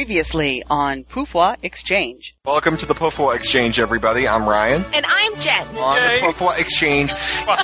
Previously 0.00 0.62
on 0.68 1.04
Poufwa 1.04 1.56
Exchange. 1.62 2.36
Welcome 2.44 2.76
to 2.76 2.84
the 2.84 2.92
Poufwa 2.94 3.34
Exchange, 3.34 3.80
everybody. 3.80 4.28
I'm 4.28 4.46
Ryan. 4.46 4.84
And 4.92 5.06
I'm 5.08 5.34
Jen. 5.36 5.66
On 5.78 5.96
Yay. 5.96 6.20
the 6.20 6.26
Poufwa 6.26 6.60
Exchange, 6.60 7.14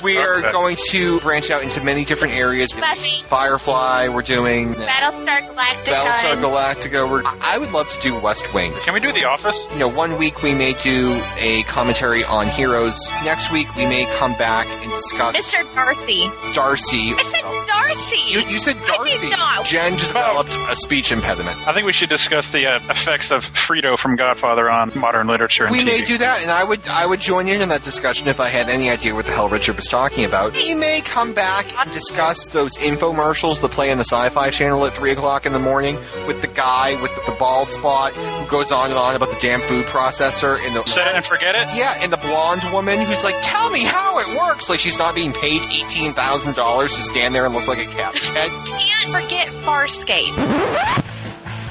we 0.03 0.17
are 0.17 0.41
going 0.51 0.75
to 0.89 1.19
branch 1.19 1.51
out 1.51 1.61
into 1.61 1.83
many 1.83 2.03
different 2.03 2.33
areas. 2.33 2.71
Buffy. 2.73 3.23
Firefly, 3.27 4.07
we're 4.07 4.23
doing 4.23 4.73
Battlestar 4.73 5.47
Galactica. 5.47 5.85
Battlestar 5.85 6.41
Galactica. 6.41 7.07
We're, 7.11 7.21
I 7.23 7.59
would 7.59 7.71
love 7.71 7.87
to 7.89 8.01
do 8.01 8.19
West 8.19 8.51
Wing. 8.51 8.73
Can 8.83 8.95
we 8.95 8.99
do 8.99 9.11
The 9.13 9.25
Office? 9.25 9.67
You 9.71 9.77
know, 9.77 9.87
one 9.87 10.17
week 10.17 10.41
we 10.41 10.55
may 10.55 10.73
do 10.73 11.21
a 11.37 11.61
commentary 11.67 12.23
on 12.23 12.47
Heroes. 12.47 13.11
Next 13.23 13.51
week 13.51 13.75
we 13.75 13.85
may 13.85 14.07
come 14.15 14.33
back 14.39 14.65
and 14.83 14.91
discuss 14.91 15.35
Mr. 15.53 15.71
Darcy. 15.75 16.31
Darcy. 16.55 17.13
I 17.15 17.21
said 17.21 17.67
Darcy. 17.67 18.17
You, 18.33 18.39
you 18.51 18.57
said 18.57 18.77
I 18.77 18.85
Darcy. 18.87 19.17
did 19.19 19.29
not. 19.29 19.65
Jen 19.67 19.99
just 19.99 20.07
developed 20.13 20.49
a 20.71 20.75
speech 20.75 21.11
impediment. 21.11 21.59
I 21.67 21.73
think 21.75 21.85
we 21.85 21.93
should 21.93 22.09
discuss 22.23 22.49
the 22.49 22.65
uh, 22.67 22.79
effects 22.89 23.31
of 23.31 23.43
Fredo 23.43 23.97
from 23.97 24.15
Godfather 24.15 24.69
on 24.69 24.91
modern 24.95 25.27
literature 25.27 25.65
and 25.65 25.71
We 25.75 25.81
TV. 25.81 25.85
may 25.85 26.01
do 26.01 26.17
that, 26.17 26.41
and 26.41 26.49
I 26.49 26.63
would 26.63 26.87
I 26.87 27.05
would 27.05 27.19
join 27.19 27.47
in 27.47 27.61
in 27.61 27.69
that 27.69 27.83
discussion 27.83 28.27
if 28.27 28.39
I 28.39 28.47
had 28.49 28.69
any 28.69 28.89
idea 28.89 29.13
what 29.13 29.25
the 29.25 29.31
hell 29.31 29.49
Richard 29.49 29.75
was 29.75 29.87
talking 29.87 30.23
about. 30.25 30.53
We 30.53 30.73
may 30.73 31.01
come 31.01 31.33
back 31.33 31.65
and 31.77 31.91
discuss 31.91 32.45
those 32.45 32.75
infomercials 32.77 33.59
that 33.61 33.71
play 33.71 33.91
on 33.91 33.97
the 33.97 34.05
Sci-Fi 34.05 34.49
Channel 34.51 34.85
at 34.85 34.93
three 34.93 35.11
o'clock 35.11 35.45
in 35.45 35.53
the 35.53 35.59
morning 35.59 35.95
with 36.27 36.41
the 36.41 36.47
guy 36.47 36.99
with 37.01 37.13
the, 37.15 37.31
the 37.31 37.37
bald 37.37 37.71
spot 37.71 38.13
who 38.15 38.47
goes 38.49 38.71
on 38.71 38.89
and 38.89 38.97
on 38.97 39.15
about 39.15 39.29
the 39.31 39.39
damn 39.41 39.59
food 39.61 39.85
processor 39.85 40.57
and 40.65 40.75
the 40.75 40.83
Set 40.85 41.07
it 41.07 41.15
and 41.15 41.25
forget 41.25 41.55
it? 41.55 41.67
yeah, 41.75 41.97
and 42.01 42.11
the 42.13 42.17
blonde 42.17 42.63
woman 42.71 42.99
who's 43.05 43.23
like, 43.23 43.35
"Tell 43.41 43.69
me 43.69 43.83
how 43.83 44.19
it 44.19 44.37
works." 44.37 44.69
Like 44.69 44.79
she's 44.79 44.97
not 44.97 45.13
being 45.15 45.33
paid 45.33 45.61
eighteen 45.73 46.13
thousand 46.13 46.55
dollars 46.55 46.95
to 46.95 47.01
stand 47.03 47.35
there 47.35 47.45
and 47.45 47.53
look 47.53 47.67
like 47.67 47.79
a 47.79 47.85
cat 47.91 48.17
head. 48.17 48.49
Can't 48.67 49.11
forget 49.11 49.47
Farscape. 49.65 51.02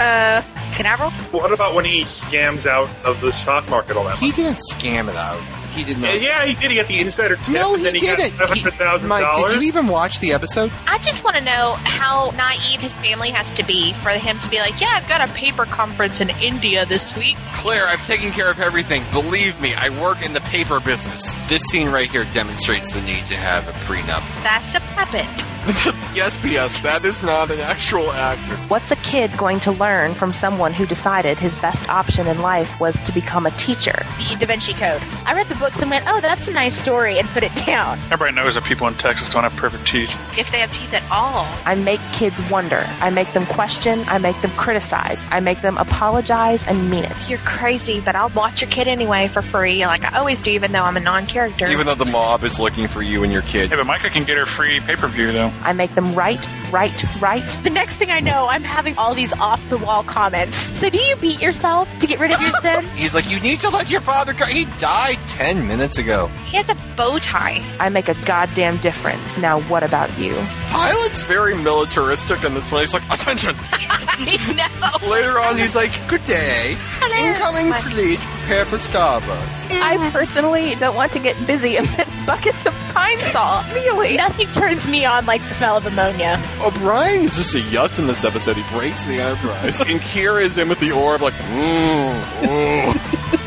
Uh, 0.01 0.43
Canaveral? 0.75 1.11
What 1.31 1.53
about 1.53 1.75
when 1.75 1.85
he 1.85 2.01
scams 2.03 2.67
out 2.67 2.89
of 3.05 3.21
the 3.21 3.31
stock 3.33 3.69
market 3.69 3.97
all 3.97 4.05
that 4.05 4.19
He 4.19 4.29
much? 4.29 4.37
didn't 4.37 4.59
scam 4.73 5.09
it 5.09 5.17
out. 5.17 5.39
He 5.73 5.85
did 5.85 5.99
not. 5.99 6.21
Yeah, 6.21 6.45
he 6.45 6.55
did. 6.55 6.71
He 6.71 6.77
got 6.77 6.89
the 6.89 7.01
insider 7.01 7.37
tip, 7.37 7.49
No, 7.49 7.75
he 7.75 7.85
he 7.91 7.99
didn't. 8.01 8.37
got 8.39 8.55
He- 8.55 8.61
hundred 8.63 8.75
thousand 8.79 9.09
Mike, 9.09 9.23
dollars. 9.25 9.53
did 9.53 9.63
you 9.63 9.69
even 9.69 9.87
watch 9.87 10.21
the 10.21 10.33
episode? 10.33 10.71
I 10.87 10.99
just 10.99 11.25
want 11.25 11.37
to 11.37 11.43
know 11.43 11.75
how 11.85 12.31
naive 12.37 12.81
his 12.81 12.97
family 12.99 13.31
has 13.31 13.51
to 13.53 13.65
be 13.65 13.93
for 14.03 14.11
him 14.11 14.39
to 14.41 14.49
be 14.51 14.59
like, 14.59 14.81
yeah, 14.81 14.91
I've 14.95 15.09
got 15.09 15.29
a 15.29 15.33
paper 15.33 15.65
conference 15.65 16.21
in 16.21 16.31
India 16.31 16.87
this 16.87 17.17
week. 17.17 17.37
Claire, 17.55 17.87
I've 17.87 18.07
taken 18.07 18.33
care 18.33 18.51
of 18.51 18.61
everything. 18.61 19.03
Believe 19.13 19.61
me, 19.61 19.75
I 19.75 19.89
work 20.01 20.25
in 20.25 20.33
the 20.33 20.41
paper 20.43 20.81
business. 20.81 21.35
This 21.49 21.63
scene 21.71 21.89
right 21.89 22.11
here 22.11 22.25
demonstrates 22.33 22.93
the 22.93 23.01
need 23.03 23.27
to 23.27 23.35
have 23.37 23.67
a 23.69 23.73
prenup. 23.85 24.23
That's 24.43 24.75
a 24.75 24.81
puppet. 24.81 25.27
yes, 26.13 26.39
P.S. 26.39 26.81
That 26.81 27.05
is 27.05 27.23
not 27.23 27.49
an 27.53 27.61
actual 27.61 28.11
actor. 28.11 28.57
What's 28.67 28.91
a 28.91 28.97
kid 28.97 29.31
going 29.39 29.61
to 29.61 29.71
learn 29.71 30.15
from 30.17 30.33
someone 30.33 30.73
who 30.73 30.87
decided 30.87 31.39
his 31.39 31.55
best 31.57 31.89
option 31.89 32.27
in 32.27 32.41
life 32.43 32.81
was 32.81 33.01
to 33.03 33.13
become 33.13 33.47
a 33.47 33.53
teacher? 33.53 33.95
the 34.29 34.37
Da 34.41 34.47
Vinci 34.47 34.73
Code. 34.75 35.01
I 35.25 35.35
read 35.35 35.49
the 35.49 35.55
books 35.63 35.81
and 35.81 35.91
went, 35.91 36.05
oh, 36.09 36.21
that's 36.21 36.49
a 36.49 36.53
nice 36.53 36.77
story, 36.77 37.21
and 37.21 37.29
put 37.29 37.45
it 37.45 37.55
down. 37.65 37.97
Everybody 38.11 38.35
knows 38.35 38.55
that 38.57 38.65
people 38.65 38.89
in 38.89 38.95
Texas 38.95 39.31
don't 39.31 39.45
have 39.45 39.55
perfect 39.55 39.87
teeth. 39.87 40.11
If 40.37 40.51
they 40.51 40.59
have 40.59 40.73
teeth 40.73 40.93
at 40.93 41.05
all. 41.09 41.47
I 41.65 41.77
make 41.77 42.01
kids 42.13 42.43
wonder. 42.51 42.85
I 43.01 43.11
make 43.11 43.33
them 43.33 43.47
question. 43.47 44.03
I 44.09 44.19
make 44.19 44.41
them 44.43 44.51
criticize. 44.53 45.25
I 45.31 45.39
make 45.39 45.63
them 45.63 45.79
apologize 45.79 46.67
and 46.67 46.91
mean 46.91 47.05
it. 47.05 47.17
You're 47.29 47.39
crazy, 47.41 48.01
but 48.01 48.17
I'll 48.17 48.31
watch 48.31 48.61
your 48.61 48.71
kid 48.71 48.89
anyway 48.89 49.29
for 49.29 49.41
free, 49.41 49.87
like 49.87 50.05
I 50.05 50.19
always 50.19 50.41
do, 50.41 50.51
even 50.51 50.73
though 50.73 50.83
I'm 50.83 50.97
a 50.97 51.01
non-character. 51.01 51.69
Even 51.69 51.87
though 51.87 51.95
the 51.95 52.07
mob 52.07 52.43
is 52.43 52.59
looking 52.59 52.89
for 52.89 53.01
you 53.01 53.23
and 53.23 53.33
your 53.33 53.43
kid. 53.43 53.71
Hey, 53.71 53.77
but 53.77 53.87
Micah 53.87 54.11
can 54.11 54.25
get 54.25 54.37
her 54.37 54.47
free 54.47 54.81
pay-per-view, 54.81 55.31
though. 55.31 55.53
I 55.63 55.73
make 55.75 55.95
them 55.95 56.13
right, 56.17 56.45
right, 56.73 57.21
right. 57.21 57.47
The 57.63 57.71
next 57.71 57.97
thing 57.97 58.11
I 58.11 58.21
know, 58.21 58.49
I'm 58.49 58.65
having 58.65 58.97
all 58.97 59.15
these 59.15 59.33
off 59.35 59.67
the 59.69 59.79
wall 59.79 60.03
comments. 60.03 60.57
So, 60.77 60.89
do 60.91 60.99
you 60.99 61.17
beat 61.17 61.41
yourself 61.41 61.89
to 61.99 62.07
get 62.07 62.19
rid 62.19 62.33
of 62.33 62.41
your 62.41 62.53
sin? 62.63 62.85
He's 62.97 63.15
like, 63.15 63.31
you 63.31 63.39
need 63.41 63.61
to 63.61 63.69
let 63.69 63.91
your 63.91 64.01
father 64.01 64.33
go. 64.33 64.47
He 64.47 64.65
died 64.79 65.19
ten 65.29 65.67
minutes 65.69 65.99
ago. 65.99 66.31
He 66.53 66.59
has 66.59 66.69
a 66.69 66.77
bow 66.99 67.19
tie. 67.19 67.63
I 67.81 67.89
make 67.89 68.11
a 68.11 68.15
goddamn 68.27 68.77
difference. 68.77 69.39
Now, 69.39 69.63
what 69.63 69.83
about 69.83 70.17
you? 70.19 70.35
Pilot's 70.69 71.23
very 71.23 71.55
militaristic, 71.57 72.45
and 72.45 72.55
that's 72.55 72.71
when 72.71 72.83
he's 72.83 72.93
like, 72.93 73.05
attention. 73.11 73.57
I 73.73 75.01
know. 75.01 75.09
Later 75.11 75.41
on, 75.41 75.57
he's 75.57 75.75
like, 75.75 75.93
good 76.09 76.23
day. 76.25 76.77
Hello. 77.01 77.27
Incoming 77.33 77.71
My- 77.71 77.81
fleet, 77.81 78.19
prepare 78.19 78.67
for 78.67 78.77
Starbucks. 78.77 79.71
I 79.71 80.11
personally 80.11 80.75
don't 80.75 80.95
want 80.95 81.13
to 81.13 81.21
get 81.21 81.35
busy 81.47 81.77
amid 81.77 82.07
buckets 82.27 82.67
of 82.67 82.75
pine 82.93 83.19
saw. 83.33 83.67
Really? 83.73 84.19
Nothing 84.19 84.51
turns 84.51 84.87
me 84.87 85.07
on 85.07 85.25
like 85.25 85.41
the 85.49 85.55
smell 85.55 85.79
of 85.79 85.87
ammonia. 85.87 86.39
O'Brien 86.61 87.23
is 87.25 87.37
just 87.39 87.55
a 87.55 87.61
yutz 87.61 87.99
in 87.99 88.09
this 88.09 88.25
episode. 88.25 88.59
He 88.59 88.77
breaks 88.77 89.07
the 89.07 89.15
Enterprise. 89.15 89.81
and 89.89 90.01
Kira 90.03 90.43
is 90.43 90.59
in 90.59 90.69
with 90.69 90.81
the 90.81 90.93
orb, 90.93 91.23
like, 91.23 91.33
mm, 91.33 92.45
ooh. 92.45 93.39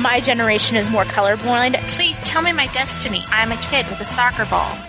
My 0.00 0.20
generation 0.20 0.76
is 0.76 0.88
more 0.88 1.04
colorblind. 1.04 1.76
Please 1.88 2.18
tell 2.20 2.40
me 2.40 2.52
my 2.52 2.68
destiny. 2.68 3.24
I'm 3.28 3.50
a 3.50 3.56
kid 3.56 3.86
with 3.88 4.00
a 4.00 4.04
soccer 4.04 4.46
ball. 4.46 4.76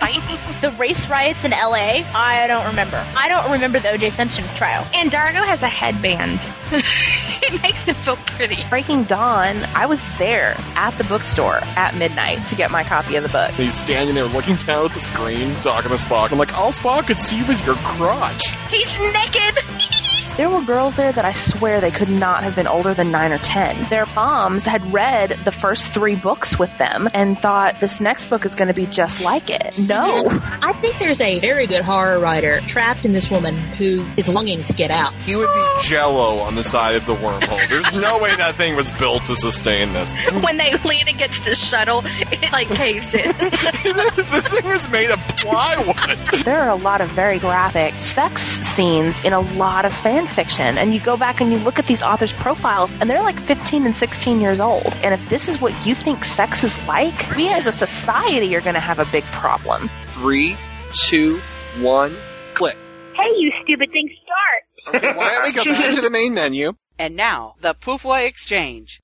The 0.60 0.70
race 0.72 1.08
riots 1.08 1.42
in 1.42 1.52
LA, 1.52 2.04
I 2.14 2.46
don't 2.46 2.66
remember. 2.66 3.02
I 3.16 3.28
don't 3.28 3.50
remember 3.50 3.80
the 3.80 3.88
OJ 3.88 4.12
Simpson 4.12 4.44
trial. 4.54 4.86
And 4.92 5.10
Dargo 5.10 5.42
has 5.42 5.62
a 5.62 5.68
headband. 5.68 6.46
it 6.70 7.62
makes 7.62 7.84
him 7.84 7.94
feel 7.94 8.16
pretty. 8.16 8.58
Breaking 8.68 9.04
Dawn, 9.04 9.64
I 9.74 9.86
was 9.86 10.02
there 10.18 10.54
at 10.76 10.90
the 10.98 11.04
bookstore 11.04 11.60
at 11.76 11.96
midnight 11.96 12.46
to 12.48 12.56
get 12.56 12.70
my 12.70 12.84
copy 12.84 13.16
of 13.16 13.22
the 13.22 13.30
book. 13.30 13.52
He's 13.52 13.72
standing 13.72 14.14
there 14.14 14.26
looking 14.26 14.56
down 14.56 14.84
at 14.84 14.92
the 14.92 15.00
screen, 15.00 15.54
talking 15.56 15.90
to 15.90 15.96
Spock. 15.96 16.30
I'm 16.30 16.38
like, 16.38 16.58
all 16.58 16.72
Spock 16.72 17.06
could 17.06 17.18
see 17.18 17.42
was 17.44 17.64
your 17.64 17.76
crotch. 17.76 18.50
He's 18.68 18.98
naked. 18.98 19.64
There 20.40 20.48
were 20.48 20.62
girls 20.62 20.96
there 20.96 21.12
that 21.12 21.26
I 21.26 21.32
swear 21.32 21.82
they 21.82 21.90
could 21.90 22.08
not 22.08 22.42
have 22.44 22.56
been 22.56 22.66
older 22.66 22.94
than 22.94 23.10
9 23.10 23.30
or 23.30 23.36
10. 23.36 23.90
Their 23.90 24.06
moms 24.06 24.64
had 24.64 24.80
read 24.90 25.38
the 25.44 25.52
first 25.52 25.92
three 25.92 26.16
books 26.16 26.58
with 26.58 26.74
them 26.78 27.10
and 27.12 27.38
thought 27.38 27.78
this 27.78 28.00
next 28.00 28.30
book 28.30 28.46
is 28.46 28.54
going 28.54 28.68
to 28.68 28.72
be 28.72 28.86
just 28.86 29.20
like 29.20 29.50
it. 29.50 29.76
No. 29.76 30.26
I 30.62 30.72
think 30.80 30.98
there's 30.98 31.20
a 31.20 31.40
very 31.40 31.66
good 31.66 31.82
horror 31.82 32.18
writer 32.18 32.60
trapped 32.60 33.04
in 33.04 33.12
this 33.12 33.30
woman 33.30 33.54
who 33.54 34.06
is 34.16 34.30
longing 34.30 34.64
to 34.64 34.72
get 34.72 34.90
out. 34.90 35.12
He 35.26 35.36
would 35.36 35.46
be 35.46 35.82
jello 35.82 36.38
on 36.38 36.54
the 36.54 36.64
side 36.64 36.94
of 36.94 37.04
the 37.04 37.16
wormhole. 37.16 37.68
There's 37.68 37.94
no 38.00 38.18
way 38.18 38.34
that 38.34 38.54
thing 38.54 38.76
was 38.76 38.90
built 38.92 39.26
to 39.26 39.36
sustain 39.36 39.92
this. 39.92 40.10
when 40.42 40.56
they 40.56 40.74
lean 40.86 41.06
against 41.06 41.44
the 41.44 41.54
shuttle, 41.54 42.00
it 42.06 42.50
like 42.50 42.68
caves 42.68 43.12
in. 43.12 43.30
this 43.36 44.48
thing 44.48 44.64
was 44.64 44.88
made 44.88 45.10
of 45.10 45.18
plywood. 45.36 46.44
There 46.46 46.60
are 46.62 46.70
a 46.70 46.76
lot 46.76 47.02
of 47.02 47.10
very 47.10 47.38
graphic 47.38 48.00
sex 48.00 48.40
scenes 48.40 49.22
in 49.22 49.34
a 49.34 49.40
lot 49.40 49.84
of 49.84 49.92
fan 49.92 50.28
fiction. 50.30 50.78
And 50.78 50.94
you 50.94 51.00
go 51.00 51.16
back 51.16 51.40
and 51.40 51.52
you 51.52 51.58
look 51.58 51.78
at 51.78 51.86
these 51.86 52.02
authors' 52.02 52.32
profiles, 52.32 52.94
and 52.94 53.10
they're 53.10 53.22
like 53.22 53.40
15 53.40 53.84
and 53.86 53.94
16 53.94 54.40
years 54.40 54.60
old. 54.60 54.86
And 55.02 55.12
if 55.12 55.28
this 55.28 55.48
is 55.48 55.60
what 55.60 55.74
you 55.86 55.94
think 55.94 56.24
sex 56.24 56.64
is 56.64 56.76
like, 56.86 57.34
we 57.36 57.48
as 57.48 57.66
a 57.66 57.72
society 57.72 58.54
are 58.56 58.60
going 58.60 58.74
to 58.74 58.80
have 58.80 58.98
a 58.98 59.06
big 59.06 59.24
problem. 59.24 59.90
Three, 60.14 60.56
two, 60.94 61.40
one, 61.78 62.16
click. 62.54 62.76
Hey, 63.14 63.30
you 63.36 63.52
stupid 63.62 63.90
thing, 63.92 64.08
start! 64.22 64.96
Okay, 65.02 65.16
why 65.16 65.30
don't 65.30 65.44
we 65.44 65.52
go 65.52 65.64
back 65.78 65.94
to 65.94 66.00
the 66.00 66.10
main 66.10 66.32
menu? 66.32 66.72
And 66.98 67.16
now, 67.16 67.54
the 67.60 67.74
Poufwa 67.74 68.26
Exchange. 68.26 69.00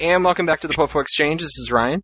And 0.00 0.24
welcome 0.24 0.46
back 0.46 0.60
to 0.60 0.68
the 0.68 0.74
Pofo 0.74 1.00
Exchange. 1.00 1.42
This 1.42 1.56
is 1.58 1.70
Ryan. 1.70 2.02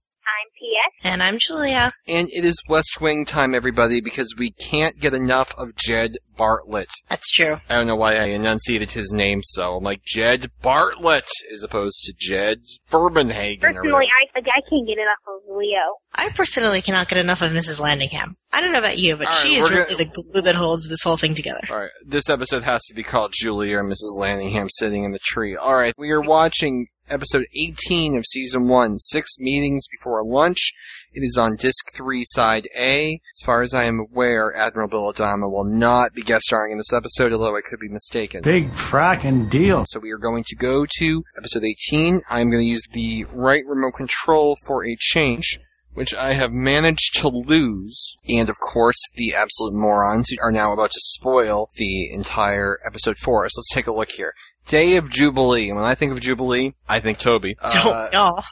I'm 1.05 1.11
P.S. 1.11 1.13
And 1.13 1.23
I'm 1.23 1.39
Julia. 1.39 1.93
And 2.07 2.29
it 2.31 2.45
is 2.45 2.57
West 2.69 3.01
Wing 3.01 3.25
time, 3.25 3.55
everybody, 3.55 4.01
because 4.01 4.35
we 4.37 4.51
can't 4.51 4.99
get 4.99 5.15
enough 5.15 5.55
of 5.57 5.77
Jed 5.77 6.19
Bartlet. 6.37 6.89
That's 7.09 7.31
true. 7.31 7.57
I 7.69 7.77
don't 7.77 7.87
know 7.87 7.97
why 7.97 8.17
I 8.17 8.25
enunciated 8.25 8.93
his 8.93 9.13
name 9.13 9.41
so. 9.43 9.77
I'm 9.77 9.85
like, 9.85 10.03
Jed 10.05 10.51
Bartlet, 10.63 11.29
as 11.53 11.63
opposed 11.63 12.03
to 12.05 12.15
Jed 12.17 12.63
Verbenhagen. 12.91 13.61
Personally, 13.61 13.93
whatever. 13.93 14.13
I, 14.37 14.39
I 14.39 14.61
can't 14.69 14.87
get 14.87 14.99
enough 14.99 15.19
of 15.27 15.57
Leo. 15.57 15.97
I 16.15 16.31
personally 16.31 16.83
cannot 16.83 17.09
get 17.09 17.19
enough 17.19 17.43
of 17.43 17.53
Mrs. 17.53 17.81
Landingham. 17.81 18.35
I 18.53 18.61
don't 18.61 18.73
know 18.73 18.79
about 18.79 18.99
you, 18.99 19.17
but 19.17 19.27
All 19.27 19.33
right, 19.33 19.43
she 19.43 19.57
is 19.57 19.65
we're 19.65 19.77
really 19.77 20.05
the 20.05 20.11
glue 20.33 20.43
that 20.43 20.55
holds 20.55 20.89
this 20.89 21.03
whole 21.03 21.17
thing 21.17 21.35
together. 21.35 21.61
Alright, 21.71 21.91
this 22.05 22.29
episode 22.29 22.63
has 22.65 22.85
to 22.87 22.95
be 22.95 23.03
called 23.03 23.33
Julia 23.37 23.79
or 23.79 23.85
Mrs. 23.85 24.19
Landingham 24.19 24.69
sitting 24.71 25.05
in 25.05 25.13
the 25.13 25.19
tree. 25.23 25.57
Alright, 25.57 25.95
we 25.99 26.11
are 26.11 26.21
watching 26.21 26.87
episode 27.11 27.47
18 27.55 28.17
of 28.17 28.25
season 28.27 28.69
1, 28.69 28.99
Six 28.99 29.39
Meetings 29.39 29.87
Before 29.91 30.23
Lunch. 30.25 30.73
It 31.13 31.21
is 31.25 31.37
on 31.39 31.57
disc 31.57 31.93
3, 31.95 32.25
side 32.27 32.69
A. 32.77 33.21
As 33.35 33.45
far 33.45 33.63
as 33.63 33.73
I 33.75 33.85
am 33.85 33.99
aware, 33.99 34.55
Admiral 34.55 34.89
Bill 34.89 35.13
Adama 35.13 35.51
will 35.51 35.65
not 35.65 36.13
be 36.13 36.23
guest 36.23 36.45
starring 36.45 36.73
in 36.73 36.79
this 36.79 36.93
episode, 36.93 37.33
although 37.33 37.57
I 37.57 37.61
could 37.61 37.81
be 37.81 37.89
mistaken. 37.89 38.43
Big 38.43 38.73
frackin' 38.73 39.51
deal. 39.51 39.85
So 39.89 40.01
we 40.01 40.11
are 40.11 40.19
going 40.19 40.45
to 40.49 40.57
go 40.57 40.87
to 40.99 41.25
episode 41.37 41.65
18. 41.65 42.21
I'm 42.29 42.51
going 42.51 42.63
to 42.63 42.69
use 42.69 42.87
the 42.93 43.25
right 43.33 43.65
remote 43.67 43.95
control 43.95 44.57
for 44.67 44.85
a 44.85 44.97
change, 44.99 45.59
which 45.95 46.15
I 46.15 46.35
have 46.35 46.53
managed 46.53 47.17
to 47.21 47.29
lose. 47.29 48.17
And 48.29 48.49
of 48.49 48.57
course, 48.59 48.99
the 49.17 49.35
absolute 49.35 49.75
morons 49.75 50.29
are 50.41 50.53
now 50.53 50.73
about 50.73 50.91
to 50.91 51.01
spoil 51.01 51.71
the 51.77 52.13
entire 52.13 52.79
episode 52.87 53.17
for 53.19 53.45
us. 53.45 53.57
Let's 53.59 53.75
take 53.75 53.87
a 53.87 53.93
look 53.93 54.11
here. 54.11 54.35
Day 54.69 54.97
of 54.97 55.09
Jubilee. 55.11 55.73
When 55.73 55.83
I 55.83 55.95
think 55.95 56.13
of 56.13 56.21
Jubilee, 56.21 56.75
I 56.89 57.01
think 57.01 57.19
Toby. 57.19 57.57
Uh, 57.63 57.71
Don't 57.71 58.13
y'all. 58.13 58.45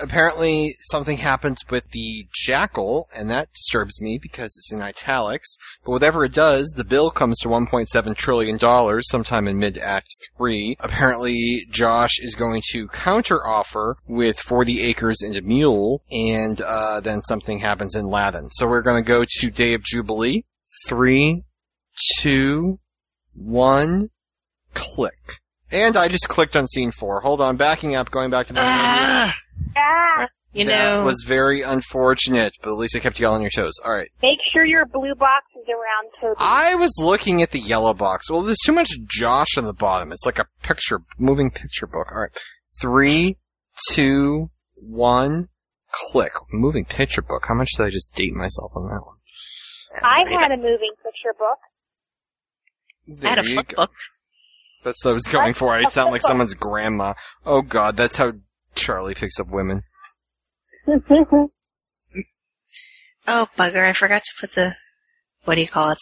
apparently 0.00 0.72
something 0.90 1.16
happens 1.18 1.60
with 1.70 1.90
the 1.90 2.26
jackal, 2.32 3.08
and 3.14 3.28
that 3.30 3.52
disturbs 3.52 4.00
me 4.00 4.18
because 4.20 4.56
it's 4.56 4.72
in 4.72 4.80
italics. 4.80 5.56
But 5.84 5.90
whatever 5.92 6.24
it 6.24 6.32
does, 6.32 6.72
the 6.76 6.84
bill 6.84 7.10
comes 7.10 7.38
to 7.40 7.48
1.7 7.48 8.16
trillion 8.16 8.56
dollars 8.56 9.08
sometime 9.08 9.48
in 9.48 9.58
mid 9.58 9.76
Act 9.78 10.16
3. 10.38 10.76
Apparently, 10.80 11.66
Josh 11.70 12.18
is 12.20 12.34
going 12.34 12.62
to 12.70 12.88
counter-offer 12.88 13.96
with 14.06 14.38
40 14.38 14.80
acres 14.82 15.20
and 15.22 15.36
a 15.36 15.42
mule, 15.42 16.02
and 16.10 16.60
uh, 16.60 17.00
then 17.00 17.22
something 17.24 17.58
happens 17.58 17.94
in 17.96 18.06
Latin. 18.06 18.48
So 18.52 18.68
we're 18.68 18.82
going 18.82 19.02
to 19.02 19.08
go 19.08 19.24
to 19.28 19.50
Day 19.50 19.74
of 19.74 19.82
Jubilee. 19.82 20.44
Three, 20.86 21.44
two, 22.18 22.78
one, 23.34 24.10
click. 24.72 25.40
And 25.74 25.96
I 25.96 26.08
just 26.08 26.28
clicked 26.28 26.54
on 26.56 26.68
scene 26.68 26.90
four. 26.92 27.20
Hold 27.20 27.40
on, 27.40 27.56
backing 27.56 27.94
up, 27.94 28.10
going 28.10 28.30
back 28.30 28.46
to 28.48 28.54
my 28.54 28.60
menu. 28.60 28.72
Ah, 28.76 29.36
Ah, 29.76 30.28
you 30.52 30.64
That 30.66 30.98
know, 30.98 31.04
was 31.04 31.24
very 31.26 31.62
unfortunate, 31.62 32.54
but 32.62 32.70
at 32.70 32.76
least 32.76 32.94
I 32.96 33.00
kept 33.00 33.18
you 33.18 33.26
all 33.26 33.34
on 33.34 33.40
your 33.42 33.50
toes. 33.50 33.72
All 33.84 33.92
right. 33.92 34.08
Make 34.22 34.38
sure 34.50 34.64
your 34.64 34.86
blue 34.86 35.14
box 35.16 35.46
is 35.56 35.66
around 35.68 36.10
Toby. 36.20 36.36
I 36.38 36.74
was 36.76 36.92
looking 36.98 37.42
at 37.42 37.50
the 37.50 37.58
yellow 37.58 37.92
box. 37.92 38.30
Well, 38.30 38.42
there's 38.42 38.58
too 38.64 38.72
much 38.72 38.90
Josh 39.06 39.58
on 39.58 39.64
the 39.64 39.72
bottom. 39.74 40.12
It's 40.12 40.24
like 40.24 40.38
a 40.38 40.46
picture, 40.62 41.00
moving 41.18 41.50
picture 41.50 41.86
book. 41.88 42.06
All 42.12 42.20
right. 42.20 42.30
Three, 42.80 43.36
two, 43.90 44.50
one, 44.76 45.48
click. 45.90 46.32
Moving 46.52 46.84
picture 46.84 47.22
book. 47.22 47.44
How 47.48 47.54
much 47.54 47.70
did 47.76 47.84
I 47.86 47.90
just 47.90 48.12
date 48.14 48.34
myself 48.34 48.72
on 48.76 48.84
that 48.88 49.02
one? 49.04 49.16
I 50.02 50.24
had 50.40 50.52
a 50.52 50.56
moving 50.56 50.92
picture 51.02 51.34
book. 51.38 51.58
I 53.24 53.28
had 53.28 53.38
a 53.38 53.42
There 53.42 53.50
you 53.50 53.54
flip 53.56 53.68
go. 53.68 53.76
book. 53.82 53.90
That's 54.84 55.04
what 55.04 55.12
I 55.12 55.14
was 55.14 55.22
going 55.24 55.54
for. 55.54 55.72
I 55.72 55.84
sound 55.88 56.12
like 56.12 56.22
someone's 56.22 56.54
grandma. 56.54 57.14
Oh 57.44 57.62
god, 57.62 57.96
that's 57.96 58.16
how 58.16 58.32
Charlie 58.74 59.14
picks 59.14 59.40
up 59.40 59.48
women. 59.48 59.82
Oh, 63.26 63.48
bugger, 63.56 63.86
I 63.88 63.94
forgot 63.94 64.22
to 64.22 64.32
put 64.38 64.52
the, 64.52 64.74
what 65.46 65.54
do 65.54 65.62
you 65.62 65.66
call 65.66 65.92
it? 65.92 65.98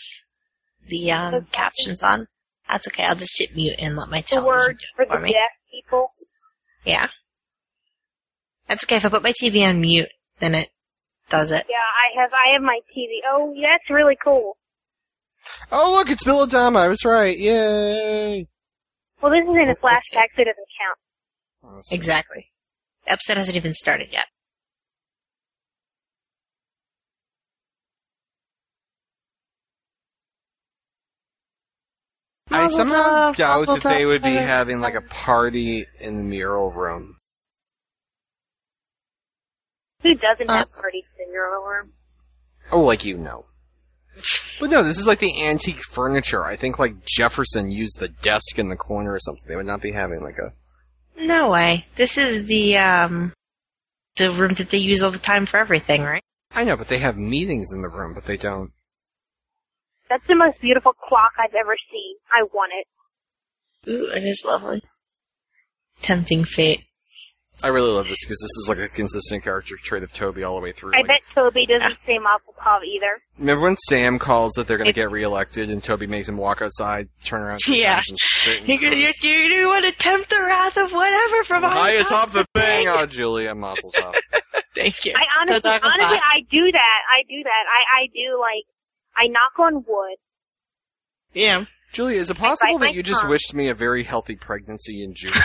The, 0.89 1.13
um, 1.13 1.47
captions 1.53 2.03
on. 2.03 2.27
That's 2.69 2.89
okay, 2.89 3.05
I'll 3.05 3.15
just 3.15 3.39
hit 3.39 3.55
mute 3.55 3.77
and 3.79 3.97
let 3.97 4.09
my 4.09 4.23
the 4.23 4.27
television 4.27 4.53
words 4.53 4.79
do 4.79 4.87
for 4.97 5.03
it 5.03 5.09
for 5.09 5.17
the 5.19 5.23
me. 5.23 5.33
deaf 5.33 5.51
people. 5.71 6.09
Yeah. 6.85 7.07
That's 8.67 8.85
okay, 8.85 8.97
if 8.97 9.05
I 9.05 9.09
put 9.09 9.23
my 9.23 9.33
TV 9.33 9.63
on 9.69 9.81
mute, 9.81 10.09
then 10.41 10.57
it 10.57 10.69
does 11.29 11.53
it. 11.53 11.65
Yeah, 11.69 11.77
I 11.77 12.21
have 12.21 12.33
I 12.33 12.53
have 12.55 12.63
my 12.63 12.81
TV. 12.97 13.19
Oh, 13.31 13.55
that's 13.63 13.89
really 13.89 14.17
cool. 14.17 14.57
Oh 15.71 15.93
look, 15.93 16.11
it's 16.11 16.25
Bill 16.25 16.45
Adama. 16.47 16.79
I 16.79 16.89
was 16.89 17.05
right. 17.05 17.39
Yay! 17.39 18.49
Well, 19.23 19.31
this 19.31 19.43
is 19.49 19.55
in 19.57 19.69
a 19.69 19.75
flashback, 19.77 20.29
so 20.35 20.43
it 20.43 20.47
doesn't 20.47 20.69
count. 20.79 20.99
Oh, 21.65 21.81
Exactly. 21.93 22.45
The 23.05 23.13
episode 23.13 23.37
hasn't 23.37 23.57
even 23.57 23.73
started 23.75 24.13
yet. 24.13 24.27
I 32.51 32.69
somehow 32.69 33.33
doubt 33.33 33.61
mazel 33.61 33.77
that 33.77 33.83
they 33.85 34.05
would 34.05 34.23
be 34.23 34.35
having 34.35 34.81
like 34.81 34.95
a 34.95 35.01
party 35.01 35.87
in 36.01 36.17
the 36.17 36.23
mural 36.23 36.71
room. 36.71 37.17
Who 40.03 40.15
doesn't 40.15 40.51
Uh. 40.51 40.59
have 40.59 40.73
parties 40.73 41.05
in 41.19 41.27
the 41.27 41.31
mural 41.33 41.65
room? 41.65 41.93
Oh, 42.71 42.81
like 42.81 43.05
you 43.05 43.17
know. 43.17 43.47
But 44.61 44.71
no, 44.71 44.83
this 44.83 44.99
is 44.99 45.07
like 45.07 45.19
the 45.19 45.45
antique 45.45 45.83
furniture. 45.83 46.45
I 46.45 46.57
think 46.57 46.79
like 46.79 47.05
Jefferson 47.05 47.71
used 47.71 47.99
the 47.99 48.09
desk 48.09 48.59
in 48.59 48.69
the 48.69 48.77
corner 48.77 49.13
or 49.13 49.19
something. 49.21 49.45
They 49.47 49.57
would 49.57 49.67
not 49.67 49.83
be 49.83 49.93
having 49.93 50.23
like 50.23 50.39
a. 50.39 50.53
No 51.17 51.51
way. 51.51 51.87
This 51.97 52.17
is 52.19 52.47
the, 52.47 52.79
um, 52.79 53.33
the 54.17 54.31
room 54.31 54.55
that 54.55 54.71
they 54.71 54.79
use 54.79 55.03
all 55.03 55.11
the 55.11 55.19
time 55.19 55.47
for 55.47 55.59
everything, 55.59 56.03
right? 56.03 56.23
I 56.55 56.65
know, 56.65 56.77
but 56.77 56.89
they 56.89 56.99
have 56.99 57.17
meetings 57.17 57.73
in 57.73 57.83
the 57.83 57.89
room, 57.89 58.15
but 58.15 58.27
they 58.27 58.37
don't. 58.37 58.73
That's 60.09 60.27
the 60.27 60.35
most 60.35 60.61
beautiful 60.61 60.93
clock 60.93 61.33
I've 61.39 61.55
ever 61.55 61.77
seen. 61.91 62.17
I 62.31 62.43
want 62.45 62.73
it. 62.79 63.91
Ooh, 63.91 64.13
it 64.15 64.25
is 64.25 64.45
lovely. 64.47 64.83
Tempting 66.01 66.45
fate. 66.45 66.85
I 67.65 67.69
really 67.69 67.91
love 67.91 68.09
this 68.09 68.19
because 68.25 68.39
this 68.41 68.51
is 68.59 68.67
like 68.69 68.79
a 68.79 68.89
consistent 68.89 69.45
character 69.45 69.77
trait 69.77 70.03
of 70.03 70.13
Toby 70.13 70.43
all 70.43 70.57
the 70.57 70.63
way 70.63 70.73
through. 70.73 70.93
I 70.95 70.99
Like, 70.99 71.07
bet 71.07 71.21
Toby 71.35 71.67
doesn't 71.67 71.97
say 72.07 72.19
Mazel 72.19 72.55
Tov 72.61 72.85
either. 72.85 73.21
remember 73.39 73.63
when 73.65 73.77
Sam 73.89 74.19
calls 74.19 74.53
that 74.55 74.67
they're 74.67 74.79
going 74.79 74.87
to 74.87 74.91
It- 74.91 74.95
get 74.95 75.11
reelected 75.11 75.71
and 75.71 75.83
Toby 75.83 76.07
makes 76.07 76.29
him 76.29 76.37
walk 76.37 76.61
outside, 76.63 77.09
turn 77.25 77.43
around, 77.43 77.61
Yeah. 77.69 78.03
and 78.09 78.19
spit 78.19 78.61
in 78.63 78.67
You, 78.67 78.91
his 78.91 79.23
you, 79.25 79.49
do 79.49 79.55
you 79.55 79.69
want 79.69 79.85
to 79.85 79.93
tempt 79.93 80.31
the 80.31 80.41
wrath 80.43 80.77
of 80.77 80.93
whatever 80.93 81.45
from 81.45 81.63
High 81.63 81.69
high 81.71 81.91
atop 81.93 82.31
the 82.31 82.45
thing. 82.55 82.87
Oh, 82.89 83.07
Julia, 83.07 83.55
mazel 83.55 83.93
tov. 83.93 84.15
Thank 84.75 85.05
you. 85.05 85.13
I 85.15 85.25
honestly, 85.41 85.71
Tadaga 85.71 85.85
honestly, 85.85 86.17
bye. 86.17 86.21
I 86.33 86.41
do 86.51 86.73
that. 86.73 86.99
I 87.11 87.23
do 87.29 87.43
that. 87.45 87.51
I, 87.69 88.03
I 88.03 88.07
do 88.07 88.41
like, 88.41 88.65
I 89.17 89.27
knock 89.29 89.59
on 89.59 89.75
wood. 89.87 90.17
Yeah. 91.35 91.65
Julia, 91.93 92.19
is 92.21 92.31
it 92.31 92.39
possible 92.39 92.79
that 92.79 92.87
my 92.87 92.93
you 92.93 93.03
just 93.03 93.21
tongue. 93.21 93.31
wished 93.31 93.53
me 93.53 93.69
a 93.69 93.75
very 93.75 94.03
healthy 94.05 94.35
pregnancy 94.37 95.03
in 95.05 95.15
June? 95.15 95.33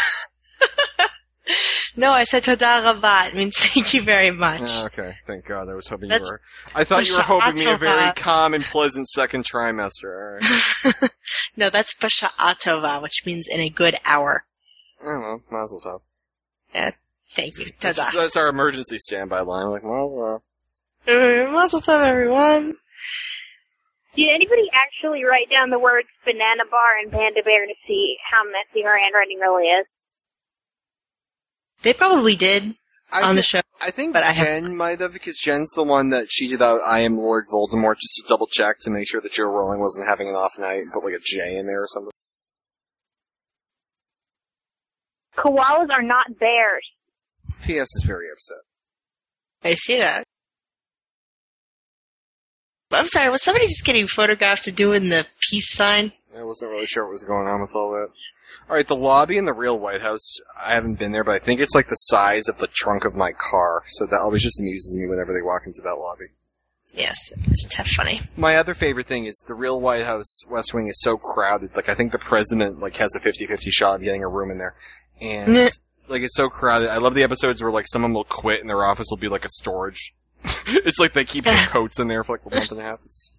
No, 1.95 2.11
I 2.11 2.25
said 2.25 2.43
Tadaga 2.43 3.27
It 3.29 3.33
means 3.35 3.57
thank 3.57 3.93
you 3.93 4.03
very 4.03 4.29
much. 4.29 4.61
Oh, 4.65 4.85
okay, 4.85 5.15
thank 5.25 5.45
God. 5.45 5.67
I 5.67 5.73
was 5.73 5.87
hoping 5.87 6.09
That's- 6.09 6.29
you 6.29 6.33
were. 6.33 6.41
I 6.79 6.83
thought 6.83 7.07
you 7.07 7.15
were 7.15 7.23
hoping 7.23 7.55
me 7.55 7.71
a 7.71 7.77
very 7.77 8.13
calm 8.13 8.53
and 8.53 8.63
pleasant 8.63 9.07
second 9.07 9.45
trimester. 9.45 10.03
All 10.05 10.91
right. 10.91 11.09
no, 11.57 11.69
that's 11.69 11.95
Basha 11.95 12.27
Atova, 12.39 13.01
which 13.01 13.23
means 13.25 13.47
in 13.51 13.61
a 13.61 13.69
good 13.69 13.95
hour. 14.05 14.45
I 15.01 15.05
don't 15.05 15.21
know. 15.21 15.41
Mazel 15.49 15.81
tov. 15.81 16.01
Yeah, 16.75 16.91
Thank 17.31 17.57
you. 17.59 17.65
That's, 17.79 17.99
Tada. 17.99 18.13
that's 18.13 18.35
our 18.35 18.47
emergency 18.47 18.97
standby 18.99 19.41
line. 19.41 19.69
Like, 19.69 19.83
well, 19.83 20.41
uh, 21.07 21.11
Uh, 21.11 21.51
Mazel 21.51 21.79
tov, 21.81 22.05
everyone. 22.05 22.75
Did 24.15 24.29
anybody 24.29 24.67
actually 24.73 25.23
write 25.23 25.49
down 25.49 25.69
the 25.69 25.79
words 25.79 26.07
banana 26.25 26.63
bar 26.69 26.97
and 27.01 27.11
panda 27.11 27.43
bear 27.43 27.65
to 27.67 27.73
see 27.87 28.17
how 28.29 28.43
messy 28.43 28.83
her 28.83 28.97
handwriting 28.97 29.39
really 29.39 29.65
is? 29.65 29.85
They 31.83 31.93
probably 31.93 32.35
did 32.35 32.75
I 33.11 33.23
on 33.23 33.35
the 33.35 33.43
show. 33.43 33.61
I 33.79 33.91
think 33.91 34.13
but 34.13 34.23
I 34.23 34.31
have- 34.31 34.45
Jen 34.47 34.75
might 34.75 34.99
have 34.99 35.13
because 35.13 35.37
Jen's 35.37 35.69
the 35.75 35.83
one 35.83 36.09
that 36.09 36.27
she 36.29 36.47
did 36.47 36.61
out 36.61 36.81
I 36.83 36.99
am 37.01 37.17
Lord 37.17 37.45
Voldemort 37.47 37.95
just 37.99 38.15
to 38.17 38.23
double 38.27 38.47
check 38.47 38.77
to 38.81 38.89
make 38.89 39.07
sure 39.07 39.21
that 39.21 39.31
Jo 39.31 39.45
Rowling 39.45 39.79
wasn't 39.79 40.07
having 40.09 40.27
an 40.27 40.35
off 40.35 40.53
night 40.57 40.81
and 40.81 40.91
put 40.91 41.03
like 41.05 41.13
a 41.13 41.19
J 41.19 41.57
in 41.57 41.67
there 41.67 41.83
or 41.83 41.87
something. 41.87 42.11
Koalas 45.37 45.91
are 45.91 46.01
not 46.01 46.39
bears. 46.39 46.83
P.S. 47.63 47.87
is 47.95 48.03
very 48.05 48.27
upset. 48.31 48.57
I 49.63 49.75
see 49.75 49.99
that. 49.99 50.23
I'm 52.91 53.07
sorry, 53.07 53.29
was 53.29 53.43
somebody 53.43 53.67
just 53.67 53.85
getting 53.85 54.07
photographed 54.07 54.63
to 54.63 54.71
doing 54.71 55.09
the 55.09 55.27
peace 55.39 55.71
sign? 55.73 56.13
I 56.35 56.43
wasn't 56.43 56.71
really 56.71 56.85
sure 56.87 57.03
what 57.05 57.11
was 57.13 57.23
going 57.25 57.47
on 57.47 57.61
with 57.61 57.75
all 57.75 57.91
that. 57.91 58.07
Alright, 58.69 58.87
the 58.87 58.95
lobby 58.95 59.37
in 59.37 59.45
the 59.45 59.53
real 59.53 59.79
White 59.79 60.01
House, 60.01 60.39
I 60.61 60.73
haven't 60.73 60.99
been 60.99 61.13
there, 61.13 61.23
but 61.23 61.35
I 61.35 61.39
think 61.39 61.61
it's 61.61 61.73
like 61.73 61.87
the 61.87 61.95
size 61.95 62.49
of 62.49 62.57
the 62.57 62.67
trunk 62.67 63.05
of 63.05 63.15
my 63.15 63.31
car, 63.31 63.83
so 63.87 64.05
that 64.05 64.19
always 64.19 64.43
just 64.43 64.59
amuses 64.59 64.97
me 64.97 65.07
whenever 65.07 65.33
they 65.33 65.41
walk 65.41 65.61
into 65.65 65.81
that 65.83 65.95
lobby. 65.95 66.25
Yes, 66.93 67.31
it's 67.45 67.65
tough 67.65 67.87
funny. 67.87 68.19
My 68.35 68.57
other 68.57 68.73
favorite 68.73 69.07
thing 69.07 69.25
is 69.25 69.37
the 69.47 69.53
real 69.53 69.79
White 69.79 70.05
House 70.05 70.43
West 70.49 70.73
Wing 70.73 70.87
is 70.87 70.99
so 71.01 71.17
crowded. 71.17 71.75
Like, 71.75 71.87
I 71.87 71.95
think 71.95 72.11
the 72.11 72.17
president, 72.17 72.79
like, 72.79 72.97
has 72.97 73.15
a 73.15 73.19
50-50 73.19 73.71
shot 73.71 73.95
of 73.95 74.03
getting 74.03 74.23
a 74.23 74.27
room 74.27 74.51
in 74.51 74.57
there. 74.57 74.75
And, 75.21 75.53
Meh. 75.53 75.69
like, 76.09 76.21
it's 76.21 76.35
so 76.35 76.49
crowded. 76.49 76.89
I 76.89 76.97
love 76.97 77.13
the 77.13 77.23
episodes 77.23 77.61
where, 77.61 77.71
like, 77.71 77.87
someone 77.87 78.13
will 78.13 78.25
quit 78.25 78.61
and 78.61 78.69
their 78.69 78.83
office 78.83 79.07
will 79.09 79.17
be, 79.17 79.29
like, 79.29 79.45
a 79.45 79.49
storage. 79.49 80.13
it's 80.67 80.99
like 80.99 81.13
they 81.13 81.25
keep 81.25 81.45
their 81.45 81.67
coats 81.67 81.99
in 81.99 82.09
there 82.09 82.23
for, 82.23 82.33
like, 82.33 82.45
a 82.45 82.53
month 82.53 82.71
and 82.71 82.81
a 82.81 82.83
half. 82.83 82.99
It's 83.05 83.36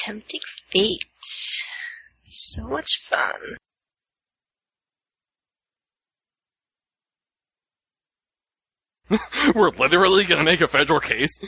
Tempting 0.00 0.40
fate. 0.70 1.04
So 2.22 2.68
much 2.68 3.02
fun. 3.02 3.38
We're 9.54 9.68
literally 9.68 10.24
gonna 10.24 10.42
make 10.42 10.62
a 10.62 10.68
federal 10.68 11.00
case. 11.00 11.38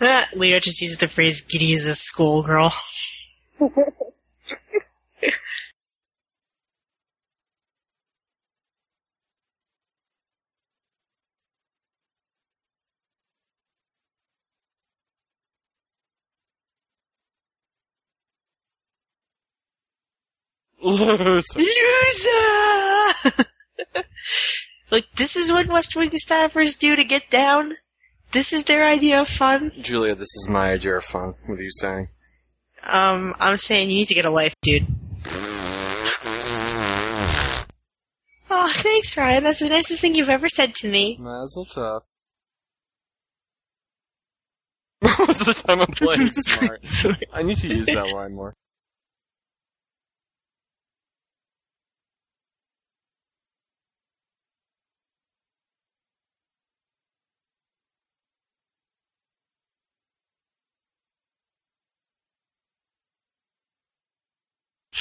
Ah, 0.00 0.28
Leo 0.34 0.58
just 0.58 0.82
used 0.82 0.98
the 0.98 1.06
phrase 1.06 1.42
giddy 1.42 1.72
as 1.74 1.86
a 1.86 1.94
schoolgirl. 1.94 2.72
Loser. 20.82 21.58
Loser! 21.58 23.44
Like, 24.90 25.06
this 25.14 25.36
is 25.36 25.52
what 25.52 25.68
West 25.68 25.94
Wing 25.94 26.10
staffers 26.10 26.76
do 26.76 26.96
to 26.96 27.04
get 27.04 27.30
down? 27.30 27.74
This 28.32 28.52
is 28.52 28.64
their 28.64 28.84
idea 28.84 29.20
of 29.20 29.28
fun? 29.28 29.70
Julia, 29.80 30.14
this 30.14 30.34
is 30.34 30.48
my 30.48 30.72
idea 30.72 30.96
of 30.96 31.04
fun. 31.04 31.34
What 31.46 31.60
are 31.60 31.62
you 31.62 31.70
saying? 31.70 32.08
Um, 32.82 33.34
I'm 33.38 33.56
saying 33.56 33.90
you 33.90 33.98
need 33.98 34.06
to 34.06 34.14
get 34.14 34.24
a 34.24 34.30
life, 34.30 34.54
dude. 34.62 34.86
Oh, 38.52 38.68
thanks, 38.72 39.16
Ryan. 39.16 39.44
That's 39.44 39.60
the 39.60 39.68
nicest 39.68 40.00
thing 40.00 40.14
you've 40.16 40.28
ever 40.28 40.48
said 40.48 40.74
to 40.76 40.88
me. 40.88 41.16
Mazel 41.20 41.66
tov. 41.66 42.00
Most 45.18 45.40
of 45.40 45.46
the 45.46 45.54
time 45.54 45.80
I'm 45.80 45.86
playing 45.88 46.26
smart. 46.26 46.82
I 47.32 47.42
need 47.42 47.58
to 47.58 47.68
use 47.68 47.86
that 47.86 48.08
line 48.12 48.34
more. 48.34 48.54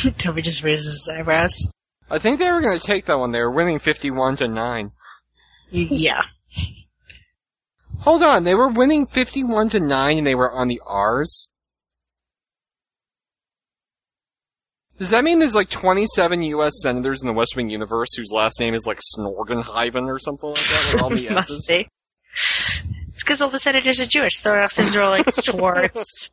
Toby 0.18 0.41
just 0.41 0.63
raises 0.63 1.06
his 1.06 1.13
eyebrows. 1.15 1.72
I 2.10 2.20
think 2.20 2.39
they 2.39 2.51
were 2.51 2.62
going 2.62 2.79
to 2.79 2.86
take 2.86 3.06
that 3.06 3.20
one. 3.20 3.32
They 3.32 3.41
were 3.41 3.51
winning 3.51 3.79
51 3.79 4.38
to 4.38 4.48
9. 4.48 4.91
Yeah. 5.72 6.22
Hold 8.00 8.24
on, 8.24 8.46
they 8.46 8.56
were 8.56 8.70
winning 8.70 9.06
51 9.06 9.70
to 9.70 9.79
9 9.79 10.18
and 10.18 10.25
they 10.25 10.36
were 10.36 10.51
on 10.51 10.70
the 10.70 10.82
R's? 10.86 11.50
Does 14.98 15.12
that 15.12 15.24
mean 15.24 15.39
there's 15.39 15.56
like 15.56 15.70
27 15.70 16.41
U.S. 16.44 16.74
senators 16.82 17.22
in 17.22 17.27
the 17.27 17.34
West 17.34 17.56
Wing 17.56 17.70
universe 17.70 18.10
whose 18.18 18.32
last 18.34 18.60
name 18.60 18.74
is 18.74 18.86
like 18.86 19.00
Snorgenhaven 19.15 20.08
or 20.08 20.20
something 20.20 20.50
like 20.50 20.58
that? 20.58 20.91
With 20.94 21.03
all 21.03 21.10
the 21.10 21.29
Must 21.34 21.68
be. 21.68 21.88
It's 22.34 23.24
because 23.24 23.41
all 23.41 23.50
the 23.50 23.60
senators 23.60 24.01
are 24.01 24.06
Jewish. 24.06 24.41
Their 24.41 24.53
last 24.53 24.77
names 24.77 24.96
are 24.96 25.01
all 25.01 25.12
like 25.12 25.34
Schwartz. 25.41 26.32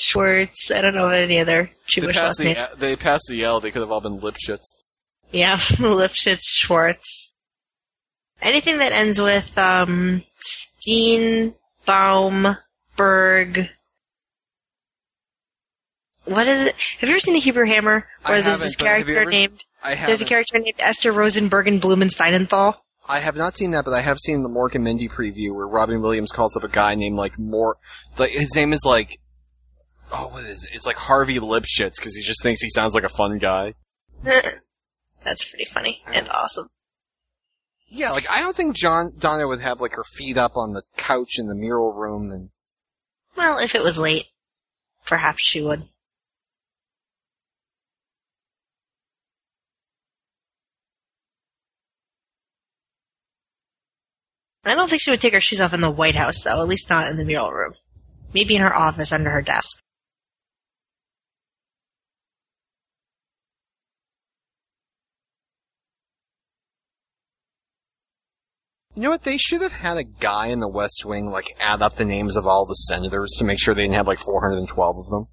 Schwartz. 0.00 0.70
I 0.70 0.80
don't 0.80 0.94
know 0.94 1.08
any 1.08 1.38
other 1.40 1.64
They 1.64 1.70
Jewish 1.86 2.16
passed, 2.16 2.40
last 2.40 2.40
name. 2.40 2.54
the, 2.54 2.76
they 2.76 2.96
passed 2.96 3.26
the 3.28 3.44
L, 3.44 3.60
they 3.60 3.70
could 3.70 3.80
have 3.80 3.90
all 3.90 4.00
been 4.00 4.18
Lipschitz. 4.20 4.62
Yeah, 5.32 5.56
Lipschitz, 5.58 6.42
Schwartz. 6.44 7.32
Anything 8.42 8.78
that 8.78 8.92
ends 8.92 9.20
with 9.20 9.56
um, 9.58 10.22
Steen, 10.38 11.54
Baum, 11.84 12.56
Berg. 12.96 13.68
What 16.24 16.46
is 16.46 16.68
it? 16.68 16.74
Have 17.00 17.08
you 17.08 17.14
ever 17.14 17.20
seen 17.20 17.34
the 17.34 17.40
Hebrew 17.40 17.66
Hammer? 17.66 18.06
I 18.24 18.30
Where 18.32 18.42
there's 18.42 18.60
this 18.62 18.76
but 18.76 18.86
have 18.86 18.98
you 19.00 19.04
character 19.14 19.20
ever- 19.22 19.30
named 19.30 19.64
I 19.82 19.94
there's 19.94 20.22
a 20.22 20.26
character 20.26 20.58
named 20.58 20.76
Esther 20.78 21.10
Rosenberg 21.12 21.66
and 21.66 21.80
Blumensteinenthal. 21.80 22.76
I 23.08 23.18
have 23.20 23.34
not 23.34 23.56
seen 23.56 23.70
that, 23.72 23.84
but 23.86 23.94
I 23.94 24.02
have 24.02 24.18
seen 24.18 24.42
the 24.42 24.48
Mork 24.48 24.74
and 24.74 24.84
Mindy 24.84 25.08
preview 25.08 25.54
where 25.54 25.66
Robin 25.66 26.00
Williams 26.02 26.30
calls 26.30 26.54
up 26.56 26.62
a 26.62 26.68
guy 26.68 26.94
named 26.94 27.16
like 27.16 27.38
More, 27.38 27.76
like 28.18 28.30
his 28.30 28.54
name 28.54 28.72
is 28.72 28.82
like, 28.84 29.18
oh, 30.12 30.28
what 30.28 30.44
is 30.44 30.64
it? 30.64 30.70
It's 30.72 30.86
like 30.86 30.96
Harvey 30.96 31.38
Lipschitz 31.38 31.96
because 31.96 32.16
he 32.16 32.22
just 32.22 32.42
thinks 32.42 32.62
he 32.62 32.70
sounds 32.70 32.94
like 32.94 33.04
a 33.04 33.08
fun 33.08 33.38
guy. 33.38 33.74
That's 34.22 35.48
pretty 35.50 35.64
funny 35.64 36.02
and 36.06 36.28
awesome. 36.28 36.68
Yeah, 37.88 38.10
like 38.10 38.30
I 38.30 38.40
don't 38.40 38.56
think 38.56 38.76
John 38.76 39.12
Donna 39.18 39.48
would 39.48 39.60
have 39.60 39.80
like 39.80 39.92
her 39.94 40.04
feet 40.04 40.36
up 40.36 40.56
on 40.56 40.72
the 40.72 40.82
couch 40.96 41.38
in 41.38 41.48
the 41.48 41.54
mural 41.54 41.92
room 41.92 42.30
and 42.30 42.50
Well, 43.36 43.58
if 43.58 43.74
it 43.74 43.82
was 43.82 43.98
late, 43.98 44.26
perhaps 45.06 45.42
she 45.42 45.60
would. 45.60 45.88
I 54.64 54.74
don't 54.74 54.88
think 54.90 55.02
she 55.02 55.10
would 55.10 55.20
take 55.20 55.32
her 55.32 55.40
shoes 55.40 55.60
off 55.60 55.72
in 55.72 55.80
the 55.80 55.90
White 55.90 56.14
House, 56.14 56.42
though. 56.42 56.60
At 56.60 56.68
least 56.68 56.90
not 56.90 57.10
in 57.10 57.16
the 57.16 57.24
mural 57.24 57.50
room. 57.50 57.72
Maybe 58.34 58.54
in 58.54 58.62
her 58.62 58.76
office 58.76 59.10
under 59.10 59.30
her 59.30 59.42
desk. 59.42 59.82
You 69.00 69.04
know 69.04 69.12
what? 69.12 69.22
They 69.22 69.38
should 69.38 69.62
have 69.62 69.72
had 69.72 69.96
a 69.96 70.04
guy 70.04 70.48
in 70.48 70.60
the 70.60 70.68
West 70.68 71.06
Wing 71.06 71.30
like 71.30 71.56
add 71.58 71.80
up 71.80 71.96
the 71.96 72.04
names 72.04 72.36
of 72.36 72.46
all 72.46 72.66
the 72.66 72.74
senators 72.74 73.34
to 73.38 73.44
make 73.44 73.58
sure 73.58 73.74
they 73.74 73.84
didn't 73.84 73.94
have 73.94 74.06
like 74.06 74.18
412 74.18 74.98
of 74.98 75.06
them. 75.08 75.28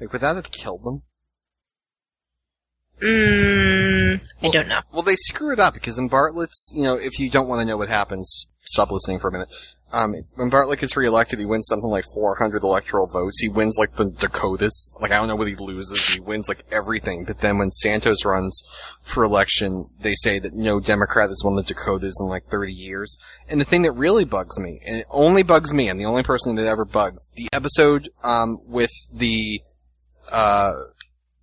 Like 0.00 0.12
would 0.12 0.20
that 0.20 0.36
have 0.36 0.52
killed 0.52 0.84
them? 0.84 1.02
Mm, 3.02 4.20
I 4.40 4.48
don't 4.50 4.68
know. 4.68 4.82
Well, 4.92 5.02
they 5.02 5.16
screw 5.16 5.52
it 5.52 5.58
up 5.58 5.74
because 5.74 5.98
in 5.98 6.06
Bartlet's, 6.06 6.70
you 6.72 6.84
know, 6.84 6.94
if 6.94 7.18
you 7.18 7.28
don't 7.28 7.48
want 7.48 7.60
to 7.60 7.66
know 7.66 7.76
what 7.76 7.88
happens, 7.88 8.46
stop 8.60 8.92
listening 8.92 9.18
for 9.18 9.26
a 9.26 9.32
minute. 9.32 9.48
Um, 9.90 10.14
when 10.34 10.50
Bartlet 10.50 10.80
gets 10.80 10.96
reelected, 10.98 11.38
he 11.38 11.46
wins 11.46 11.66
something 11.66 11.88
like 11.88 12.04
400 12.12 12.62
electoral 12.62 13.06
votes. 13.06 13.40
He 13.40 13.48
wins 13.48 13.76
like 13.78 13.96
the 13.96 14.04
Dakotas. 14.04 14.90
Like 15.00 15.12
I 15.12 15.18
don't 15.18 15.28
know 15.28 15.36
what 15.36 15.48
he 15.48 15.54
loses. 15.56 16.06
He 16.14 16.20
wins 16.20 16.46
like 16.46 16.64
everything. 16.70 17.24
But 17.24 17.40
then 17.40 17.56
when 17.56 17.70
Santos 17.70 18.24
runs 18.24 18.62
for 19.02 19.24
election, 19.24 19.86
they 19.98 20.14
say 20.14 20.38
that 20.40 20.52
no 20.52 20.78
Democrat 20.78 21.30
has 21.30 21.42
won 21.42 21.56
the 21.56 21.62
Dakotas 21.62 22.18
in 22.20 22.26
like 22.28 22.46
30 22.48 22.72
years. 22.72 23.16
And 23.48 23.60
the 23.60 23.64
thing 23.64 23.82
that 23.82 23.92
really 23.92 24.24
bugs 24.24 24.58
me, 24.58 24.80
and 24.86 24.96
it 24.96 25.06
only 25.10 25.42
bugs 25.42 25.72
me, 25.72 25.88
I'm 25.88 25.96
the 25.98 26.04
only 26.04 26.22
person 26.22 26.54
that 26.56 26.66
ever 26.66 26.84
bugged, 26.84 27.20
the 27.34 27.48
episode, 27.52 28.10
um, 28.22 28.58
with 28.66 28.92
the, 29.10 29.62
uh, 30.30 30.74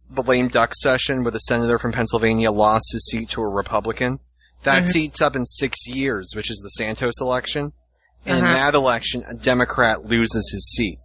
the 0.07 0.21
lame 0.21 0.49
duck 0.49 0.75
session 0.75 1.23
where 1.23 1.31
the 1.31 1.39
senator 1.39 1.79
from 1.79 1.91
Pennsylvania 1.93 2.51
lost 2.51 2.91
his 2.93 3.07
seat 3.07 3.29
to 3.29 3.41
a 3.41 3.47
Republican. 3.49 4.19
That 4.63 4.83
Mhm. 4.83 4.89
seat's 4.89 5.21
up 5.21 5.35
in 5.35 5.45
six 5.45 5.87
years, 5.87 6.31
which 6.35 6.51
is 6.51 6.59
the 6.59 6.69
Santos 6.69 7.19
election. 7.19 7.73
And 8.25 8.39
in 8.39 8.43
Uh-huh. 8.45 8.53
that 8.53 8.73
election, 8.75 9.23
a 9.27 9.33
Democrat 9.33 10.05
loses 10.05 10.49
his 10.51 10.67
seat. 10.75 10.99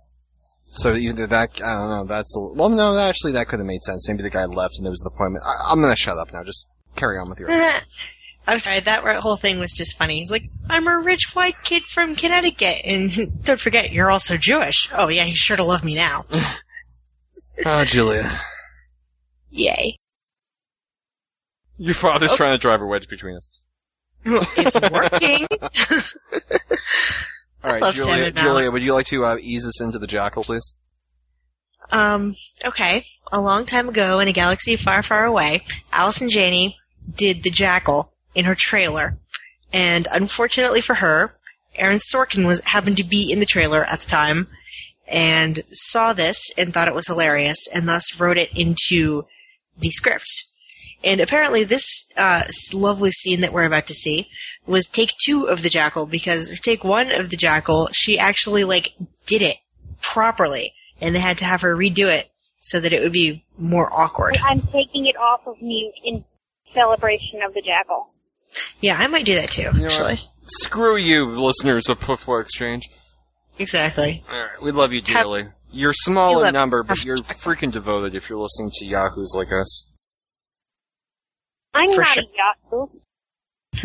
So 0.73 0.95
either 0.95 1.27
that, 1.27 1.61
I 1.63 1.75
don't 1.75 1.91
know, 1.91 2.05
that's 2.05 2.35
a, 2.37 2.41
well, 2.41 2.69
no, 2.69 2.97
actually 2.97 3.33
that 3.33 3.49
could 3.49 3.59
have 3.59 3.67
made 3.67 3.83
sense. 3.83 4.07
Maybe 4.09 4.23
the 4.23 4.31
guy 4.31 4.45
left 4.45 4.75
and 4.77 4.87
there 4.87 4.91
was 4.93 5.01
an 5.01 5.09
appointment. 5.09 5.45
I, 5.45 5.73
I'm 5.73 5.81
gonna 5.83 5.97
shut 5.97 6.17
up 6.17 6.33
now. 6.33 6.45
Just 6.45 6.67
carry 6.97 7.19
on 7.19 7.29
with 7.29 7.41
your. 7.41 7.49
I'm 8.47 8.59
sorry, 8.59 8.81
that 8.81 9.05
whole 9.19 9.37
thing 9.37 9.59
was 9.59 9.73
just 9.73 9.99
funny. 9.99 10.19
He's 10.19 10.31
like, 10.31 10.45
I'm 10.69 10.87
a 10.89 10.99
rich 10.99 11.35
white 11.35 11.63
kid 11.63 11.83
from 11.85 12.17
Connecticut, 12.17 12.77
and 12.85 13.11
don't 13.45 13.61
forget, 13.61 13.93
you're 13.93 14.11
also 14.11 14.37
Jewish. 14.37 14.89
Oh 14.93 15.09
yeah, 15.09 15.25
he's 15.25 15.37
sure 15.39 15.57
to 15.57 15.65
love 15.65 15.85
me 15.85 15.95
now. 15.95 16.25
oh, 17.67 17.85
Julia. 17.85 18.41
Yay. 19.51 19.97
Your 21.77 21.95
father's 21.95 22.35
trying 22.35 22.53
to 22.53 22.59
drive 22.59 22.81
a 22.81 22.87
wedge 22.87 23.09
between 23.09 23.37
us. 23.37 23.49
It's 24.25 24.81
working. 24.81 25.47
All 27.65 27.71
right, 27.71 27.95
Julia. 27.95 28.31
Julia, 28.31 28.71
would 28.71 28.83
you 28.83 28.95
like 28.95 29.07
to 29.07 29.25
uh, 29.25 29.37
ease 29.41 29.67
us 29.67 29.81
into 29.81 29.99
the 29.99 30.07
jackal, 30.07 30.45
please? 30.45 30.75
Um, 31.93 32.35
okay. 32.65 33.05
A 33.33 33.41
long 33.41 33.67
time 33.67 33.89
ago 33.89 34.21
in 34.21 34.29
a 34.29 34.33
galaxy 34.33 34.77
far, 34.77 35.03
far 35.03 35.25
away, 35.25 35.65
Allison 35.93 36.31
Janney 36.31 36.79
did 37.17 37.43
the 37.43 37.51
Jackal 37.51 38.13
in 38.35 38.45
her 38.45 38.55
trailer. 38.55 39.19
And 39.73 40.07
unfortunately 40.13 40.81
for 40.81 40.95
her, 40.95 41.35
Aaron 41.75 41.99
Sorkin 41.99 42.47
was 42.47 42.61
happened 42.61 42.97
to 42.99 43.05
be 43.05 43.31
in 43.33 43.41
the 43.41 43.47
trailer 43.47 43.85
at 43.85 44.01
the 44.01 44.07
time 44.07 44.49
and 45.09 45.63
saw 45.73 46.13
this 46.13 46.51
and 46.57 46.73
thought 46.73 46.89
it 46.89 46.95
was 46.95 47.07
hilarious 47.07 47.69
and 47.75 47.89
thus 47.89 48.21
wrote 48.21 48.39
it 48.39 48.57
into 48.57 49.25
the 49.79 49.91
script. 49.91 50.29
And 51.03 51.21
apparently 51.21 51.65
this 51.65 52.07
uh, 52.17 52.43
lovely 52.75 53.11
scene 53.11 53.41
that 53.41 53.53
we're 53.53 53.65
about 53.65 53.87
to 53.87 53.95
see 53.95 54.29
was 54.67 54.87
take 54.87 55.11
two 55.25 55.45
of 55.49 55.63
the 55.63 55.71
Jackal 55.71 56.07
because 56.07 56.59
take 56.61 56.85
one 56.85 57.11
of 57.11 57.31
the 57.31 57.37
Jackal, 57.37 57.89
she 57.93 58.19
actually 58.19 58.65
like 58.65 58.93
did 59.27 59.43
it 59.43 59.57
properly 60.03 60.73
and 61.01 61.15
they 61.15 61.21
had 61.21 61.39
to 61.39 61.45
have 61.45 61.63
her 61.63 61.75
redo 61.77 62.07
it 62.15 62.31
so 62.61 62.79
that 62.81 62.93
it 62.93 63.03
would 63.03 63.13
be 63.13 63.45
more 63.59 63.91
awkward. 63.93 64.39
I'm 64.45 64.61
taking 64.61 65.07
it 65.07 65.17
off 65.17 65.47
of 65.47 65.61
mute 65.63 65.95
in 66.05 66.25
celebration 66.75 67.41
of 67.43 67.55
the 67.55 67.63
jackal. 67.63 68.13
Yeah, 68.81 68.97
I 68.99 69.07
might 69.07 69.25
do 69.25 69.35
that 69.35 69.51
too, 69.51 69.63
You 69.63 69.73
know 69.73 69.85
actually. 69.87 70.15
what? 70.17 70.27
Screw 70.45 70.97
you, 70.97 71.25
listeners 71.27 71.89
of 71.89 72.01
Poufwa 72.01 72.43
Exchange. 72.43 72.89
Exactly. 73.59 74.23
Alright, 74.31 74.63
we 74.63 74.71
love 74.73 74.93
you 74.93 75.01
Have- 75.01 75.25
dearly. 75.25 75.49
You're 75.73 75.93
small 75.95 76.41
You 76.41 76.47
in 76.47 76.53
number, 76.53 76.83
but 76.83 77.05
you're 77.05 77.17
freaking 77.19 77.71
devoted 77.71 78.15
if 78.17 78.29
you're 78.29 78.41
listening 78.41 78.73
to 78.75 78.85
yahoos 78.85 79.35
like 79.37 79.53
us. 79.53 79.85
I'm 81.75 81.89
For 81.93 82.01
not 82.01 82.07
sure. 82.09 82.23
a 82.23 82.37
Yahoo. 82.73 82.87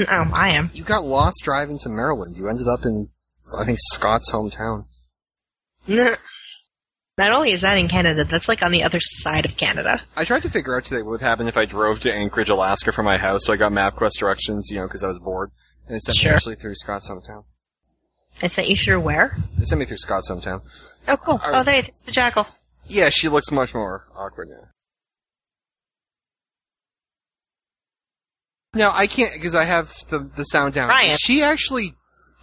um, 0.11 0.31
I 0.33 0.49
am. 0.51 0.71
You 0.73 0.83
got 0.83 1.03
lost 1.05 1.41
driving 1.43 1.77
to 1.79 1.89
Maryland. 1.89 2.35
You 2.35 2.47
ended 2.49 2.67
up 2.67 2.85
in, 2.85 3.09
I 3.59 3.63
think, 3.65 3.77
Scott's 3.81 4.31
hometown. 4.31 4.85
Not 5.87 7.31
only 7.31 7.51
is 7.51 7.61
that 7.61 7.77
in 7.77 7.87
Canada, 7.87 8.25
that's 8.25 8.49
like 8.49 8.61
on 8.61 8.71
the 8.71 8.83
other 8.83 8.99
side 8.99 9.45
of 9.45 9.55
Canada. 9.55 10.01
I 10.17 10.25
tried 10.25 10.41
to 10.43 10.49
figure 10.49 10.75
out 10.75 10.83
today 10.83 11.01
what 11.01 11.11
would 11.11 11.21
happen 11.21 11.47
if 11.47 11.55
I 11.55 11.63
drove 11.65 12.01
to 12.01 12.13
Anchorage, 12.13 12.49
Alaska 12.49 12.91
from 12.91 13.05
my 13.05 13.17
house, 13.17 13.45
so 13.45 13.53
I 13.53 13.55
got 13.57 13.71
MapQuest 13.71 14.17
directions, 14.19 14.69
you 14.69 14.77
know, 14.79 14.87
because 14.87 15.01
I 15.03 15.07
was 15.07 15.19
bored. 15.19 15.51
And 15.87 15.95
it 15.95 16.01
sent 16.01 16.17
Sure. 16.17 16.31
me 16.31 16.35
actually 16.35 16.55
through 16.55 16.75
Scott's 16.75 17.07
hometown. 17.09 17.45
It 18.43 18.49
sent 18.49 18.67
you 18.67 18.75
through 18.75 18.99
where? 18.99 19.37
It 19.57 19.67
sent 19.67 19.79
me 19.79 19.85
through 19.85 19.97
Scott's 19.97 20.29
hometown. 20.29 20.61
Oh, 21.07 21.15
cool. 21.15 21.39
Are- 21.41 21.53
Oh, 21.55 21.63
there, 21.63 21.81
there's 21.81 22.01
the 22.05 22.11
jackal. 22.11 22.47
Yeah, 22.87 23.09
she 23.11 23.29
looks 23.29 23.49
much 23.49 23.73
more 23.73 24.07
awkward 24.13 24.49
now. 24.49 24.67
No, 28.75 28.91
I 28.93 29.07
can't 29.07 29.33
because 29.33 29.55
I 29.55 29.63
have 29.63 29.93
the 30.09 30.19
the 30.19 30.43
sound 30.43 30.73
down. 30.73 30.89
Ryan. 30.89 31.11
Is 31.11 31.19
she 31.19 31.41
actually 31.41 31.95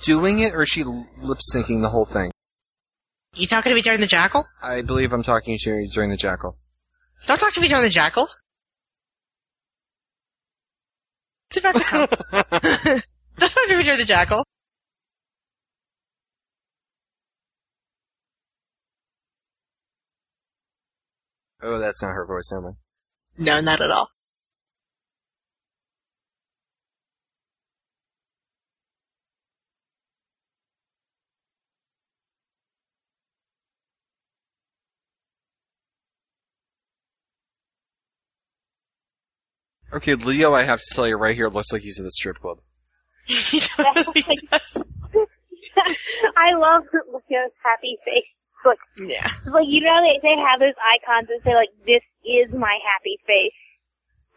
doing 0.03 0.39
it, 0.39 0.55
or 0.55 0.62
is 0.62 0.71
she 0.71 0.83
lip 0.83 1.39
syncing 1.55 1.83
the 1.83 1.91
whole 1.91 2.07
thing? 2.07 2.33
You 3.35 3.47
talking 3.47 3.71
to 3.71 3.75
me 3.75 3.83
during 3.83 4.01
the 4.01 4.07
jackal? 4.07 4.47
I 4.62 4.81
believe 4.83 5.12
I'm 5.12 5.23
talking 5.23 5.59
to 5.59 5.71
you 5.71 5.89
during 5.91 6.11
the 6.11 6.17
jackal. 6.17 6.57
Don't 7.27 7.39
talk 7.39 7.53
to 7.53 7.61
me 7.61 7.69
during 7.69 7.85
the 7.85 7.91
jackal. 7.91 8.29
It's 11.51 11.59
about 11.59 11.77
to 11.77 11.85
come. 11.85 12.09
Don't 13.39 13.51
talk 13.51 13.67
to 13.69 13.77
me 13.77 13.85
during 13.85 13.99
the 13.99 14.05
jackal. 14.07 14.45
Oh, 21.62 21.79
that's 21.79 22.03
not 22.03 22.12
her 22.12 22.27
voice, 22.27 22.51
never 22.51 22.62
mind. 22.62 22.77
No, 23.39 23.61
not 23.61 23.81
at 23.81 23.91
all. 23.91 24.09
Okay, 39.93 40.15
Leo, 40.15 40.55
I 40.55 40.63
have 40.63 40.81
to 40.81 40.87
tell 40.95 41.07
you 41.07 41.17
right 41.17 41.35
here, 41.35 41.49
looks 41.49 41.73
like 41.73 41.83
he's 41.83 41.99
in 41.99 42.05
the 42.05 42.11
strip 42.13 42.39
club. 42.39 42.59
he 43.27 43.61
totally 43.61 44.25
does. 44.51 44.83
I 46.37 46.55
love 46.57 46.83
Leo's 46.93 47.53
happy 47.63 47.97
face. 48.05 48.25
Like, 48.65 48.79
Yeah. 49.09 49.29
like 49.53 49.67
you 49.67 49.81
know, 49.81 50.01
they 50.03 50.19
they 50.23 50.37
have 50.41 50.61
those 50.61 50.75
icons 50.95 51.29
that 51.29 51.41
say 51.45 51.55
like, 51.55 51.69
"This 51.85 52.03
is 52.25 52.53
my 52.55 52.79
happy 52.95 53.19
face." 53.27 53.53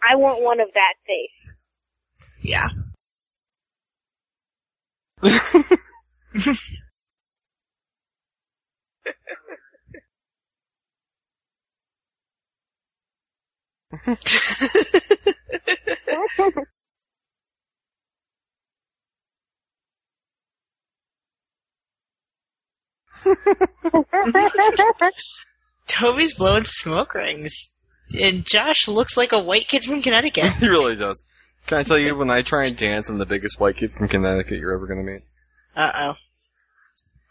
I 0.07 0.15
want 0.15 0.41
one 0.41 0.59
of 0.59 0.69
that 0.73 0.95
face. 1.05 1.29
Yeah. 2.41 2.69
Toby's 25.87 26.33
blowing 26.33 26.65
smoke 26.65 27.13
rings. 27.13 27.75
And 28.21 28.45
Josh 28.45 28.87
looks 28.87 29.17
like 29.17 29.31
a 29.31 29.39
white 29.39 29.67
kid 29.67 29.83
from 29.83 30.01
Connecticut. 30.01 30.53
he 30.59 30.67
really 30.67 30.95
does. 30.95 31.23
Can 31.65 31.79
I 31.79 31.83
tell 31.83 31.97
you, 31.97 32.15
when 32.15 32.29
I 32.29 32.43
try 32.43 32.65
and 32.65 32.77
dance, 32.77 33.09
I'm 33.09 33.17
the 33.17 33.25
biggest 33.25 33.59
white 33.59 33.77
kid 33.77 33.91
from 33.91 34.07
Connecticut 34.07 34.59
you're 34.59 34.73
ever 34.73 34.85
gonna 34.85 35.01
meet. 35.03 35.23
Uh 35.75 35.91
oh. 35.95 36.15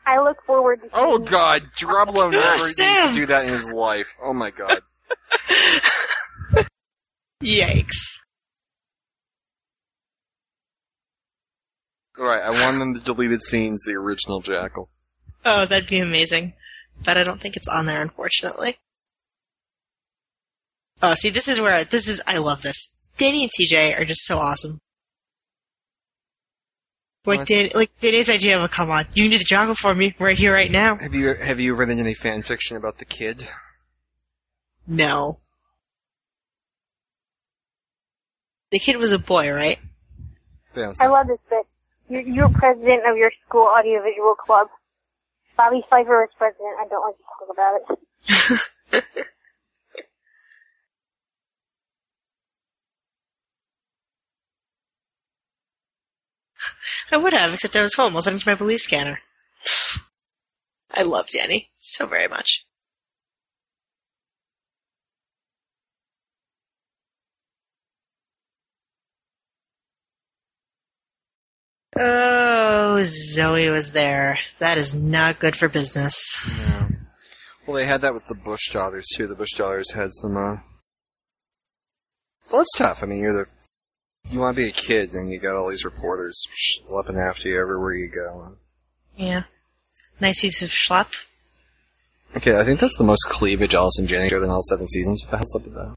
I 0.06 0.20
look 0.20 0.42
forward 0.44 0.82
to. 0.82 0.88
Oh 0.92 1.16
seeing- 1.16 1.24
god, 1.26 1.62
Garoppolo 1.78 2.30
never 2.32 2.52
needs 2.56 2.76
Sam! 2.76 3.08
to 3.10 3.14
do 3.14 3.26
that 3.26 3.46
in 3.46 3.52
his 3.54 3.72
life. 3.72 4.08
Oh 4.22 4.32
my 4.32 4.50
god. 4.50 4.80
Yikes. 7.44 8.20
Alright, 12.18 12.42
I 12.42 12.50
want 12.50 12.80
in 12.80 12.92
the 12.92 13.00
deleted 13.00 13.42
scenes 13.42 13.82
the 13.84 13.94
original 13.94 14.40
Jackal. 14.40 14.88
Oh, 15.44 15.66
that'd 15.66 15.88
be 15.88 15.98
amazing. 15.98 16.54
But 17.04 17.16
I 17.16 17.24
don't 17.24 17.40
think 17.40 17.56
it's 17.56 17.68
on 17.68 17.86
there, 17.86 18.00
unfortunately. 18.00 18.76
Oh, 21.02 21.14
see, 21.14 21.30
this 21.30 21.48
is 21.48 21.60
where 21.60 21.84
this 21.84 22.08
is. 22.08 22.22
I 22.26 22.38
love 22.38 22.62
this. 22.62 23.08
Danny 23.16 23.42
and 23.42 23.50
CJ 23.52 24.00
are 24.00 24.04
just 24.04 24.24
so 24.24 24.38
awesome. 24.38 24.78
Like 27.26 27.40
What? 27.40 27.48
Dan, 27.48 27.70
like 27.74 27.90
Danny's 28.00 28.30
idea 28.30 28.56
of 28.56 28.62
a 28.62 28.68
come 28.68 28.90
on, 28.90 29.06
you 29.14 29.24
can 29.24 29.32
do 29.32 29.38
the 29.38 29.44
job 29.44 29.76
for 29.76 29.94
me 29.94 30.14
right 30.18 30.38
here, 30.38 30.52
right 30.52 30.70
now. 30.70 30.96
Have 30.96 31.14
you 31.14 31.34
have 31.34 31.58
you 31.58 31.74
read 31.74 31.90
any 31.90 32.14
fan 32.14 32.42
fiction 32.42 32.76
about 32.76 32.98
the 32.98 33.04
kid? 33.04 33.48
No. 34.86 35.38
The 38.74 38.80
kid 38.80 38.96
was 38.96 39.12
a 39.12 39.20
boy, 39.20 39.52
right? 39.52 39.78
Fancy. 40.74 41.00
I 41.00 41.06
love 41.06 41.28
this 41.28 41.38
bit. 41.48 41.64
You're, 42.08 42.22
you're 42.22 42.48
president 42.48 43.08
of 43.08 43.16
your 43.16 43.30
school 43.46 43.68
audiovisual 43.68 44.34
club. 44.34 44.66
Bobby 45.56 45.84
Pfeiffer 45.88 46.24
is 46.24 46.30
president. 46.36 46.74
I 46.80 46.88
don't 46.88 47.06
like 47.06 47.16
to 47.16 47.22
talk 47.22 47.48
about 47.52 47.80
it. 48.98 49.04
I 57.12 57.16
would 57.16 57.32
have, 57.32 57.54
except 57.54 57.76
I 57.76 57.82
was 57.82 57.94
home 57.94 58.14
I 58.14 58.16
listening 58.16 58.40
to 58.40 58.48
my 58.48 58.56
police 58.56 58.82
scanner. 58.82 59.20
I 60.90 61.02
love 61.02 61.28
Danny 61.28 61.70
so 61.76 62.06
very 62.06 62.26
much. 62.26 62.66
Oh, 71.96 72.98
Zoey 73.00 73.72
was 73.72 73.92
there. 73.92 74.38
That 74.58 74.78
is 74.78 74.94
not 74.94 75.38
good 75.38 75.56
for 75.56 75.68
business. 75.68 76.40
Yeah. 76.58 76.88
Well, 77.66 77.76
they 77.76 77.86
had 77.86 78.02
that 78.02 78.14
with 78.14 78.26
the 78.26 78.34
Bush 78.34 78.72
daughters 78.72 79.06
too. 79.14 79.26
The 79.26 79.34
Bush 79.34 79.52
daughters 79.52 79.92
had 79.92 80.12
some. 80.12 80.36
uh... 80.36 80.56
Well, 82.50 82.62
it's 82.62 82.76
tough. 82.76 83.02
I 83.02 83.06
mean, 83.06 83.20
you're 83.20 83.44
the 83.44 83.46
you 84.30 84.40
want 84.40 84.56
to 84.56 84.62
be 84.62 84.68
a 84.68 84.72
kid, 84.72 85.12
and 85.12 85.30
you 85.30 85.38
got 85.38 85.56
all 85.56 85.68
these 85.68 85.84
reporters 85.84 86.46
schlepping 86.56 87.18
after 87.18 87.48
you 87.48 87.60
everywhere 87.60 87.94
you 87.94 88.08
go. 88.08 88.56
Yeah. 89.16 89.44
Nice 90.20 90.42
use 90.42 90.62
of 90.62 90.70
schlep. 90.70 91.26
Okay, 92.36 92.58
I 92.58 92.64
think 92.64 92.80
that's 92.80 92.96
the 92.96 93.04
most 93.04 93.26
cleavage 93.26 93.74
Allison 93.74 94.06
Janney 94.06 94.28
showed 94.28 94.42
in 94.42 94.50
all 94.50 94.62
seven 94.62 94.88
seasons. 94.88 95.22
What 95.22 95.30
the 95.30 95.36
hell's 95.36 95.54
up 95.54 95.64
with 95.64 95.74
that? 95.74 95.94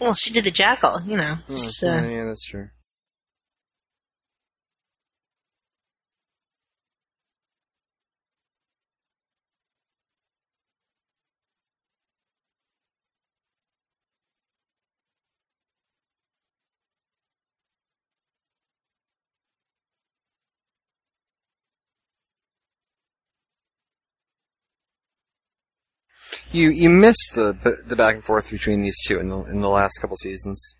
Well, 0.00 0.14
she 0.14 0.32
did 0.32 0.44
the 0.44 0.50
jackal, 0.50 1.00
you 1.06 1.16
know. 1.16 1.34
Hmm, 1.46 1.54
Just, 1.54 1.82
yeah, 1.82 1.98
uh, 2.00 2.08
yeah, 2.08 2.24
that's 2.24 2.44
true. 2.44 2.70
You 26.52 26.70
you 26.70 26.90
missed 26.90 27.30
the 27.34 27.56
the 27.86 27.96
back 27.96 28.16
and 28.16 28.24
forth 28.24 28.50
between 28.50 28.82
these 28.82 28.96
two 29.06 29.18
in 29.20 29.28
the 29.28 29.38
in 29.44 29.60
the 29.60 29.68
last 29.68 29.98
couple 30.00 30.16
seasons. 30.16 30.74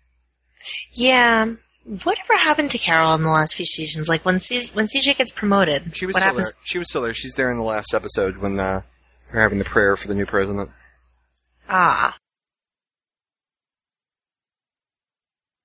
yeah. 0.93 1.53
Whatever 2.03 2.37
happened 2.37 2.69
to 2.71 2.77
Carol 2.77 3.15
in 3.15 3.23
the 3.23 3.29
last 3.29 3.55
few 3.55 3.65
seasons? 3.65 4.07
Like 4.07 4.23
when 4.23 4.39
C- 4.39 4.69
when 4.73 4.85
CJ 4.85 5.17
gets 5.17 5.31
promoted, 5.31 5.95
She 5.95 6.05
was 6.05 6.13
what 6.13 6.19
still 6.19 6.29
happens? 6.33 6.53
there. 6.53 6.61
She 6.63 6.77
was 6.77 6.89
still 6.89 7.01
there. 7.01 7.13
She's 7.15 7.33
there 7.33 7.49
in 7.49 7.57
the 7.57 7.63
last 7.63 7.93
episode 7.95 8.37
when 8.37 8.59
uh, 8.59 8.81
they're 9.31 9.41
having 9.41 9.57
the 9.57 9.65
prayer 9.65 9.95
for 9.97 10.07
the 10.07 10.13
new 10.13 10.27
president. 10.27 10.69
Ah. 11.67 12.15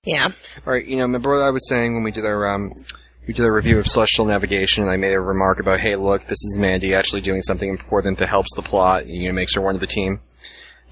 Yeah. 0.05 0.29
All 0.67 0.73
right, 0.73 0.85
you 0.87 0.97
know, 0.97 1.03
remember 1.03 1.31
what 1.33 1.43
I 1.43 1.51
was 1.51 1.69
saying 1.69 1.93
when 1.95 2.03
we 2.05 2.13
did 2.13 2.25
our 2.25 2.47
um, 2.47 2.85
we 3.27 3.35
did 3.35 3.45
a 3.45 3.51
review 3.53 3.79
of 3.79 3.87
Celestial 3.87 4.25
Navigation, 4.25 4.83
and 4.85 4.91
I 4.93 4.97
made 4.97 5.13
a 5.13 5.21
remark 5.21 5.59
about, 5.61 5.81
hey, 5.81 5.97
look, 5.97 6.23
this 6.27 6.43
is 6.45 6.57
Mandy 6.59 6.95
actually 6.95 7.21
doing 7.23 7.43
something 7.43 7.69
important 7.69 8.19
that 8.19 8.29
helps 8.29 8.55
the 8.55 8.63
plot, 8.63 9.03
and 9.03 9.11
you 9.11 9.29
know, 9.29 9.35
makes 9.35 9.55
her 9.55 9.61
one 9.61 9.75
of 9.75 9.81
the 9.81 9.87
team. 9.87 10.21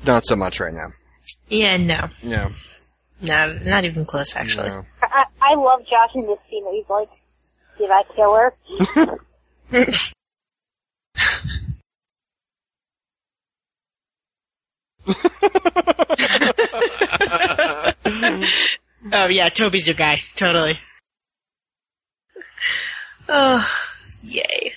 Not 0.05 0.27
so 0.27 0.37
much 0.37 0.61
right 0.61 0.75
now. 0.75 0.93
Yeah, 1.49 1.77
no. 1.79 2.01
No, 2.23 2.51
No, 3.23 3.59
not 3.65 3.85
even 3.85 4.05
close, 4.05 4.37
actually. 4.37 4.69
no. 4.69 4.85
I, 5.03 5.25
I 5.41 5.55
love 5.55 5.87
Josh 5.87 6.11
in 6.15 6.27
this 6.27 6.39
scene. 6.51 6.65
He's 6.73 6.89
like, 6.91 7.09
"Did 7.79 7.91
I 7.91 8.03
kill 8.15 8.35
her?" 8.35 8.53
Oh, 19.13 19.27
yeah, 19.29 19.49
Toby's 19.51 19.87
your 19.87 19.95
guy. 19.95 20.21
Totally. 20.35 20.79
Oh, 23.29 23.67
yay. 24.23 24.73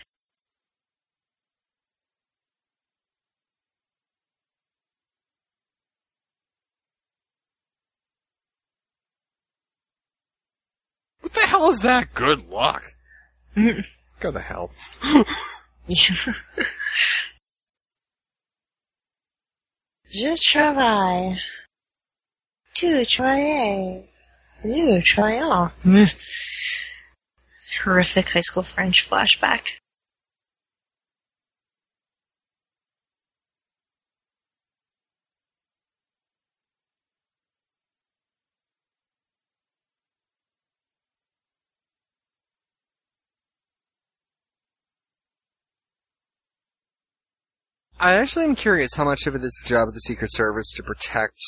What 11.21 11.33
the 11.33 11.41
hell 11.41 11.69
is 11.69 11.79
that? 11.79 12.13
Good 12.13 12.49
luck. 12.49 12.93
Go 13.55 14.31
the 14.31 14.39
hell. 14.39 14.71
Je 20.09 20.35
travaille. 20.49 21.37
two, 22.73 23.03
try 23.05 23.37
A. 23.39 24.09
You 24.63 25.01
try 25.01 25.39
all. 25.39 25.71
Horrific 27.83 28.31
high 28.31 28.41
school 28.41 28.63
French 28.63 29.09
flashback. 29.09 29.67
I 47.99 48.13
actually 48.13 48.45
am 48.45 48.55
curious 48.55 48.93
how 48.95 49.05
much 49.05 49.25
of 49.25 49.35
it 49.35 49.43
is 49.43 49.59
the 49.63 49.67
job 49.67 49.87
of 49.87 49.93
the 49.95 49.99
Secret 50.01 50.31
Service 50.31 50.71
to 50.75 50.83
protect 50.83 51.39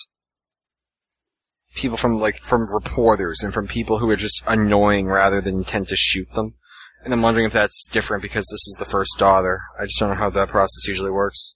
people 1.76 1.98
from 1.98 2.20
like 2.20 2.42
from 2.42 2.72
reporters 2.72 3.42
and 3.42 3.54
from 3.54 3.68
people 3.68 4.00
who 4.00 4.10
are 4.10 4.16
just 4.16 4.42
annoying 4.48 5.08
rather 5.08 5.42
than 5.42 5.60
intent 5.60 5.90
to 5.90 5.96
shoot 5.96 6.32
them. 6.34 6.56
And 7.04 7.14
I'm 7.14 7.22
wondering 7.22 7.46
if 7.46 7.54
that's 7.54 7.88
different 7.90 8.22
because 8.24 8.46
this 8.46 8.68
is 8.68 8.76
the 8.78 8.86
first 8.86 9.18
daughter. 9.18 9.62
I 9.80 9.86
just 9.86 10.00
don't 10.00 10.10
know 10.10 10.16
how 10.16 10.30
that 10.32 10.50
process 10.50 10.88
usually 10.88 11.12
works. 11.12 11.54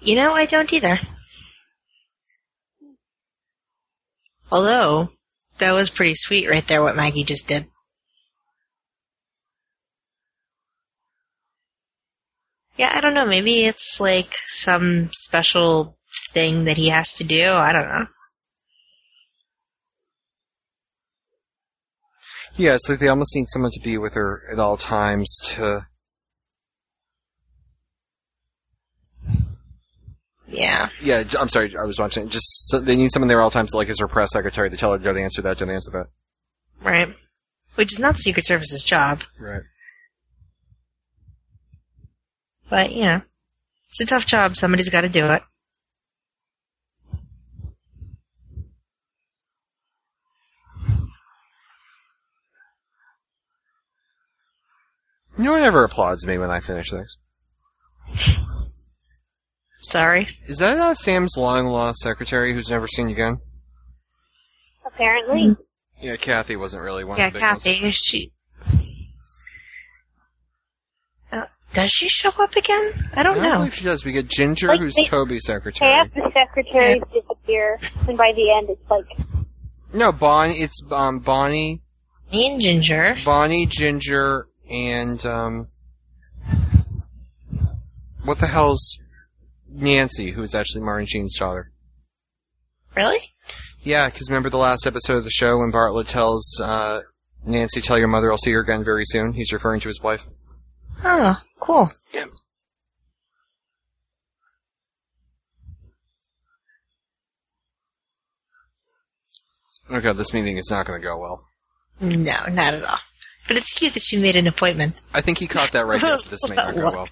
You 0.00 0.16
know, 0.16 0.34
I 0.34 0.44
don't 0.44 0.72
either. 0.72 0.98
Although, 4.52 5.10
that 5.58 5.72
was 5.72 5.90
pretty 5.90 6.14
sweet 6.14 6.48
right 6.48 6.66
there 6.66 6.82
what 6.82 6.96
Maggie 6.96 7.24
just 7.24 7.48
did. 7.48 7.66
Yeah, 12.76 12.92
I 12.94 13.00
don't 13.00 13.14
know. 13.14 13.24
Maybe 13.24 13.64
it's 13.64 13.98
like 13.98 14.34
some 14.46 15.08
special 15.12 15.96
thing 16.32 16.64
that 16.64 16.76
he 16.76 16.90
has 16.90 17.14
to 17.14 17.24
do. 17.24 17.52
I 17.52 17.72
don't 17.72 17.88
know. 17.88 18.06
Yeah, 22.56 22.74
it's 22.74 22.88
like 22.88 22.98
they 22.98 23.08
almost 23.08 23.34
need 23.34 23.46
someone 23.48 23.70
to 23.72 23.80
be 23.80 23.98
with 23.98 24.14
her 24.14 24.42
at 24.50 24.58
all 24.58 24.76
times 24.76 25.38
to. 25.44 25.86
Yeah. 30.48 30.88
Yeah, 31.02 31.24
I'm 31.38 31.48
sorry, 31.48 31.74
I 31.78 31.84
was 31.84 31.98
watching. 31.98 32.24
it. 32.26 32.30
Just 32.30 32.46
so 32.68 32.78
they 32.78 32.96
need 32.96 33.10
someone 33.10 33.28
there 33.28 33.40
at 33.40 33.42
all 33.42 33.50
times, 33.50 33.74
like 33.74 33.88
as 33.88 33.98
her 34.00 34.08
press 34.08 34.30
secretary, 34.32 34.70
to 34.70 34.76
tell 34.76 34.92
her, 34.92 34.98
don't 34.98 35.18
answer 35.18 35.42
that, 35.42 35.58
don't 35.58 35.70
answer 35.70 35.90
that. 35.90 36.06
Right. 36.82 37.08
Which 37.74 37.92
is 37.92 37.98
not 37.98 38.14
the 38.14 38.20
Secret 38.20 38.46
Service's 38.46 38.82
job, 38.82 39.22
Right. 39.38 39.62
but 42.70 42.92
you 42.92 43.02
know, 43.02 43.20
it's 43.90 44.00
a 44.00 44.06
tough 44.06 44.24
job. 44.24 44.56
Somebody's 44.56 44.88
got 44.88 45.02
to 45.02 45.08
do 45.10 45.26
it. 45.26 45.42
No 55.38 55.52
one 55.52 55.62
ever 55.62 55.84
applauds 55.84 56.26
me 56.26 56.38
when 56.38 56.50
I 56.50 56.60
finish 56.60 56.90
things. 56.90 57.16
Sorry. 59.82 60.28
Is 60.46 60.58
that 60.58 60.78
uh, 60.78 60.94
Sam's 60.94 61.36
long 61.36 61.66
lost 61.66 61.98
secretary 61.98 62.52
who's 62.52 62.70
never 62.70 62.88
seen 62.88 63.08
you 63.08 63.14
again? 63.14 63.38
Apparently. 64.86 65.56
Yeah, 66.00 66.16
Kathy 66.16 66.56
wasn't 66.56 66.82
really 66.82 67.04
one 67.04 67.18
yeah, 67.18 67.28
of 67.28 67.32
the 67.34 67.38
big 67.38 67.42
ones. 67.48 67.62
Kathy. 67.64 67.90
She. 67.92 68.32
Uh, 71.30 71.44
does 71.72 71.90
she 71.90 72.08
show 72.08 72.30
up 72.40 72.56
again? 72.56 72.92
I 73.14 73.22
don't 73.22 73.38
I 73.38 73.42
know. 73.42 73.58
believe 73.58 73.74
she 73.74 73.84
does. 73.84 74.04
We 74.04 74.12
get 74.12 74.28
Ginger, 74.28 74.68
Like, 74.68 74.80
who's 74.80 74.94
they- 74.94 75.04
Toby's 75.04 75.44
secretary. 75.44 75.90
Half 75.92 76.12
the 76.14 76.30
secretaries 76.32 77.02
disappear, 77.12 77.78
and 78.08 78.16
by 78.16 78.32
the 78.34 78.50
end, 78.52 78.70
it's 78.70 78.90
like 78.90 79.06
No, 79.92 80.12
Bonnie. 80.12 80.54
It's 80.60 80.80
um 80.90 81.20
Bonnie, 81.20 81.82
Me 82.32 82.52
and 82.52 82.60
Ginger. 82.60 83.16
Bonnie, 83.24 83.66
Ginger, 83.66 84.48
and 84.70 85.24
um. 85.26 85.68
What 88.24 88.38
the 88.38 88.48
hell's 88.48 88.98
Nancy, 89.68 90.32
who's 90.32 90.54
actually 90.54 90.82
Martin 90.82 91.06
Sheen's 91.06 91.38
daughter? 91.38 91.70
Really? 92.96 93.20
Yeah, 93.82 94.08
because 94.08 94.28
remember 94.28 94.50
the 94.50 94.56
last 94.56 94.84
episode 94.86 95.18
of 95.18 95.24
the 95.24 95.30
show 95.30 95.58
when 95.58 95.70
Bartlet 95.70 96.08
tells 96.08 96.60
uh, 96.60 97.02
Nancy, 97.44 97.80
"Tell 97.80 97.98
your 97.98 98.08
mother 98.08 98.32
I'll 98.32 98.38
see 98.38 98.52
her 98.52 98.60
again 98.60 98.82
very 98.82 99.04
soon." 99.04 99.34
He's 99.34 99.52
referring 99.52 99.80
to 99.80 99.88
his 99.88 100.00
wife. 100.00 100.26
Oh, 101.04 101.40
cool. 101.60 101.90
Yeah. 102.12 102.24
Okay, 109.90 110.12
this 110.14 110.32
meeting 110.32 110.56
is 110.56 110.68
not 110.70 110.86
going 110.86 111.00
to 111.00 111.06
go 111.06 111.16
well. 111.18 111.44
No, 112.00 112.46
not 112.50 112.74
at 112.74 112.82
all. 112.82 112.98
But 113.48 113.56
it's 113.56 113.72
cute 113.72 113.94
that 113.94 114.02
she 114.02 114.20
made 114.20 114.36
an 114.36 114.46
appointment. 114.46 115.00
I 115.14 115.20
think 115.20 115.38
he 115.38 115.46
caught 115.46 115.72
that 115.72 115.86
right 115.86 116.00
there. 116.00 116.18
This 116.30 116.48
may 116.48 116.56
not 116.56 116.74
go 116.74 116.90
well. 116.92 117.08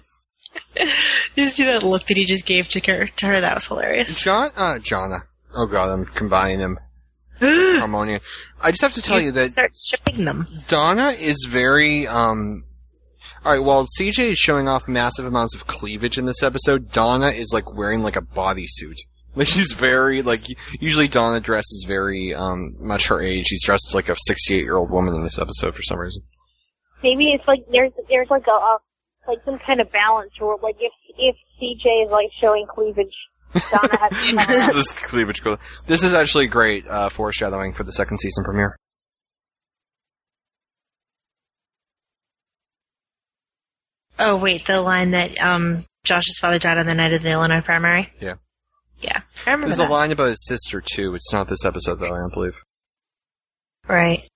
You 1.35 1.47
see 1.47 1.65
that 1.65 1.83
look 1.83 2.03
that 2.03 2.17
he 2.17 2.25
just 2.25 2.45
gave 2.45 2.67
to 2.69 2.79
her? 2.91 3.07
To 3.07 3.25
her, 3.25 3.41
that 3.41 3.55
was 3.55 3.67
hilarious. 3.67 4.21
John, 4.23 4.51
uh, 4.55 4.79
Jonna. 4.79 5.23
Oh 5.53 5.65
god, 5.65 5.89
I'm 5.89 6.05
combining 6.05 6.59
them. 6.59 6.79
Harmonia. 7.39 8.21
I 8.61 8.71
just 8.71 8.81
have 8.81 8.93
to 8.93 9.01
tell 9.01 9.19
you 9.19 9.31
that 9.33 9.49
start 9.49 9.75
shipping 9.75 10.25
them. 10.25 10.47
Donna 10.67 11.09
is 11.09 11.45
very 11.49 12.07
um. 12.07 12.63
All 13.43 13.51
right, 13.51 13.63
while 13.63 13.85
CJ 13.99 14.31
is 14.31 14.39
showing 14.39 14.67
off 14.67 14.87
massive 14.87 15.25
amounts 15.25 15.55
of 15.55 15.67
cleavage 15.67 16.17
in 16.17 16.25
this 16.25 16.41
episode, 16.41 16.91
Donna 16.91 17.27
is 17.27 17.51
like 17.53 17.73
wearing 17.73 18.01
like 18.01 18.15
a 18.15 18.21
bodysuit. 18.21 18.99
Like 19.35 19.47
she's 19.47 19.73
very 19.73 20.21
like 20.21 20.41
usually 20.79 21.07
Donna 21.07 21.39
dresses 21.41 21.83
very 21.87 22.33
um 22.33 22.75
much 22.79 23.07
her 23.09 23.19
age. 23.21 23.45
She's 23.47 23.63
dressed 23.63 23.93
like 23.93 24.09
a 24.09 24.15
68 24.27 24.63
year 24.63 24.77
old 24.77 24.89
woman 24.89 25.13
in 25.15 25.23
this 25.23 25.37
episode 25.39 25.75
for 25.75 25.83
some 25.83 25.99
reason. 25.99 26.21
maybe 27.03 27.33
it's 27.33 27.47
like 27.47 27.65
there's 27.71 27.91
there's 28.09 28.29
like 28.29 28.47
a, 28.47 28.51
a 28.51 28.77
like 29.27 29.39
some 29.43 29.59
kind 29.59 29.81
of 29.81 29.91
balance 29.91 30.31
where 30.39 30.55
like 30.61 30.77
if 30.79 30.93
if 31.17 31.35
CJ 31.61 32.05
is 32.05 32.11
like 32.11 32.29
showing 32.41 32.65
cleavage, 32.67 33.13
Donna 33.53 33.97
has 33.97 34.11
to 34.29 34.35
this 34.47 34.75
is 34.75 34.91
cleavage. 34.91 35.41
cool. 35.43 35.57
This 35.87 36.03
is 36.03 36.13
actually 36.13 36.47
great 36.47 36.87
uh, 36.87 37.09
foreshadowing 37.09 37.73
for 37.73 37.83
the 37.83 37.91
second 37.91 38.19
season 38.19 38.43
premiere. 38.43 38.77
Oh 44.17 44.37
wait, 44.37 44.65
the 44.65 44.81
line 44.81 45.11
that 45.11 45.41
um 45.43 45.85
Josh's 46.03 46.39
father 46.39 46.59
died 46.59 46.77
on 46.77 46.85
the 46.85 46.95
night 46.95 47.13
of 47.13 47.21
the 47.23 47.31
Illinois 47.31 47.61
primary. 47.61 48.11
Yeah. 48.19 48.35
Yeah, 49.05 49.21
I 49.45 49.51
remember 49.51 49.67
There's 49.67 49.77
that. 49.77 49.89
a 49.89 49.93
line 49.93 50.11
about 50.11 50.29
his 50.29 50.43
sister 50.47 50.81
too. 50.81 51.13
It's 51.13 51.31
not 51.31 51.47
this 51.47 51.63
episode 51.63 51.95
though. 51.99 52.13
I 52.13 52.17
don't 52.19 52.33
believe. 52.33 52.55
Right. 53.87 54.27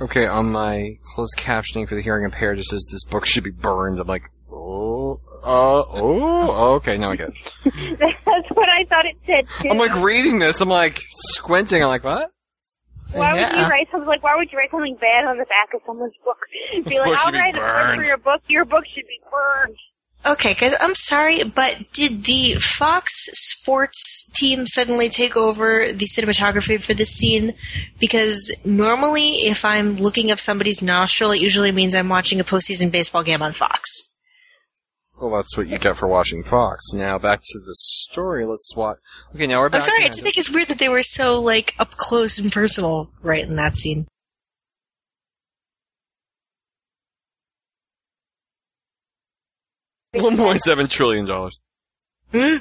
Okay, 0.00 0.26
on 0.26 0.50
my 0.50 0.96
closed 1.14 1.36
captioning 1.36 1.88
for 1.88 1.94
the 1.94 2.00
hearing 2.02 2.24
impaired, 2.24 2.58
it 2.58 2.64
says 2.64 2.84
this 2.90 3.04
book 3.04 3.26
should 3.26 3.44
be 3.44 3.50
burned. 3.50 4.00
I'm 4.00 4.06
like, 4.08 4.24
oh, 4.50 5.20
uh, 5.44 5.84
oh, 5.88 6.74
okay, 6.76 6.98
now 6.98 7.12
I 7.12 7.16
get 7.16 7.28
it. 7.28 7.34
That's 8.00 8.48
what 8.54 8.68
I 8.68 8.84
thought 8.84 9.06
it 9.06 9.16
said 9.26 9.44
too. 9.62 9.68
I'm 9.70 9.78
like 9.78 9.94
reading 10.02 10.38
this, 10.40 10.60
I'm 10.60 10.68
like 10.68 11.00
squinting, 11.12 11.82
I'm 11.82 11.88
like, 11.88 12.02
what? 12.04 12.30
Why 13.12 13.32
would 13.34 13.40
Yeah. 13.40 13.62
you 13.64 13.68
write 13.70 13.86
something 13.92 14.08
like? 14.08 14.24
Why 14.24 14.34
would 14.34 14.50
you 14.50 14.58
write 14.58 14.72
something 14.72 14.96
bad 14.96 15.24
on 15.26 15.38
the 15.38 15.44
back 15.44 15.72
of 15.72 15.80
someone's 15.86 16.18
book? 16.24 16.38
Be 16.74 16.80
This 16.82 16.98
like, 16.98 17.04
book 17.10 17.18
I'll 17.18 17.24
should 17.26 17.32
be 17.32 17.38
write 17.38 17.54
a 17.54 17.58
book 17.60 17.66
burned." 17.66 18.00
for 18.00 18.06
your 18.06 18.16
book. 18.16 18.42
Your 18.48 18.64
book 18.64 18.84
should 18.92 19.06
be 19.06 19.20
burned. 19.30 19.76
Okay, 20.26 20.54
guys, 20.54 20.72
I'm 20.80 20.94
sorry, 20.94 21.42
but 21.42 21.76
did 21.92 22.24
the 22.24 22.54
Fox 22.54 23.28
Sports 23.34 24.30
team 24.30 24.66
suddenly 24.66 25.10
take 25.10 25.36
over 25.36 25.92
the 25.92 26.06
cinematography 26.06 26.82
for 26.82 26.94
this 26.94 27.10
scene? 27.10 27.52
Because 28.00 28.54
normally, 28.64 29.32
if 29.32 29.66
I'm 29.66 29.96
looking 29.96 30.30
up 30.30 30.38
somebody's 30.38 30.80
nostril, 30.80 31.32
it 31.32 31.42
usually 31.42 31.72
means 31.72 31.94
I'm 31.94 32.08
watching 32.08 32.40
a 32.40 32.44
postseason 32.44 32.90
baseball 32.90 33.22
game 33.22 33.42
on 33.42 33.52
Fox. 33.52 34.14
Well, 35.20 35.30
that's 35.30 35.56
what 35.56 35.68
you 35.68 35.78
get 35.78 35.96
for 35.96 36.08
watching 36.08 36.42
Fox. 36.42 36.92
Now 36.92 37.18
back 37.18 37.40
to 37.40 37.58
the 37.58 37.74
story. 37.74 38.46
Let's 38.46 38.74
watch. 38.74 38.96
Okay, 39.34 39.46
now 39.46 39.60
we're 39.60 39.68
back. 39.68 39.82
I'm 39.82 39.86
sorry, 39.86 40.04
I 40.04 40.08
just 40.08 40.22
think 40.22 40.38
it's 40.38 40.50
weird 40.50 40.68
that 40.68 40.78
they 40.78 40.88
were 40.88 41.02
so 41.02 41.40
like 41.40 41.74
up 41.78 41.92
close 41.92 42.38
and 42.38 42.50
personal 42.50 43.10
right 43.22 43.44
in 43.44 43.56
that 43.56 43.76
scene. 43.76 44.06
One 50.14 50.36
point 50.36 50.60
seven 50.60 50.86
trillion 50.88 51.24
dollars, 51.24 51.58
Hmm? 52.32 52.56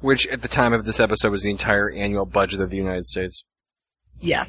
which 0.00 0.26
at 0.28 0.42
the 0.42 0.48
time 0.48 0.72
of 0.72 0.84
this 0.84 1.00
episode 1.00 1.30
was 1.32 1.42
the 1.42 1.50
entire 1.50 1.90
annual 1.90 2.26
budget 2.26 2.60
of 2.60 2.70
the 2.70 2.76
United 2.76 3.06
States. 3.06 3.42
Yeah. 4.20 4.46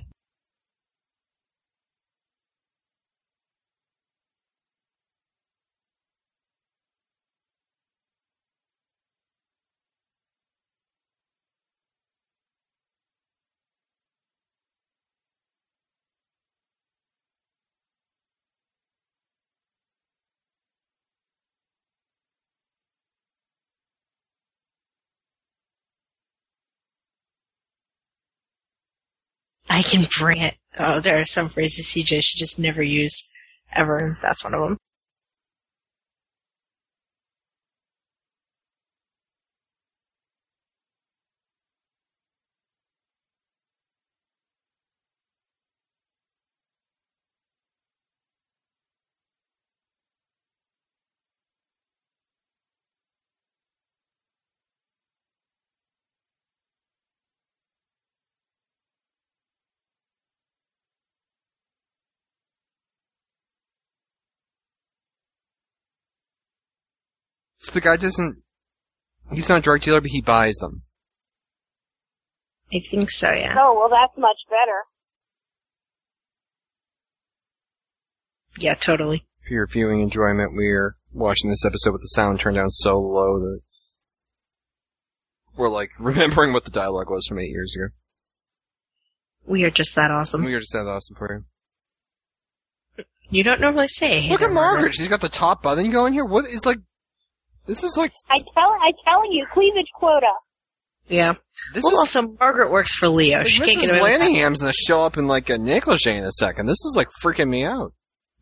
I 29.80 29.82
can 29.82 30.06
bring 30.20 30.42
it. 30.42 30.58
Oh, 30.78 31.00
there 31.00 31.22
are 31.22 31.26
some 31.26 31.48
phrases 31.48 31.86
CJ 31.86 32.22
should 32.22 32.38
just 32.38 32.60
never 32.60 32.84
use 32.84 33.30
ever. 33.72 34.18
That's 34.22 34.44
one 34.44 34.54
of 34.54 34.60
them. 34.60 34.78
So 67.70 67.74
the 67.74 67.82
guy 67.82 67.98
doesn't. 67.98 68.38
He's 69.32 69.48
not 69.48 69.60
a 69.60 69.62
drug 69.62 69.82
dealer, 69.82 70.02
but 70.02 70.10
he 70.10 70.22
buys 70.22 70.56
them. 70.56 70.82
I 72.74 72.80
think 72.90 73.12
so, 73.12 73.32
yeah. 73.32 73.54
Oh, 73.60 73.76
well, 73.78 73.90
that's 73.90 74.18
much 74.18 74.38
better. 74.50 74.86
Yeah, 78.58 78.74
totally. 78.74 79.28
For 79.48 79.54
your 79.54 79.68
viewing 79.68 80.02
enjoyment, 80.02 80.56
we're 80.56 80.96
watching 81.14 81.52
this 81.52 81.64
episode 81.64 81.92
with 81.92 82.02
the 82.02 82.08
sound 82.08 82.40
turned 82.40 82.56
down 82.56 82.72
so 82.72 83.00
low 83.00 83.40
that 83.40 83.60
we're 85.56 85.70
like 85.70 85.92
remembering 86.00 86.54
what 86.54 86.66
the 86.66 86.72
dialogue 86.72 87.12
was 87.12 87.28
from 87.28 87.38
eight 87.38 87.52
years 87.52 87.76
ago. 87.76 87.90
We 89.46 89.64
are 89.64 89.70
just 89.70 89.94
that 89.94 90.10
awesome. 90.10 90.44
We 90.44 90.56
are 90.56 90.60
just 90.60 90.74
that 90.74 90.88
awesome 90.88 91.16
for 91.16 91.46
you. 92.98 93.06
You 93.30 93.44
don't 93.44 93.62
normally 93.62 93.90
say. 93.90 94.22
Hey 94.22 94.32
Look 94.32 94.40
there, 94.40 94.50
at 94.50 94.56
Margaret. 94.56 94.96
She's 94.96 95.08
got 95.08 95.22
the 95.22 95.30
top 95.30 95.62
button 95.62 95.92
going 95.92 96.14
here. 96.14 96.26
What 96.26 96.46
is 96.46 96.66
like? 96.66 96.80
This 97.70 97.84
is 97.84 97.96
like 97.98 98.12
I 98.32 98.40
tell, 98.40 98.70
I 98.82 98.92
telling 99.06 99.32
you, 99.32 99.46
cleavage 99.54 99.86
quota. 99.94 100.26
Yeah. 101.08 101.34
this 101.74 101.84
well, 101.84 101.94
is. 101.94 102.00
also 102.16 102.36
Margaret 102.40 102.72
works 102.72 102.96
for 102.96 103.08
Leo. 103.10 103.40
like, 103.40 103.48
She 103.48 103.62
can't 103.64 103.80
get 103.80 103.90
Mrs. 103.92 104.00
away 104.00 104.12
with 104.12 104.12
that. 104.14 104.20
Landingham's 104.26 104.62
gonna 104.62 104.74
show 104.74 105.02
up 105.02 105.18
in 105.18 105.28
like 105.28 105.50
a 105.50 105.58
negligee 105.60 106.16
in 106.16 106.24
a 106.24 106.32
second. 106.32 106.66
This 106.66 106.84
is 106.84 106.96
like 106.98 107.10
freaking 107.24 107.48
me 107.50 107.64
out. 107.66 107.94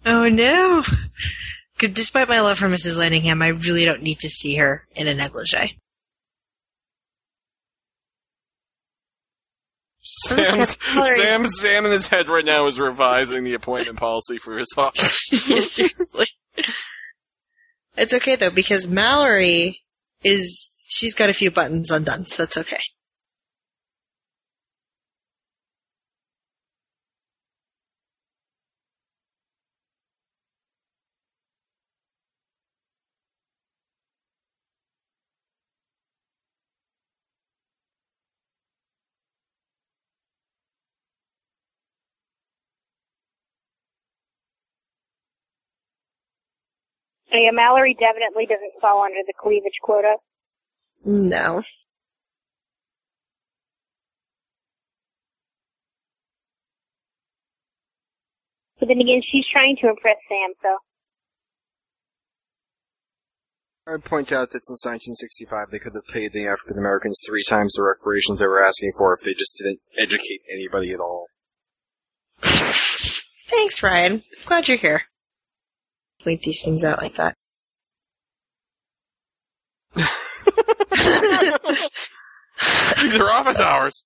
Oh 0.06 0.30
no! 0.30 0.82
'Cause 1.78 1.90
despite 1.90 2.30
my 2.30 2.40
love 2.40 2.58
for 2.58 2.68
Mrs. 2.68 2.98
Landingham, 2.98 3.44
I 3.44 3.50
really 3.50 3.84
don't 3.86 4.02
need 4.02 4.20
to 4.20 4.30
see 4.30 4.56
her 4.56 4.84
in 4.96 5.08
a 5.08 5.14
negligee. 5.14 5.78
Sam's, 10.02 10.78
gonna 10.78 10.94
colour 10.94 11.16
his- 11.16 11.30
Sam, 11.32 11.46
Sam 11.52 11.86
in 11.86 11.92
his 11.92 12.08
head 12.08 12.30
right 12.30 12.46
now 12.46 12.68
is 12.68 12.80
revising 12.80 13.44
the 13.44 13.54
appointment 13.56 14.00
policy 14.00 14.38
for 14.38 14.58
his 14.58 14.68
office. 14.78 15.50
yeah, 15.50 15.60
seriously. 15.60 16.28
It's 17.98 18.14
okay 18.14 18.36
though 18.36 18.52
because 18.52 18.88
Mallory 18.88 19.82
is 20.24 20.86
she's 20.88 21.14
got 21.14 21.30
a 21.30 21.34
few 21.34 21.52
buttons 21.52 21.90
undone, 21.90 22.26
so 22.26 22.44
it's 22.44 22.58
okay. 22.58 22.82
Yeah, 47.32 47.52
Mallory 47.52 47.94
definitely 47.94 48.46
doesn't 48.46 48.80
fall 48.82 49.04
under 49.04 49.20
the 49.26 49.34
cleavage 49.38 49.80
quota. 49.82 50.16
No. 51.04 51.64
But 58.80 58.88
then 58.90 59.02
again, 59.02 59.22
she's 59.30 59.46
trying 59.52 59.76
to 59.82 59.90
impress 59.90 60.18
Sam, 60.30 60.54
so. 60.62 60.78
I 63.88 63.92
would 63.92 64.04
point 64.04 64.32
out 64.32 64.52
that 64.52 64.66
since 64.66 64.86
1965, 64.86 65.72
they 65.72 65.80
could 65.80 65.96
have 65.96 66.06
paid 66.14 66.34
the 66.34 66.46
African 66.46 66.78
Americans 66.78 67.20
three 67.26 67.44
times 67.44 67.74
the 67.74 67.84
reparations 67.84 68.40
they 68.40 68.46
were 68.46 68.64
asking 68.64 68.92
for 68.98 69.14
if 69.14 69.24
they 69.24 69.34
just 69.34 69.58
didn't 69.58 69.80
educate 69.98 70.42
anybody 70.52 70.92
at 70.92 71.00
all. 71.00 71.28
Thanks, 72.42 73.82
Ryan. 73.82 74.24
Glad 74.46 74.68
you're 74.68 74.78
here. 74.78 75.04
Point 76.28 76.42
these 76.42 76.62
things 76.62 76.84
out 76.84 77.02
like 77.02 77.16
that. 77.16 77.34
These 83.02 83.16
are 83.18 83.30
office 83.30 83.60
hours. 83.62 84.04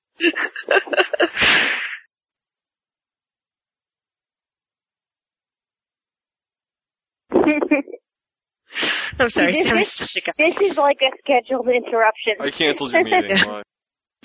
I'm 9.19 9.29
sorry, 9.29 9.51
This 9.51 9.67
Sam's 9.67 9.81
is- 9.81 9.91
such 9.91 10.17
a 10.17 10.21
guy. 10.25 10.31
This 10.59 10.71
is 10.71 10.77
like 10.77 10.99
a 11.01 11.11
scheduled 11.19 11.67
interruption. 11.67 12.33
I 12.39 12.49
canceled 12.51 12.93
your 12.93 13.03
meeting. 13.03 13.37
Why? 13.37 13.63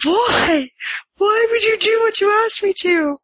Why? 0.04 0.68
Why 1.18 1.46
would 1.50 1.64
you 1.64 1.78
do 1.78 2.00
what 2.02 2.20
you 2.20 2.30
asked 2.44 2.62
me 2.62 2.72
to? 2.74 3.16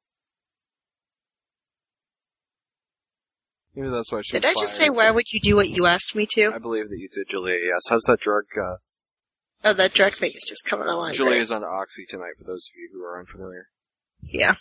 Maybe 3.74 3.88
that's 3.88 4.12
why 4.12 4.20
she 4.22 4.32
Did 4.32 4.44
was 4.44 4.50
I 4.56 4.60
just 4.60 4.76
say 4.76 4.90
why 4.90 5.10
would 5.10 5.32
you 5.32 5.40
do 5.40 5.56
what 5.56 5.68
you 5.70 5.86
asked 5.86 6.14
me 6.14 6.26
to? 6.32 6.52
I 6.54 6.58
believe 6.58 6.88
that 6.90 6.98
you 6.98 7.08
did, 7.08 7.28
Julia. 7.30 7.54
Yes. 7.64 7.80
How's 7.88 8.02
that 8.02 8.20
drug? 8.20 8.44
Uh, 8.60 8.76
Oh, 9.64 9.72
that 9.74 9.94
drug 9.94 10.12
thing 10.14 10.32
is 10.34 10.44
just 10.48 10.64
coming 10.66 10.88
along. 10.88 11.12
Julia 11.12 11.34
great. 11.34 11.42
is 11.42 11.52
on 11.52 11.62
Oxy 11.62 12.04
tonight. 12.04 12.32
For 12.36 12.42
those 12.42 12.68
of 12.68 12.76
you 12.76 12.90
who 12.92 13.00
are 13.04 13.16
unfamiliar, 13.20 13.68
Yeah. 14.20 14.54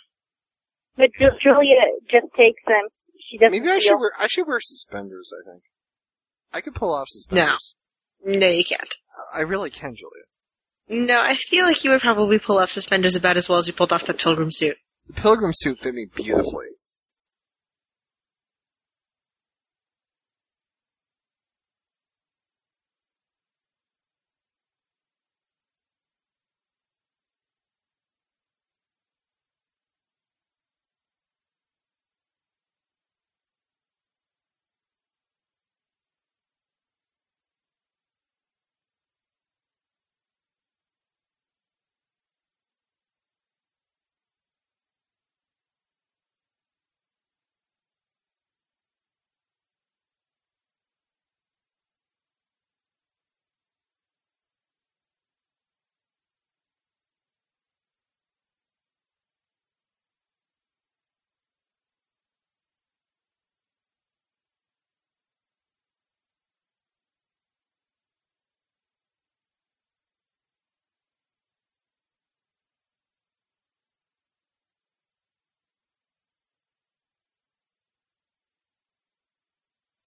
But 0.96 1.10
Ju- 1.18 1.36
Julia 1.42 1.74
just 2.08 2.26
takes 2.36 2.62
them. 2.68 2.82
She 3.28 3.36
doesn't 3.38 3.50
maybe 3.50 3.66
I 3.68 3.80
feel. 3.80 3.80
should 3.80 3.96
wear. 3.98 4.12
I 4.18 4.28
should 4.28 4.46
wear 4.46 4.60
suspenders. 4.60 5.32
I 5.36 5.50
think 5.50 5.62
I 6.52 6.60
could 6.60 6.74
pull 6.76 6.94
off 6.94 7.08
suspenders. 7.08 7.74
No. 8.24 8.38
No, 8.38 8.46
you 8.48 8.62
can't. 8.62 8.94
I 9.34 9.40
really 9.40 9.70
can, 9.70 9.96
Julia. 9.96 11.06
No, 11.08 11.20
I 11.20 11.34
feel 11.34 11.64
like 11.66 11.82
you 11.82 11.90
would 11.90 12.00
probably 12.00 12.38
pull 12.38 12.58
off 12.58 12.70
suspenders 12.70 13.16
about 13.16 13.36
as 13.36 13.48
well 13.48 13.58
as 13.58 13.66
you 13.66 13.72
pulled 13.72 13.92
off 13.92 14.04
the 14.04 14.14
pilgrim 14.14 14.52
suit. 14.52 14.76
The 15.08 15.14
pilgrim 15.14 15.52
suit 15.52 15.80
fit 15.80 15.94
me 15.94 16.06
beautifully. 16.14 16.66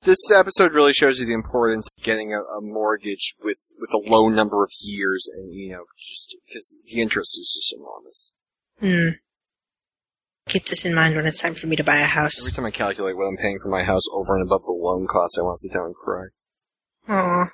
This 0.06 0.30
episode 0.32 0.74
really 0.74 0.94
shows 0.94 1.20
you 1.20 1.26
the 1.26 1.34
importance 1.34 1.88
of 1.88 2.04
getting 2.04 2.32
a, 2.32 2.40
a 2.40 2.62
mortgage 2.62 3.34
with 3.44 3.58
with 3.80 3.90
a 3.92 3.98
low 3.98 4.30
number 4.30 4.64
of 4.64 4.70
years, 4.80 5.28
and 5.34 5.52
you 5.52 5.72
know, 5.72 5.86
just 5.98 6.36
because 6.46 6.78
the 6.86 7.02
interest 7.02 7.40
is 7.40 7.52
just 7.56 7.76
enormous. 7.76 8.32
Hmm. 8.80 9.18
Keep 10.48 10.66
this 10.66 10.86
in 10.86 10.94
mind 10.94 11.16
when 11.16 11.26
it's 11.26 11.42
time 11.42 11.56
for 11.56 11.66
me 11.66 11.76
to 11.76 11.84
buy 11.84 11.98
a 11.98 12.06
house. 12.06 12.40
Every 12.40 12.52
time 12.52 12.66
I 12.66 12.72
calculate 12.72 13.18
what 13.18 13.26
I'm 13.26 13.38
paying 13.38 13.58
for 13.60 13.70
my 13.70 13.82
house 13.82 14.04
over 14.14 14.36
and 14.36 14.46
above 14.46 14.62
the 14.68 14.74
loan 14.74 15.08
costs, 15.08 15.40
I 15.40 15.42
want 15.42 15.56
to 15.56 15.68
sit 15.68 15.74
down 15.74 15.88
and 15.88 15.96
cry. 15.96 16.26
Aw. 17.08 17.46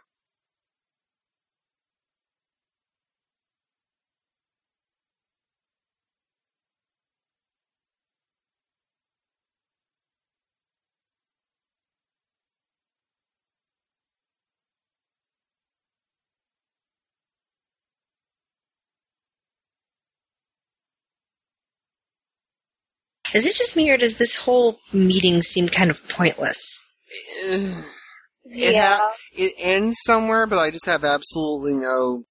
Is 23.34 23.46
it 23.48 23.56
just 23.56 23.76
me 23.76 23.90
or 23.90 23.98
does 23.98 24.18
this 24.18 24.38
whole 24.38 24.80
meeting 24.94 25.42
seem 25.42 25.68
kind 25.68 25.90
of 25.90 26.08
pointless? 26.10 26.80
It, 27.44 27.84
Yeah. 28.46 28.98
ha- 28.98 29.14
it 29.34 29.54
ends 29.58 29.98
somewhere, 30.06 30.46
but 30.48 30.60
I 30.60 30.72
just 30.72 30.86
have 30.86 31.04
absolutely 31.04 31.74
no. 31.74 32.26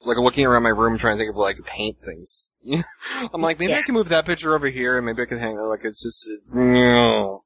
Like 0.00 0.16
looking 0.18 0.46
around 0.46 0.62
my 0.62 0.68
room, 0.68 0.96
trying 0.98 1.16
to 1.16 1.20
think 1.22 1.30
of 1.30 1.36
like 1.36 1.58
paint 1.64 1.96
things. 2.04 2.52
I'm 3.32 3.40
like, 3.40 3.58
maybe 3.58 3.72
I 3.72 3.80
can 3.84 3.94
move 3.94 4.10
that 4.10 4.26
picture 4.26 4.54
over 4.54 4.68
here, 4.68 4.96
and 4.96 5.06
maybe 5.06 5.22
I 5.22 5.26
can 5.26 5.38
hang 5.38 5.54
it. 5.56 5.60
Like 5.60 5.84
it's 5.84 6.02
just 6.02 6.28
no. 6.52 7.42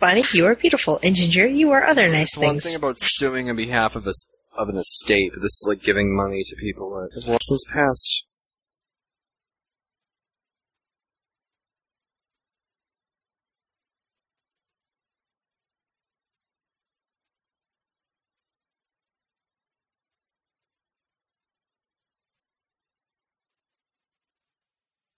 Bonnie, 0.00 0.24
you 0.32 0.46
are 0.46 0.54
beautiful, 0.54 0.98
and 1.02 1.14
Ginger, 1.14 1.46
you 1.46 1.70
are 1.72 1.84
other 1.84 2.08
nice 2.08 2.36
One 2.36 2.52
things. 2.52 2.64
thing 2.64 2.76
about 2.76 2.96
suing 2.98 3.50
on 3.50 3.56
behalf 3.56 3.94
of 3.96 4.06
a 4.06 4.10
s- 4.10 4.24
of 4.56 4.68
an 4.70 4.76
estate, 4.78 5.32
this 5.34 5.44
is 5.44 5.64
like 5.68 5.82
giving 5.82 6.16
money 6.16 6.42
to 6.42 6.56
people 6.56 6.90
that 6.94 7.20
have 7.20 7.28
lost 7.28 7.44
since 7.46 7.64
past. 7.70 8.24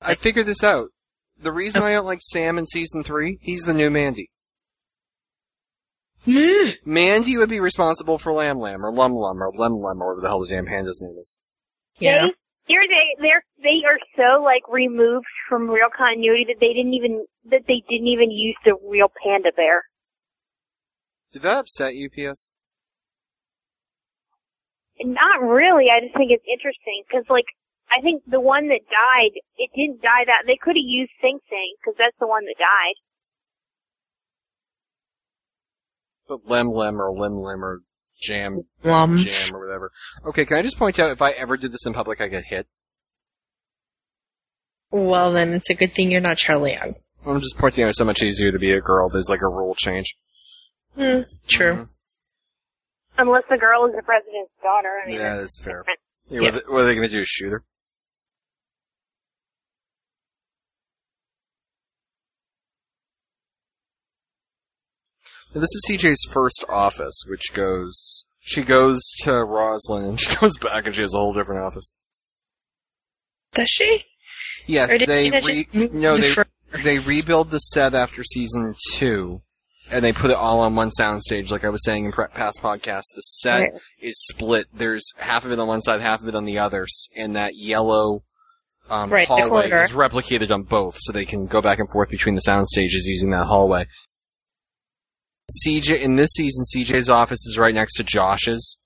I 0.05 0.15
figured 0.15 0.47
this 0.47 0.65
out. 0.65 0.89
The 1.41 1.53
reason 1.53 1.83
I 1.83 1.95
don't 1.95 2.07
like 2.07 2.21
Sam 2.23 2.59
in 2.59 2.67
season 2.67 3.03
three, 3.03 3.39
he's 3.41 3.63
the 3.63 3.75
new 3.75 3.91
Mandy. 3.91 4.31
Hmm. 6.25 6.71
Mandy 6.85 7.37
would 7.37 7.49
be 7.49 7.59
responsible 7.59 8.19
for 8.19 8.33
Lam 8.33 8.59
Lam 8.61 8.85
or 8.85 8.93
Lum 8.93 9.13
Lum 9.13 9.43
or 9.43 9.51
Lem 9.53 9.73
Lem 9.81 10.01
or 10.01 10.15
whatever 10.15 10.21
the 10.21 10.29
hell 10.29 10.41
the 10.41 10.49
damn 10.49 10.67
panda's 10.67 11.01
name 11.03 11.17
is. 11.19 11.41
yeah. 11.99 12.29
They're 12.69 12.87
they 12.87 13.17
they're 13.21 13.43
they 13.61 13.83
are 13.85 13.99
so 14.17 14.41
like 14.41 14.63
removed 14.69 15.27
from 15.49 15.69
real 15.69 15.89
continuity 15.91 16.45
that 16.47 16.61
they 16.61 16.73
didn't 16.73 16.95
even 16.95 17.27
that 17.51 17.63
they 17.67 17.83
didn't 17.91 18.07
even 18.07 18.31
use 18.31 18.55
the 18.65 18.77
real 18.89 19.11
panda 19.21 19.51
bear. 19.57 19.83
Did 21.33 21.43
that 21.43 21.59
upset 21.59 21.97
you, 21.97 22.09
PS? 22.09 22.51
Not 25.01 25.43
really. 25.43 25.87
I 25.91 26.01
just 26.05 26.17
think 26.17 26.31
it's 26.31 26.45
interesting 26.47 27.03
because 27.09 27.25
like 27.29 27.47
I 27.97 28.01
think 28.01 28.23
the 28.27 28.41
one 28.41 28.69
that 28.69 28.81
died, 28.91 29.33
it 29.59 29.71
didn't 29.77 30.01
die 30.03 30.25
that 30.27 30.45
they 30.47 30.57
could 30.61 30.77
have 30.77 30.85
used 30.87 31.13
Sing 31.21 31.39
Sing 31.51 31.75
because 31.81 31.95
that's 31.99 32.17
the 32.19 32.27
one 32.27 32.45
that 32.45 32.55
died. 32.59 32.95
But 36.29 36.47
Lem 36.49 36.69
Lem 36.73 37.01
or 37.01 37.13
Lim 37.13 37.35
Lim 37.43 37.65
or 37.65 37.81
Jam 38.23 38.63
Lum. 38.85 39.17
Jam 39.19 39.55
or 39.57 39.67
whatever. 39.67 39.91
Okay, 40.27 40.45
can 40.45 40.57
I 40.57 40.63
just 40.63 40.79
point 40.79 40.99
out 40.99 41.11
if 41.11 41.21
I 41.21 41.33
ever 41.33 41.57
did 41.57 41.73
this 41.73 41.85
in 41.87 41.93
public, 41.93 42.21
I 42.21 42.29
get 42.29 42.45
hit? 42.45 42.67
Well, 44.91 45.33
then 45.33 45.51
it's 45.53 45.71
a 45.71 45.75
good 45.75 45.93
thing 45.93 46.11
you're 46.11 46.21
not 46.21 46.37
Charlie 46.39 46.73
Young. 46.73 46.95
I'm 47.27 47.41
just 47.41 47.57
pointing 47.59 47.85
out 47.85 47.89
it's 47.91 47.99
so 47.99 48.05
much 48.05 48.23
easier 48.23 48.53
to 48.53 48.59
be 48.59 48.73
a 48.73 48.81
girl. 48.81 49.09
There's 49.09 49.29
like 49.29 49.43
a 49.43 49.49
rule 49.49 49.75
change. 49.75 50.17
Hmm, 50.97 51.21
true. 51.49 51.73
Mhm. 51.75 51.89
Unless 53.19 53.45
the 53.49 53.59
girl 53.59 53.87
is 53.87 53.95
the 53.95 54.03
president's 54.03 54.53
daughter. 54.63 55.01
I 55.05 55.09
mean, 55.09 55.17
Yeah, 55.19 55.37
that's 55.37 55.59
fair. 55.61 55.79
different. 55.83 56.01
Yeah, 56.31 56.41
What, 56.41 56.49
are 56.49 56.53
they, 56.53 56.73
what 56.73 56.81
are 56.81 56.85
they 56.87 56.95
going 56.95 57.09
to 57.09 57.15
do? 57.15 57.25
Shoot 57.27 57.51
her? 57.51 57.65
This 65.55 65.65
is 65.65 65.85
CJ's 65.91 66.29
first 66.31 66.65
office, 66.69 67.25
which 67.29 67.53
goes. 67.53 68.25
She 68.41 68.63
goes 68.63 69.01
to 69.23 69.31
Rosslyn 69.31 70.09
and 70.09 70.21
she 70.21 70.35
goes 70.37 70.57
back 70.59 70.87
and 70.87 70.95
she 70.95 71.03
has 71.03 71.15
a 71.15 71.19
whole 71.19 71.33
different 71.33 71.63
office. 71.63 71.93
Does 73.53 73.69
she? 73.69 74.05
Yes, 74.67 75.05
they 75.07 75.31
re- 75.31 75.89
no 75.93 76.17
they 76.17 76.35
they 76.83 76.99
rebuild 76.99 77.51
the 77.51 77.59
set 77.59 77.95
after 77.95 78.25
season 78.25 78.75
two, 78.93 79.43
and 79.91 80.05
they 80.05 80.13
put 80.13 80.31
it 80.31 80.37
all 80.37 80.61
on 80.61 80.75
one 80.75 80.91
soundstage. 80.99 81.51
Like 81.51 81.65
I 81.65 81.69
was 81.69 81.85
saying 81.85 82.07
in 82.07 82.13
pre- 82.13 82.29
past 82.29 82.63
podcasts, 82.63 83.13
the 83.15 83.21
set 83.23 83.61
Right. 83.63 83.73
is 84.01 84.15
split. 84.31 84.67
There's 84.73 85.13
half 85.19 85.45
of 85.45 85.51
it 85.53 85.59
on 85.59 85.67
one 85.69 85.83
side, 85.83 86.01
half 86.01 86.23
of 86.23 86.29
it 86.29 86.35
on 86.35 86.45
the 86.45 86.59
other, 86.59 86.87
and 87.17 87.37
that 87.37 87.53
yellow 87.57 88.23
um, 88.89 89.11
Right, 89.11 89.29
hallway 89.29 89.71
is 89.71 89.93
replicated 89.93 90.51
on 90.51 90.63
both, 90.63 90.97
so 91.01 91.13
they 91.13 91.25
can 91.25 91.47
go 91.47 91.61
back 91.61 91.79
and 91.79 91.89
forth 91.91 92.09
between 92.09 92.35
the 92.35 92.41
sound 92.41 92.69
stages 92.69 93.07
using 93.07 93.31
that 93.31 93.45
hallway. 93.47 93.87
CJ 95.67 96.01
in 96.01 96.17
this 96.17 96.31
season, 96.35 96.65
CJ's 96.75 97.09
office 97.09 97.45
is 97.47 97.59
right 97.59 97.75
next 97.75 97.95
to 97.97 98.05
Josh's. 98.05 98.79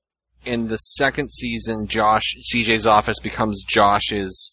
In 0.44 0.68
the 0.68 0.76
second 0.78 1.30
season, 1.32 1.86
Josh 1.86 2.34
CJ's 2.52 2.86
office 2.86 3.18
becomes 3.20 3.62
Josh's. 3.68 4.52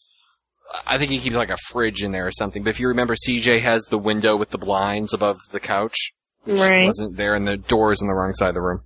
I 0.88 0.98
think 0.98 1.12
he 1.12 1.20
keeps 1.20 1.36
like 1.36 1.52
a 1.52 1.58
fridge 1.70 2.02
in 2.02 2.12
there 2.12 2.26
or 2.26 2.32
something. 2.32 2.64
But 2.64 2.72
if 2.72 2.80
you 2.80 2.88
remember, 2.88 3.16
CJ 3.16 3.60
has 3.62 3.84
the 3.86 3.98
window 4.00 4.36
with 4.36 4.50
the 4.50 4.58
blinds 4.58 5.14
above 5.14 5.38
the 5.52 5.60
couch, 5.60 6.14
Right. 6.48 6.86
wasn't 6.88 7.18
there, 7.18 7.36
and 7.36 7.48
the 7.48 7.58
door 7.58 7.92
is 7.92 8.02
on 8.02 8.08
the 8.08 8.14
wrong 8.16 8.34
side 8.34 8.50
of 8.50 8.56
the 8.56 8.62
room. 8.62 8.82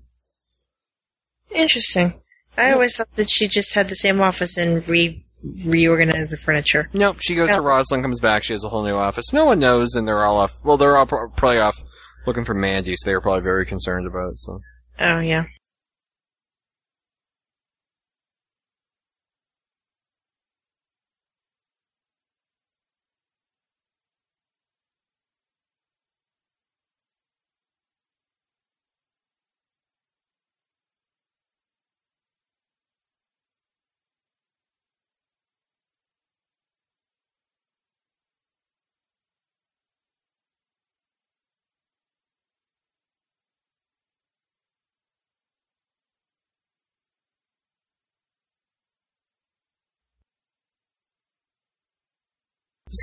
Interesting. 1.54 2.14
I 2.58 2.72
always 2.72 2.96
thought 2.98 3.12
that 3.16 3.30
she 3.30 3.48
just 3.48 3.74
had 3.74 3.88
the 3.90 3.96
same 3.96 4.20
office 4.20 4.58
and 4.58 4.88
re 4.90 5.24
reorganized 5.44 6.32
the 6.32 6.38
furniture. 6.38 6.90
Nope, 6.94 7.18
she 7.22 7.36
goes 7.36 7.50
Yeah. 7.50 7.58
to 7.58 7.62
Rosslyn, 7.62 8.02
comes 8.02 8.20
back, 8.20 8.44
she 8.44 8.54
has 8.54 8.64
a 8.64 8.70
whole 8.70 8.84
new 8.84 8.96
office. 8.96 9.32
No 9.32 9.46
one 9.46 9.60
knows, 9.60 9.94
and 9.94 10.08
they're 10.08 10.26
all 10.26 10.38
off. 10.38 10.52
Well, 10.64 10.78
they're 10.78 10.98
all 10.98 11.06
pro- 11.06 11.30
probably 11.30 11.60
off 11.60 11.76
looking 12.28 12.46
for 12.46 12.54
Mandy, 12.54 12.96
so 12.96 13.06
they 13.06 13.16
were 13.16 13.22
probably 13.22 13.42
very 13.44 13.66
concerned 13.66 14.06
about 14.06 14.34
it. 14.34 14.40
So. 14.40 14.60
Oh 15.00 15.20
yeah. 15.20 15.46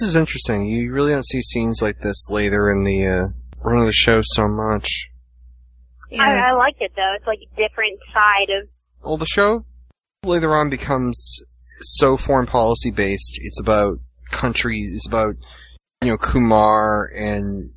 This 0.01 0.09
is 0.09 0.17
interesting. 0.17 0.67
You 0.67 0.93
really 0.93 1.13
don't 1.13 1.27
see 1.27 1.41
scenes 1.43 1.81
like 1.81 2.01
this 2.01 2.29
later 2.29 2.71
in 2.71 2.83
the 2.85 3.07
uh, 3.07 3.27
run 3.63 3.79
of 3.79 3.87
the 3.87 3.93
show 3.93 4.21
so 4.25 4.49
much. 4.49 5.11
Yeah, 6.11 6.23
I, 6.23 6.49
I 6.49 6.53
like 6.59 6.77
it 6.81 6.92
though. 6.97 7.13
It's 7.17 7.27
like 7.27 7.38
a 7.40 7.57
different 7.57 7.99
side 8.13 8.51
of 8.61 8.69
Well, 9.03 9.17
the 9.17 9.27
show 9.27 9.65
later 10.25 10.53
on 10.55 10.69
becomes 10.71 11.42
so 11.81 12.17
foreign 12.17 12.47
policy 12.47 12.90
based. 12.90 13.38
It's 13.40 13.61
about 13.61 13.99
countries. 14.31 14.97
It's 14.97 15.07
about 15.07 15.37
you 16.03 16.09
know 16.09 16.19
Qumar 16.19 17.09
and 17.15 17.71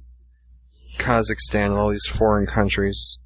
Kazakhstan 0.97 1.68
and 1.68 1.78
all 1.78 1.89
these 1.89 2.07
foreign 2.07 2.47
countries. 2.47 3.20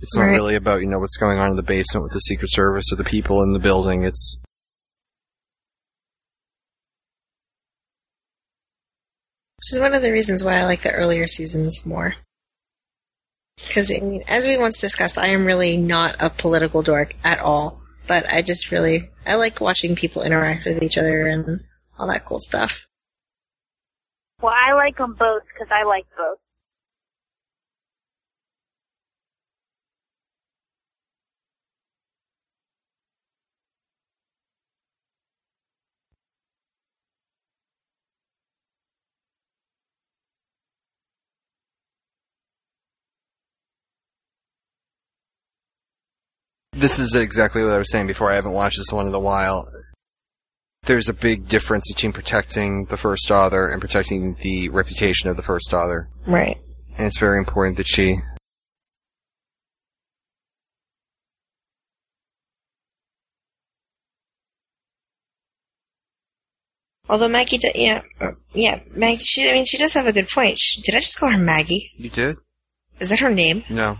It's 0.00 0.14
not 0.16 0.24
Right. 0.24 0.32
really 0.32 0.54
about 0.54 0.80
you 0.80 0.86
know 0.86 0.98
what's 0.98 1.16
going 1.16 1.38
on 1.38 1.50
in 1.50 1.56
the 1.56 1.62
basement 1.62 2.04
with 2.04 2.12
the 2.12 2.20
Secret 2.20 2.52
Service 2.52 2.92
or 2.92 2.96
the 2.96 3.04
people 3.04 3.42
in 3.42 3.52
the 3.52 3.58
building. 3.58 4.02
It's 4.04 4.38
Which 9.64 9.72
is 9.72 9.80
one 9.80 9.94
of 9.94 10.02
the 10.02 10.12
reasons 10.12 10.44
why 10.44 10.56
I 10.56 10.64
like 10.64 10.82
the 10.82 10.92
earlier 10.92 11.26
seasons 11.26 11.86
more. 11.86 12.16
Because, 13.56 13.90
I 13.90 13.98
mean, 14.04 14.22
as 14.28 14.46
we 14.46 14.58
once 14.58 14.78
discussed, 14.78 15.16
I 15.16 15.28
am 15.28 15.46
really 15.46 15.78
not 15.78 16.16
a 16.22 16.28
political 16.28 16.82
dork 16.82 17.14
at 17.24 17.40
all. 17.40 17.80
But 18.06 18.30
I 18.30 18.42
just 18.42 18.70
really, 18.70 19.08
I 19.26 19.36
like 19.36 19.62
watching 19.62 19.96
people 19.96 20.22
interact 20.22 20.66
with 20.66 20.82
each 20.82 20.98
other 20.98 21.26
and 21.26 21.64
all 21.98 22.08
that 22.08 22.26
cool 22.26 22.40
stuff. 22.40 22.86
well, 24.42 24.52
I 24.54 24.74
like 24.74 24.98
them 24.98 25.14
both 25.14 25.44
because 25.48 25.68
I 25.70 25.84
like 25.84 26.04
both. 26.14 26.38
This 46.74 46.98
is 46.98 47.14
exactly 47.14 47.62
what 47.62 47.72
I 47.72 47.78
was 47.78 47.90
saying 47.90 48.06
before. 48.06 48.30
I 48.30 48.34
haven't 48.34 48.52
watched 48.52 48.78
this 48.78 48.92
one 48.92 49.06
in 49.06 49.14
a 49.14 49.20
while. 49.20 49.68
There's 50.82 51.08
a 51.08 51.14
big 51.14 51.48
difference 51.48 51.90
between 51.92 52.12
protecting 52.12 52.86
the 52.86 52.96
first 52.96 53.26
daughter 53.26 53.68
and 53.68 53.80
protecting 53.80 54.36
the 54.42 54.68
reputation 54.68 55.30
of 55.30 55.36
the 55.36 55.42
first 55.42 55.70
daughter. 55.70 56.08
Right. 56.26 56.58
And 56.98 57.06
it's 57.06 57.18
very 57.18 57.38
important 57.38 57.78
that 57.78 57.88
she 57.88 58.20
Although 67.06 67.28
Maggie, 67.28 67.58
do, 67.58 67.68
yeah, 67.74 68.00
yeah, 68.54 68.80
Maggie. 68.90 69.18
She, 69.18 69.48
I 69.48 69.52
mean, 69.52 69.66
she 69.66 69.76
does 69.76 69.92
have 69.92 70.06
a 70.06 70.12
good 70.12 70.28
point. 70.28 70.58
She, 70.58 70.80
did 70.80 70.96
I 70.96 71.00
just 71.00 71.18
call 71.18 71.30
her 71.30 71.38
Maggie? 71.38 71.92
You 71.98 72.08
did? 72.08 72.36
Is 72.98 73.10
that 73.10 73.20
her 73.20 73.30
name? 73.30 73.62
No. 73.68 73.98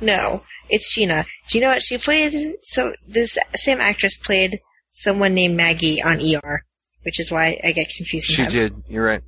No, 0.00 0.44
it's 0.70 0.94
Gina. 0.94 1.24
Do 1.48 1.58
you 1.58 1.62
know 1.62 1.70
what 1.70 1.82
she 1.82 1.98
played? 1.98 2.34
So 2.62 2.92
this 3.06 3.38
same 3.54 3.80
actress 3.80 4.16
played 4.16 4.60
someone 4.92 5.34
named 5.34 5.56
Maggie 5.56 6.02
on 6.02 6.18
ER, 6.20 6.64
which 7.02 7.20
is 7.20 7.30
why 7.30 7.58
I 7.62 7.72
get 7.72 7.88
confused. 7.96 8.26
She 8.26 8.44
did. 8.46 8.82
You're 8.88 9.04
right. 9.04 9.22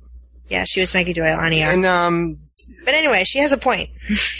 Yeah, 0.49 0.65
she 0.65 0.81
was 0.81 0.93
Maggie 0.93 1.13
Doyle 1.13 1.39
on 1.39 1.53
ER. 1.53 1.71
And 1.71 1.85
um, 1.85 2.39
But 2.83 2.93
anyway, 2.93 3.23
she 3.23 3.39
has 3.39 3.53
a 3.53 3.57
point, 3.57 3.89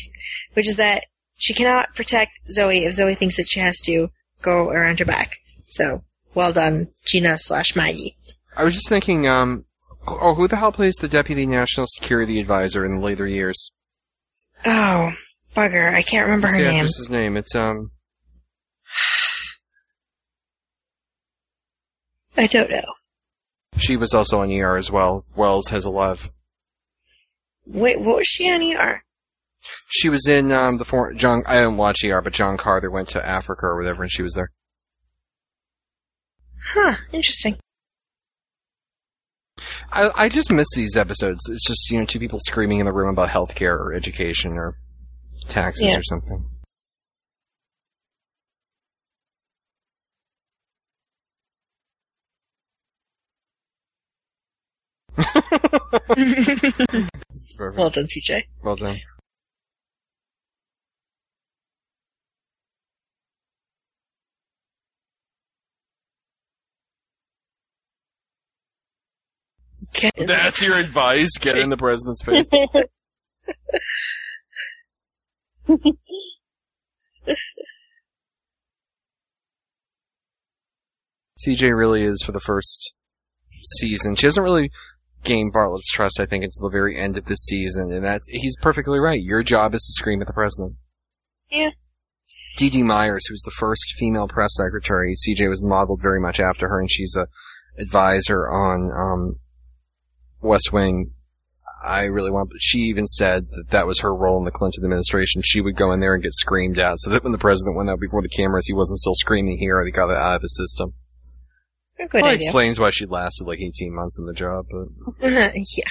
which 0.54 0.68
is 0.68 0.76
that 0.76 1.06
she 1.38 1.54
cannot 1.54 1.96
protect 1.96 2.42
Zoey 2.56 2.86
if 2.86 2.94
Zoey 2.94 3.18
thinks 3.18 3.38
that 3.38 3.48
she 3.48 3.60
has 3.62 3.80
to 3.82 4.10
go 4.42 4.70
around 4.70 5.00
her 5.00 5.06
back. 5.06 5.38
So, 5.70 6.04
well 6.36 6.52
done, 6.52 6.90
Gina 7.06 7.38
slash 7.38 7.76
Maggie. 7.76 8.18
I 8.56 8.64
was 8.66 8.74
just 8.74 8.90
thinking, 8.90 9.26
um, 9.28 9.66
oh, 10.06 10.34
who 10.36 10.48
the 10.48 10.58
hell 10.58 10.72
plays 10.74 10.96
the 10.96 11.08
deputy 11.08 11.46
national 11.46 11.88
security 11.88 12.40
advisor 12.40 12.86
in 12.86 12.98
the 12.98 13.02
later 13.02 13.26
years? 13.26 13.72
Oh, 14.66 15.14
bugger, 15.56 15.94
I 15.94 16.02
can't 16.02 16.26
remember 16.26 16.48
What's 16.48 16.58
her 16.58 16.64
the 16.64 16.70
name. 16.70 16.78
actress's 16.86 17.10
name? 17.10 17.38
It's 17.38 17.56
um, 17.56 17.92
I 22.38 22.48
don't 22.48 22.70
know. 22.70 22.94
she 23.78 23.98
was 23.98 24.14
also 24.14 24.42
on 24.42 24.52
ER 24.52 24.78
as 24.78 24.90
well. 24.90 25.24
Wells 25.36 25.68
has 25.70 25.86
a 25.86 25.90
love. 25.90 26.32
Wait, 27.66 28.00
what 28.00 28.18
was 28.18 28.28
she 28.28 28.50
on 28.52 28.62
ER? 28.62 29.04
She 29.90 30.10
was 30.10 30.28
in 30.28 30.52
um 30.52 30.78
the 30.78 30.86
for- 30.86 31.14
John. 31.14 31.44
I 31.46 31.56
didn't 31.56 31.78
watch 31.78 32.04
ER, 32.04 32.22
but 32.22 32.34
John 32.34 32.58
Carter 32.58 32.90
went 32.90 33.10
to 33.10 33.26
Africa 33.26 33.66
or 33.68 33.78
whatever, 33.78 34.02
and 34.04 34.12
she 34.12 34.24
was 34.24 34.34
there. 34.34 34.50
Huh, 36.64 36.96
interesting. 37.12 37.56
I 39.92 40.10
I 40.16 40.30
just 40.30 40.52
miss 40.52 40.68
these 40.76 40.96
episodes. 40.96 41.42
It's 41.48 41.68
just 41.68 41.92
you 41.92 42.00
know 42.00 42.06
two 42.06 42.20
people 42.20 42.40
screaming 42.40 42.80
in 42.80 42.86
the 42.86 42.94
room 42.94 43.10
about 43.10 43.30
healthcare 43.30 43.78
or 43.78 43.94
education 43.94 44.54
or 44.54 44.78
taxes 45.48 45.90
Yeah. 45.90 45.98
or 46.00 46.04
something. 46.04 46.46
Well 57.60 57.90
done, 57.92 58.06
CJ. 58.08 58.42
Well 58.64 58.76
done. 58.76 58.98
That's 70.18 70.62
your 70.62 70.76
advice. 70.78 71.30
Get 71.40 71.58
in 71.58 71.70
the 71.70 71.78
president's 71.78 72.24
face. 72.24 72.48
CJ 81.46 81.76
really 81.76 82.04
is 82.04 82.22
for 82.24 82.32
the 82.32 82.40
first 82.40 82.94
season. 83.80 84.16
She 84.16 84.28
hasn't 84.28 84.44
really 84.44 84.72
gained 85.24 85.54
Bartlet's 85.54 85.92
trust, 85.92 86.20
I 86.20 86.26
think, 86.26 86.44
until 86.44 86.70
the 86.70 86.74
very 86.74 86.98
end 86.98 87.18
of 87.18 87.26
this 87.26 87.44
season, 87.44 87.92
and 87.92 88.04
that 88.04 88.22
he's 88.28 88.56
perfectly 88.62 89.00
right. 89.00 89.22
Your 89.22 89.44
job 89.44 89.74
is 89.74 89.82
to 89.82 89.94
scream 89.94 90.22
at 90.22 90.28
the 90.28 90.34
president. 90.34 90.76
Yeah. 91.50 91.72
Dee 92.58 92.70
Dee 92.70 92.84
Myers, 92.84 93.26
who's 93.28 93.42
the 93.44 93.52
first 93.52 93.94
female 93.98 94.28
press 94.28 94.52
secretary, 94.56 95.16
CJ 95.16 95.50
was 95.50 95.62
modeled 95.62 96.02
very 96.02 96.20
much 96.20 96.40
after 96.40 96.68
her, 96.70 96.80
and 96.80 96.92
she's 96.92 97.16
a 97.16 97.28
advisor 97.78 98.50
on 98.50 98.92
um, 98.92 99.36
West 100.42 100.74
Wing. 100.74 101.12
I 101.84 102.06
really 102.06 102.30
want. 102.32 102.50
But 102.50 102.62
she 102.62 102.80
even 102.80 103.08
said 103.08 103.48
that 103.52 103.70
that 103.72 103.88
was 103.88 104.02
her 104.02 104.14
role 104.16 104.38
in 104.38 104.44
the 104.46 104.52
Clinton 104.52 104.84
administration. 104.84 105.42
She 105.44 105.62
would 105.62 105.76
go 105.76 105.92
in 105.92 106.00
there 106.00 106.14
and 106.14 106.22
get 106.24 106.34
screamed 106.34 106.78
at, 106.80 107.00
so 107.00 107.10
that 107.10 107.24
when 107.24 107.32
the 107.32 107.38
president 107.38 107.76
went 107.76 107.90
out 107.90 108.00
before 108.00 108.22
the 108.22 108.30
cameras, 108.30 108.68
he 108.68 108.74
wasn't 108.74 109.00
still 109.00 109.16
screaming 109.16 109.58
here. 109.58 109.84
They 109.84 109.92
got 109.92 110.10
it 110.12 110.18
out 110.18 110.36
of 110.38 110.42
his 110.44 110.56
system. 110.56 110.94
Good 111.98 112.10
Well, 112.22 112.26
it 112.26 112.36
idea. 112.36 112.46
explains 112.48 112.80
why 112.80 112.90
she 112.90 113.06
lasted 113.06 113.46
like 113.48 113.60
18 113.62 113.94
months 113.96 114.18
in 114.20 114.26
the 114.26 114.34
job. 114.34 114.66
But 114.72 115.30
yeah. 115.30 115.84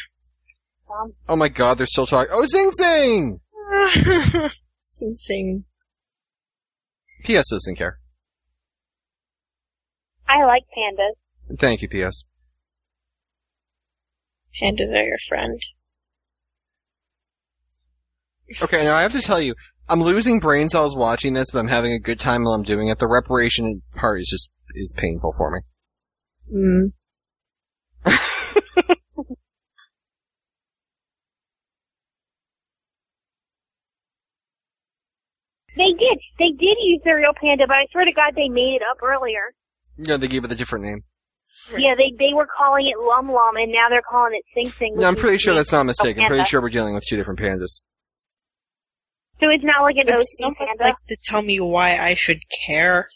oh 1.28 1.36
my 1.36 1.48
God, 1.48 1.78
they're 1.78 1.86
still 1.86 2.06
talking. 2.06 2.32
Oh, 2.32 2.44
Zing 2.46 2.72
Zing. 2.72 3.40
Zing 4.82 5.14
Zing. 5.14 5.64
P.S. 7.24 7.48
doesn't 7.50 7.76
care. 7.76 7.98
I 10.28 10.44
like 10.44 10.62
pandas. 10.76 11.58
Thank 11.58 11.82
you, 11.82 11.88
P.S. 11.88 12.22
Pandas 14.60 14.92
are 14.92 15.04
your 15.04 15.18
friend. 15.28 15.60
Okay, 18.62 18.84
now 18.84 18.96
I 18.96 19.02
have 19.02 19.12
to 19.12 19.20
tell 19.20 19.40
you, 19.40 19.54
I'm 19.88 20.02
losing 20.02 20.40
brain 20.40 20.68
cells 20.68 20.96
watching 20.96 21.34
this, 21.34 21.50
but 21.52 21.60
I'm 21.60 21.68
having 21.68 21.92
a 21.92 21.98
good 21.98 22.18
time 22.18 22.44
while 22.44 22.54
I'm 22.54 22.62
doing 22.62 22.88
it. 22.88 22.98
The 22.98 23.08
reparation 23.08 23.82
part 23.94 24.20
is 24.20 24.28
just 24.28 24.50
is 24.74 24.92
painful 24.96 25.34
for 25.36 25.50
me. 25.50 25.60
Mm. 26.54 26.92
They 35.80 35.92
did. 35.92 36.18
They 36.38 36.50
did 36.50 36.76
use 36.82 37.00
the 37.04 37.14
real 37.14 37.32
panda, 37.40 37.66
but 37.66 37.76
I 37.76 37.86
swear 37.90 38.04
to 38.04 38.12
God, 38.12 38.34
they 38.36 38.48
made 38.48 38.74
it 38.74 38.82
up 38.82 39.02
earlier. 39.02 39.54
Yeah, 39.96 40.18
they 40.18 40.28
gave 40.28 40.44
it 40.44 40.52
a 40.52 40.54
different 40.54 40.84
name. 40.84 41.04
Yeah, 41.76 41.94
they 41.94 42.12
they 42.18 42.32
were 42.34 42.46
calling 42.46 42.86
it 42.86 42.98
Lum 42.98 43.28
Lum, 43.30 43.56
and 43.56 43.70
now 43.72 43.88
they're 43.88 44.02
calling 44.02 44.32
it 44.34 44.44
Sing 44.54 44.72
Sing. 44.78 44.96
No, 44.96 45.06
I'm 45.06 45.16
pretty 45.16 45.38
sure 45.38 45.54
that's 45.54 45.72
not 45.72 45.82
a 45.82 45.84
mistake. 45.84 46.18
I'm 46.18 46.26
pretty 46.26 46.44
sure 46.44 46.60
we're 46.60 46.70
dealing 46.70 46.94
with 46.94 47.04
two 47.06 47.16
different 47.16 47.38
pandas. 47.38 47.80
So 49.40 49.48
it's 49.48 49.64
not 49.64 49.82
like 49.82 49.96
an 49.96 50.04
Would 50.06 50.14
OC 50.14 50.20
someone 50.20 50.56
panda. 50.58 50.82
like 50.84 50.96
to 51.08 51.16
tell 51.24 51.42
me 51.42 51.60
why 51.60 51.96
I 51.98 52.14
should 52.14 52.40
care 52.66 53.08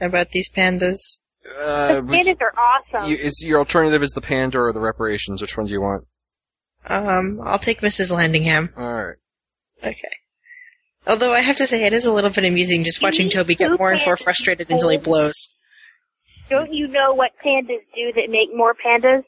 about 0.00 0.30
these 0.30 0.48
pandas? 0.48 1.20
Uh, 1.44 1.96
the 1.96 2.02
pandas 2.02 2.40
are 2.40 2.52
awesome. 2.58 3.10
you, 3.10 3.16
is 3.16 3.42
your 3.44 3.58
alternative 3.58 4.02
is 4.02 4.12
the 4.12 4.20
panda 4.20 4.58
or 4.58 4.72
the 4.72 4.80
reparations? 4.80 5.42
Which 5.42 5.56
one 5.56 5.66
do 5.66 5.72
you 5.72 5.80
want? 5.80 6.04
Um, 6.86 7.40
I'll 7.42 7.58
take 7.58 7.80
Mrs. 7.80 8.12
Landingham. 8.12 8.72
All 8.76 9.04
right. 9.06 9.16
Okay. 9.82 10.08
Although 11.06 11.32
I 11.32 11.40
have 11.40 11.56
to 11.56 11.66
say, 11.66 11.84
it 11.84 11.92
is 11.92 12.06
a 12.06 12.12
little 12.12 12.30
bit 12.30 12.44
amusing 12.44 12.84
just 12.84 13.02
watching 13.02 13.28
Toby 13.28 13.54
get 13.54 13.78
more 13.78 13.92
and 13.92 14.00
more 14.04 14.16
frustrated 14.16 14.70
until 14.70 14.88
he 14.88 14.98
blows. 14.98 15.56
Don't 16.48 16.72
you 16.72 16.86
know 16.86 17.12
what 17.14 17.32
pandas 17.44 17.82
do 17.94 18.12
that 18.14 18.30
make 18.30 18.54
more 18.54 18.74
pandas? 18.74 19.24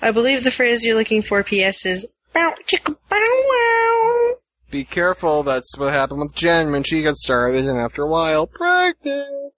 I 0.00 0.10
believe 0.10 0.42
the 0.42 0.50
phrase 0.50 0.84
you're 0.84 0.96
looking 0.96 1.22
for, 1.22 1.42
P.S., 1.44 1.84
is 1.84 2.10
bow 2.32 2.54
chicka 2.66 2.96
bow 3.08 3.42
wow. 3.48 4.34
Be 4.70 4.84
careful. 4.84 5.42
That's 5.42 5.76
what 5.76 5.92
happened 5.92 6.20
with 6.20 6.34
Jen 6.34 6.72
when 6.72 6.82
she 6.82 7.02
got 7.02 7.16
started, 7.16 7.66
and 7.66 7.78
after 7.78 8.02
a 8.02 8.08
while, 8.08 8.46
pregnant. 8.46 9.52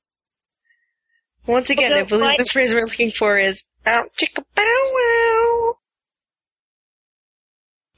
Once 1.47 1.71
again, 1.71 1.93
I 1.93 2.03
believe 2.03 2.25
like- 2.25 2.39
the 2.39 2.45
phrase 2.47 2.75
we're 2.75 2.81
looking 2.81 3.11
for 3.11 3.39
is 3.39 3.65
bow 3.85 4.05
chicka 4.19 4.45
bow 4.55 4.83
wow. 4.95 5.77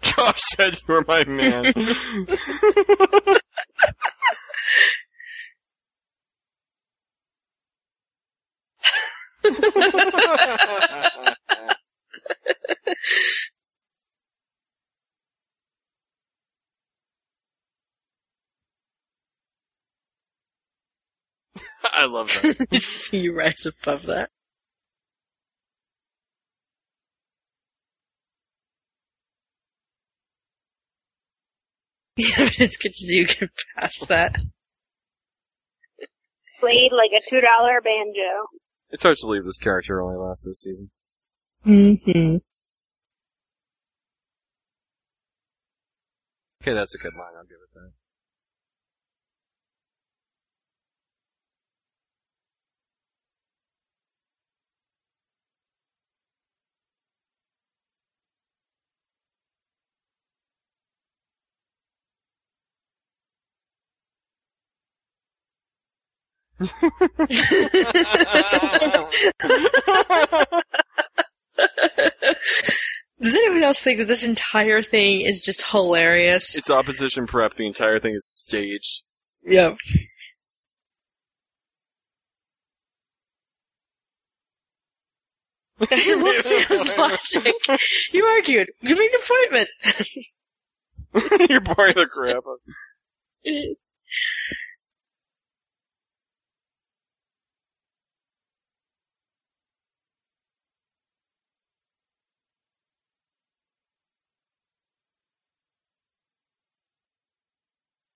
Josh 0.03 0.41
said 0.55 0.75
you 0.75 0.95
were 0.95 1.05
my 1.09 1.25
man. 1.25 1.73
I 21.93 22.07
love 22.07 22.29
that. 22.43 22.69
See 22.83 23.21
you 23.21 23.35
rise 23.37 23.67
above 23.67 24.07
that. 24.07 24.31
Yeah, 32.17 32.27
but 32.39 32.61
it's 32.61 32.77
good 32.79 32.93
to 32.93 32.95
see 32.95 33.19
you 33.19 33.27
get 33.27 33.51
past 33.79 34.09
that. 34.09 34.37
Played 36.61 36.93
like 36.93 37.11
a 37.17 37.31
two 37.31 37.41
dollar 37.41 37.81
banjo. 37.83 38.47
It's 38.91 39.03
hard 39.03 39.17
to 39.19 39.27
believe 39.27 39.45
this 39.45 39.59
character 39.59 40.01
only 40.01 40.17
lasts 40.17 40.45
this 40.45 40.63
season. 40.63 40.91
Mm-hmm. 41.67 42.37
Okay, 46.63 46.75
that's 46.75 46.95
a 46.95 46.99
good 46.99 47.13
line. 47.19 47.35
I'll 47.37 47.45
give 47.45 47.59
it 47.63 47.75
that. 47.75 48.06
Does 73.21 73.35
anyone 73.35 73.63
else 73.63 73.81
think 73.81 73.99
that 73.99 74.09
this 74.09 74.27
entire 74.27 74.81
thing 74.83 75.21
is 75.21 75.41
just 75.41 75.71
hilarious? 75.71 76.57
it's 76.57 76.71
opposition 76.71 77.27
prep. 77.27 77.55
The 77.55 77.67
entire 77.67 77.99
thing 77.99 78.15
is 78.15 78.27
staged. 78.27 79.03
Yep. 79.45 79.77
I 85.91 86.15
love 86.15 86.37
Sam's 86.37 86.97
logic. 86.97 87.55
You 88.13 88.25
argued. 88.25 88.71
You 88.81 88.97
made 88.97 89.11
an 89.13 89.21
appointment. 89.23 89.69
You're 91.51 91.61
boring 91.61 91.95
the 91.95 92.07
crap. 92.07 92.45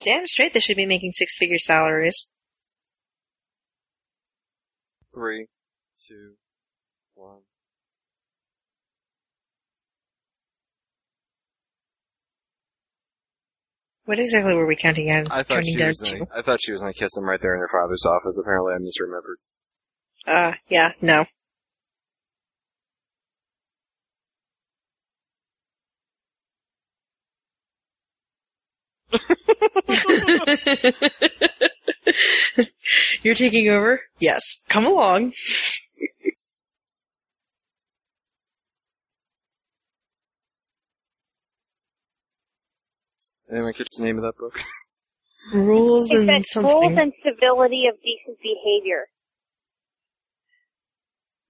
Damn 0.01 0.27
straight 0.27 0.55
they 0.55 0.61
should 0.61 0.77
be 0.77 0.87
making 0.87 1.13
six 1.13 1.37
figure 1.37 1.59
salaries. 1.59 2.33
Three, 5.15 5.47
two, 6.07 6.35
one. 7.15 7.41
What 14.07 14.19
exactly 14.19 14.55
were 14.55 14.67
we 14.67 14.77
counting 14.77 15.11
on? 15.11 15.27
I 15.31 15.43
thought 15.43 15.49
turning 15.57 15.75
she 15.75 15.77
down 15.77 15.89
was. 15.89 15.99
to? 15.99 16.19
Gonna, 16.19 16.31
I 16.35 16.43
thought 16.43 16.61
she 16.63 16.73
was 16.73 16.81
gonna 16.81 16.95
kiss 16.95 17.17
him 17.17 17.25
right 17.25 17.41
there 17.41 17.55
in 17.55 17.61
her 17.61 17.69
father's 17.71 18.07
office. 18.07 18.39
Apparently, 18.41 18.73
I 18.73 18.79
misremembered. 18.79 19.37
Uh, 20.27 20.55
yeah, 20.69 20.93
no. 21.01 21.27
You're 33.23 33.35
taking 33.35 33.69
over? 33.69 34.01
Yes. 34.19 34.65
Come 34.69 34.87
along. 34.87 35.33
Anyone 43.51 43.73
catch 43.73 43.89
the 43.97 44.05
name 44.05 44.17
of 44.17 44.23
that 44.23 44.37
book? 44.39 44.61
Rules 45.53 46.13
It 46.13 46.29
and 46.29 46.47
said 46.47 46.63
rules 46.63 46.97
and 46.97 47.13
civility 47.25 47.87
of 47.89 47.97
decent 48.03 48.39
behavior. 48.41 49.07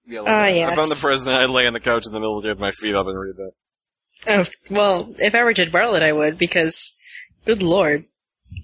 Yeah, 0.07 0.21
Ah, 0.21 0.45
that. 0.45 0.55
yes. 0.55 0.71
If 0.73 0.79
I'm 0.79 0.89
the 0.89 0.97
president, 0.99 1.37
I'd 1.37 1.49
lay 1.49 1.67
on 1.67 1.73
the 1.73 1.79
couch 1.79 2.05
in 2.07 2.13
the 2.13 2.19
middle 2.19 2.37
of 2.37 2.43
the 2.43 2.47
day 2.47 2.53
with 2.53 2.59
my 2.59 2.71
feet 2.71 2.95
up 2.95 3.05
and 3.05 3.19
read 3.19 3.35
that. 3.35 3.51
Oh, 4.27 4.45
well, 4.69 5.13
if 5.19 5.35
I 5.35 5.43
were 5.43 5.53
Jed 5.53 5.71
Bartlet, 5.71 6.01
I 6.01 6.11
would, 6.11 6.37
because, 6.37 6.95
good 7.45 7.61
lord. 7.61 8.05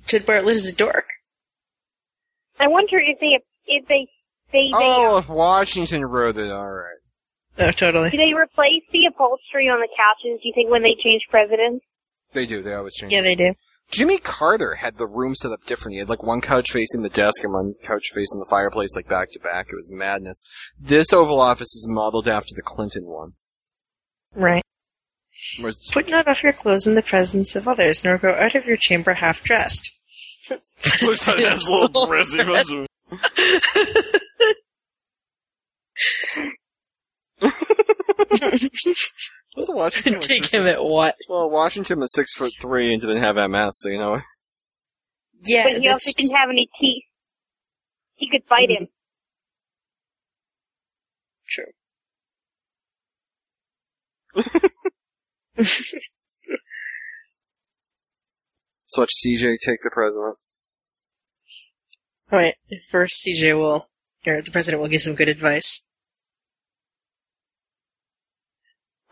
Jed 0.08 0.26
Bartlet 0.26 0.54
is 0.54 0.72
a 0.72 0.76
dork. 0.76 1.06
I 2.60 2.68
wonder 2.68 2.98
if 2.98 3.20
they 3.20 3.40
if 3.68 3.88
they 3.88 4.08
they, 4.52 4.70
they 4.70 4.72
Oh, 4.74 5.18
if 5.18 5.30
Washington 5.30 6.06
wrote 6.06 6.38
it, 6.38 6.50
alright. 6.50 6.98
Oh, 7.60 7.72
totally. 7.72 8.10
do 8.12 8.18
they 8.18 8.34
replace 8.34 8.84
the 8.92 9.06
upholstery 9.08 9.68
on 9.68 9.80
the 9.80 9.88
couches? 9.98 10.40
Do 10.42 10.48
you 10.48 10.54
think 10.54 10.70
when 10.70 10.84
they 10.84 10.96
change 10.96 11.24
presidents? 11.30 11.84
They 12.34 12.46
do, 12.46 12.62
they 12.62 12.74
always 12.74 12.94
change. 12.96 13.12
Yeah, 13.14 13.22
they 13.22 13.36
do. 13.36 13.54
Jimmy 13.90 14.18
Carter 14.18 14.76
had 14.76 14.98
the 14.98 15.08
room 15.08 15.34
set 15.34 15.52
up 15.52 15.66
differently. 15.66 15.96
He 15.96 16.00
had 16.00 16.10
like 16.10 16.22
one 16.22 16.42
couch 16.42 16.72
facing 16.72 17.02
the 17.04 17.10
desk 17.10 17.44
and 17.44 17.54
one 17.54 17.74
couch 17.84 18.08
facing 18.14 18.40
the 18.40 18.46
fireplace, 18.50 18.96
like 18.96 19.08
back 19.08 19.30
to 19.32 19.40
back. 19.40 19.68
It 19.72 19.76
was 19.76 19.90
madness. 19.90 20.44
This 20.80 21.14
Oval 21.14 21.40
Office 21.40 21.74
is 21.74 21.88
modeled 21.90 22.28
after 22.28 22.54
the 22.54 22.62
Clinton 22.62 23.06
one. 23.06 23.32
Right. 24.36 24.62
Was 25.64 25.90
Put 25.92 26.10
not 26.10 26.28
off 26.28 26.44
your 26.44 26.54
clothes 26.54 26.88
in 26.88 26.96
the 26.96 27.02
presence 27.02 27.56
of 27.56 27.68
others, 27.68 28.04
nor 28.04 28.18
go 28.18 28.34
out 28.34 28.56
of 28.56 28.66
your 28.66 28.78
chamber 28.78 29.14
half 29.14 29.44
dressed. 29.44 29.92
looks 31.02 31.28
like 31.28 31.38
that's 31.38 31.68
a 31.68 31.72
little 31.72 32.08
prissy, 32.08 32.46
wasn't 32.46 32.88
it? 33.12 34.18
Wasn't 39.56 39.78
Washington 39.78 40.20
Take 40.20 40.48
him 40.48 40.68
at 40.68 40.84
what? 40.84 41.16
Well, 41.28 41.50
Washington 41.50 42.00
was 42.00 42.14
six 42.14 42.34
foot 42.34 42.54
three 42.62 42.94
and 42.94 43.02
didn't 43.02 43.18
have 43.18 43.36
MS, 43.50 43.80
so 43.80 43.90
you 43.90 43.98
know. 43.98 44.22
Yeah, 45.44 45.64
but 45.64 45.82
he 45.82 45.90
also 45.90 46.12
didn't 46.16 46.36
have 46.36 46.50
any 46.50 46.70
teeth. 46.80 47.04
He 48.16 48.30
could 48.30 48.48
bite 48.48 48.70
him. 48.70 48.88
true. 51.48 51.66
So 58.88 59.02
watch 59.02 59.12
CJ 59.24 59.58
take 59.60 59.84
the 59.84 59.92
president. 59.92 60.38
All 62.32 62.40
right. 62.40 62.56
First, 62.90 63.26
CJ 63.26 63.56
will, 63.56 63.90
or 64.26 64.42
the 64.42 64.52
president 64.52 64.82
will 64.82 64.90
give 64.90 65.02
some 65.02 65.16
good 65.16 65.30
advice. 65.30 65.86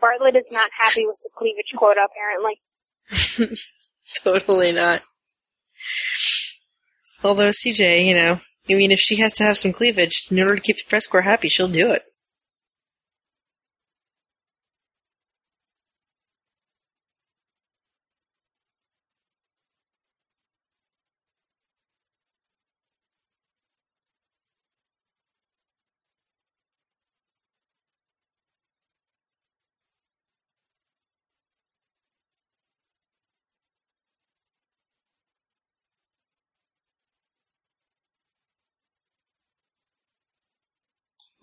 Bartlet 0.02 0.36
is 0.36 0.50
not 0.50 0.70
happy 0.76 1.04
with 1.06 1.18
the 1.22 1.30
cleavage 1.36 1.72
quota, 1.74 2.06
apparently. 2.10 3.56
totally 4.24 4.72
not. 4.72 5.02
Although 7.22 7.50
CJ, 7.50 8.06
you 8.06 8.14
know, 8.14 8.38
I 8.70 8.74
mean, 8.74 8.92
if 8.92 9.00
she 9.00 9.16
has 9.16 9.34
to 9.34 9.44
have 9.44 9.58
some 9.58 9.72
cleavage 9.72 10.26
in 10.30 10.38
order 10.40 10.56
to 10.56 10.60
keep 10.60 10.76
the 10.76 10.84
press 10.88 11.06
corps 11.06 11.22
happy, 11.22 11.48
she'll 11.48 11.68
do 11.68 11.92
it. 11.92 12.02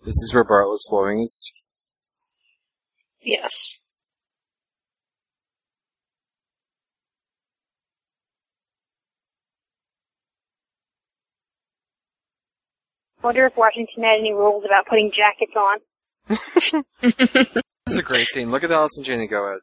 This 0.04 0.16
is 0.16 0.34
where 0.34 0.44
Bartlet's 0.44 0.88
blowing 0.88 1.20
his. 1.20 1.52
Yes. 3.22 3.80
Wonder 13.22 13.46
if 13.46 13.56
Washington 13.56 14.02
had 14.02 14.18
any 14.18 14.34
rules 14.34 14.66
about 14.66 14.86
putting 14.86 15.10
jackets 15.10 15.54
on. 15.56 15.78
This 17.00 17.54
is 17.86 17.98
a 17.98 18.02
great 18.02 18.26
scene. 18.28 18.50
Look 18.50 18.64
at 18.64 18.70
Allison 18.70 19.02
Janney 19.02 19.26
go 19.26 19.54
at. 19.54 19.60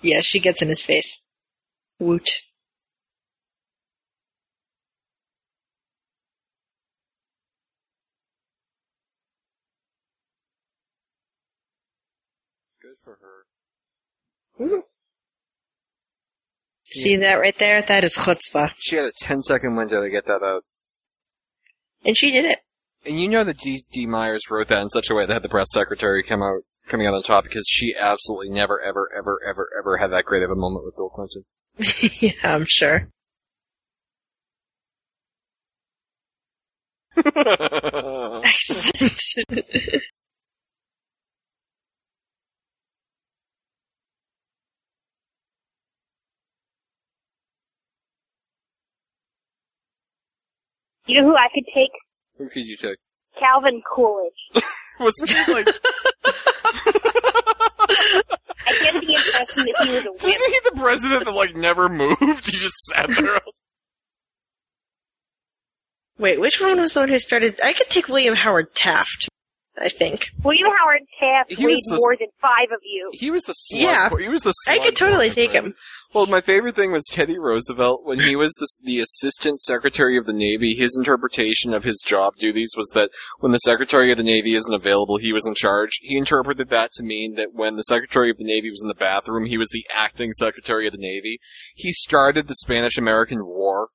Yeah, 0.00 0.20
she 0.22 0.38
gets 0.38 0.62
in 0.62 0.68
his 0.68 0.82
face. 0.82 1.24
Woot. 1.98 2.28
Good 12.80 12.96
for 13.02 13.18
her. 14.58 14.82
See 16.84 17.16
that 17.16 17.36
right 17.36 17.56
there? 17.58 17.80
That 17.80 18.04
is 18.04 18.16
chutzpah. 18.16 18.74
She 18.78 18.96
had 18.96 19.06
a 19.06 19.12
10 19.18 19.42
second 19.42 19.76
window 19.76 20.02
to 20.02 20.10
get 20.10 20.26
that 20.26 20.42
out. 20.42 20.64
And 22.04 22.16
she 22.16 22.30
did 22.30 22.44
it. 22.44 22.58
And 23.04 23.20
you 23.20 23.28
know 23.28 23.44
that 23.44 23.58
Dee 23.58 23.84
Dee 23.90 24.06
Myers 24.06 24.50
wrote 24.50 24.68
that 24.68 24.82
in 24.82 24.88
such 24.88 25.10
a 25.10 25.14
way 25.14 25.26
that 25.26 25.32
had 25.32 25.42
the 25.42 25.48
press 25.48 25.72
secretary 25.72 26.22
come 26.22 26.42
out, 26.42 26.62
coming 26.86 27.06
out 27.06 27.14
on 27.14 27.22
top 27.22 27.44
because 27.44 27.66
she 27.68 27.94
absolutely 27.98 28.50
never, 28.50 28.80
ever, 28.80 29.10
ever, 29.16 29.40
ever, 29.48 29.68
ever 29.78 29.96
had 29.96 30.12
that 30.12 30.24
great 30.24 30.42
of 30.42 30.50
a 30.50 30.56
moment 30.56 30.84
with 30.84 30.96
Bill 30.96 31.08
Clinton. 31.08 31.44
yeah, 32.20 32.54
I'm 32.54 32.66
sure. 32.66 33.08
Excellent. 38.44 39.22
You 51.06 51.20
know 51.20 51.28
who 51.28 51.36
I 51.36 51.48
could 51.52 51.64
take? 51.74 51.90
Who 52.38 52.48
could 52.48 52.66
you 52.66 52.76
take? 52.76 52.98
Calvin 53.38 53.82
Coolidge. 53.94 54.64
Wasn't 55.00 55.30
he 55.30 55.52
like, 55.52 55.66
I 58.66 58.72
get 58.82 58.94
the 58.94 59.14
impression 59.14 59.64
that 59.64 59.82
he 59.84 59.90
was 59.90 60.22
a 60.22 60.28
isn't 60.28 60.52
he 60.52 60.60
the 60.64 60.80
president 60.80 61.24
that 61.24 61.32
like 61.32 61.56
never 61.56 61.88
moved? 61.88 62.46
He 62.50 62.58
just 62.58 62.74
sat 62.84 63.10
there. 63.10 63.40
Wait, 66.18 66.40
which 66.40 66.60
one 66.60 66.78
was 66.78 66.92
the 66.92 67.00
one 67.00 67.08
who 67.08 67.18
started? 67.18 67.58
I 67.64 67.72
could 67.72 67.88
take 67.90 68.08
William 68.08 68.34
Howard 68.34 68.74
Taft. 68.74 69.28
I 69.80 69.88
think. 69.88 70.28
William 70.44 70.68
Howard 70.78 71.00
Taft 71.18 71.52
He 71.52 71.64
weighed 71.64 71.72
was 71.72 71.84
the- 71.88 71.96
more 71.96 72.16
than 72.18 72.28
five 72.40 72.70
of 72.72 72.80
you. 72.84 73.10
He 73.14 73.30
was 73.30 73.42
the 73.44 73.54
slug. 73.54 73.82
Yeah. 73.82 74.10
He 74.20 74.28
was 74.28 74.42
the. 74.42 74.52
I 74.68 74.78
could 74.78 74.94
totally 74.96 75.28
boy, 75.28 75.32
take 75.32 75.52
him. 75.52 75.74
Well, 76.14 76.26
my 76.26 76.42
favorite 76.42 76.76
thing 76.76 76.92
was 76.92 77.06
Teddy 77.10 77.38
Roosevelt 77.38 78.04
when 78.04 78.20
he 78.20 78.36
was 78.36 78.52
the, 78.60 78.68
the 78.84 79.00
assistant 79.00 79.60
secretary 79.60 80.18
of 80.18 80.26
the 80.26 80.34
Navy. 80.34 80.74
His 80.74 80.94
interpretation 80.94 81.72
of 81.72 81.84
his 81.84 82.02
job 82.04 82.34
duties 82.36 82.74
was 82.76 82.90
that 82.92 83.10
when 83.40 83.52
the 83.52 83.58
secretary 83.58 84.10
of 84.12 84.18
the 84.18 84.22
Navy 84.22 84.52
isn't 84.52 84.74
available, 84.74 85.16
he 85.16 85.32
was 85.32 85.46
in 85.46 85.54
charge. 85.54 85.92
He 86.02 86.18
interpreted 86.18 86.68
that 86.68 86.92
to 86.96 87.02
mean 87.02 87.36
that 87.36 87.54
when 87.54 87.76
the 87.76 87.82
secretary 87.84 88.30
of 88.30 88.36
the 88.36 88.44
Navy 88.44 88.68
was 88.68 88.82
in 88.82 88.88
the 88.88 88.94
bathroom, 88.94 89.46
he 89.46 89.56
was 89.56 89.70
the 89.70 89.86
acting 89.94 90.32
secretary 90.32 90.86
of 90.86 90.92
the 90.92 90.98
Navy. 90.98 91.40
He 91.74 91.92
started 91.94 92.46
the 92.46 92.56
Spanish-American 92.56 93.46
War. 93.46 93.88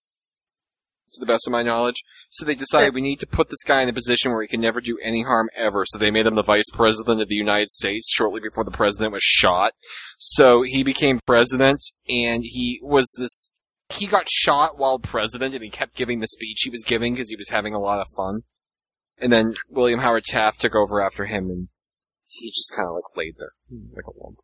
To 1.18 1.26
the 1.26 1.32
best 1.32 1.48
of 1.48 1.52
my 1.52 1.64
knowledge. 1.64 2.04
So 2.30 2.46
they 2.46 2.54
decided 2.54 2.94
we 2.94 3.02
need 3.02 3.20
to 3.22 3.28
put 3.28 3.50
this 3.50 3.64
guy 3.66 3.82
in 3.82 3.90
a 3.90 3.94
position 3.94 4.32
where 4.32 4.44
he 4.44 4.48
can 4.48 4.62
never 4.62 4.82
do 4.82 5.00
any 5.04 5.24
harm 5.24 5.50
ever. 5.56 5.84
So 5.86 5.98
they 5.98 6.12
made 6.12 6.28
him 6.28 6.36
the 6.36 6.44
vice 6.44 6.70
president 6.72 7.22
of 7.22 7.28
the 7.28 7.36
United 7.36 7.72
States 7.72 8.14
shortly 8.14 8.40
before 8.40 8.64
the 8.64 8.72
president 8.72 9.14
was 9.14 9.24
shot. 9.24 9.72
So 10.20 10.62
he 10.62 10.84
became 10.84 11.20
president 11.26 11.80
and 12.08 12.44
he 12.44 12.80
was 12.84 13.12
this, 13.18 13.50
he 13.90 14.06
got 14.06 14.30
shot 14.30 14.78
while 14.78 15.00
president 15.00 15.56
and 15.56 15.64
he 15.64 15.72
kept 15.72 15.96
giving 15.96 16.20
the 16.20 16.28
speech 16.28 16.62
he 16.64 16.70
was 16.70 16.84
giving 16.84 17.14
because 17.14 17.30
he 17.30 17.36
was 17.36 17.50
having 17.50 17.74
a 17.74 17.80
lot 17.80 18.00
of 18.00 18.08
fun. 18.16 18.42
And 19.18 19.34
then 19.34 19.56
William 19.70 20.02
Howard 20.02 20.26
Taft 20.26 20.62
took 20.62 20.76
over 20.76 21.02
after 21.02 21.26
him 21.26 21.46
and 21.46 21.70
he 22.28 22.52
just 22.52 22.74
kind 22.76 22.88
of 22.88 22.94
like 22.94 23.18
laid 23.18 23.36
there. 23.40 23.54
Like 23.96 24.06
a 24.06 24.24
lump. 24.24 24.38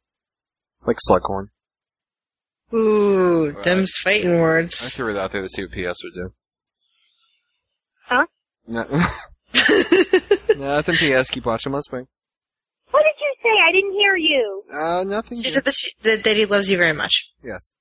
Like 0.86 0.98
Slughorn. 1.08 1.50
Ooh, 2.74 3.52
them's 3.64 3.96
uh, 4.00 4.04
fighting 4.04 4.40
words. 4.40 4.82
I 4.82 4.86
words. 4.86 4.96
threw 4.96 5.12
it 5.12 5.18
out 5.18 5.32
there 5.32 5.44
to 5.44 5.50
see 5.50 5.64
what 5.64 5.72
PS 5.72 6.04
would 6.04 6.14
do. 6.16 6.34
Huh? 8.06 8.26
No. 8.68 8.84
nothing 10.58 10.96
PS, 10.96 11.30
keep 11.30 11.46
watching 11.46 11.72
West 11.72 11.92
Wing. 11.92 12.08
What 12.92 13.04
did 13.04 13.16
you 13.20 13.34
say? 13.42 13.50
I 13.62 13.72
didn't 13.72 13.94
hear 13.94 14.16
you. 14.16 14.64
Uh, 14.74 15.04
nothing. 15.06 15.42
She 15.42 15.50
said 15.50 15.66
that, 15.66 15.74
she, 15.74 15.90
that, 16.04 16.24
that 16.24 16.38
he 16.38 16.46
loves 16.46 16.70
you 16.70 16.78
very 16.78 16.94
much. 16.94 17.30
Yes. 17.44 17.72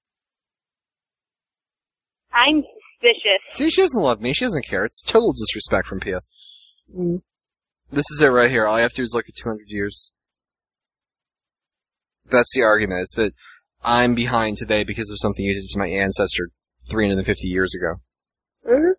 I'm 2.32 2.62
suspicious. 2.62 3.40
See, 3.52 3.70
she 3.70 3.82
doesn't 3.82 4.00
love 4.00 4.20
me. 4.20 4.32
She 4.32 4.44
doesn't 4.44 4.64
care. 4.66 4.84
It's 4.84 5.02
total 5.02 5.32
disrespect 5.32 5.86
from 5.86 6.00
PS. 6.00 6.28
This 7.90 8.04
is 8.10 8.20
it 8.22 8.28
right 8.28 8.50
here. 8.50 8.66
All 8.66 8.76
I 8.76 8.80
have 8.80 8.92
to 8.92 8.96
do 8.96 9.02
is 9.02 9.12
look 9.14 9.28
at 9.28 9.34
200 9.36 9.64
years. 9.68 10.12
That's 12.30 12.50
the 12.54 12.62
argument, 12.62 13.02
is 13.02 13.12
that 13.16 13.34
I'm 13.82 14.14
behind 14.14 14.56
today 14.56 14.84
because 14.84 15.10
of 15.10 15.18
something 15.20 15.44
you 15.44 15.54
did 15.54 15.68
to 15.68 15.78
my 15.78 15.88
ancestor 15.88 16.48
350 16.88 17.46
years 17.46 17.74
ago. 17.74 18.00
Mhm. 18.66 18.92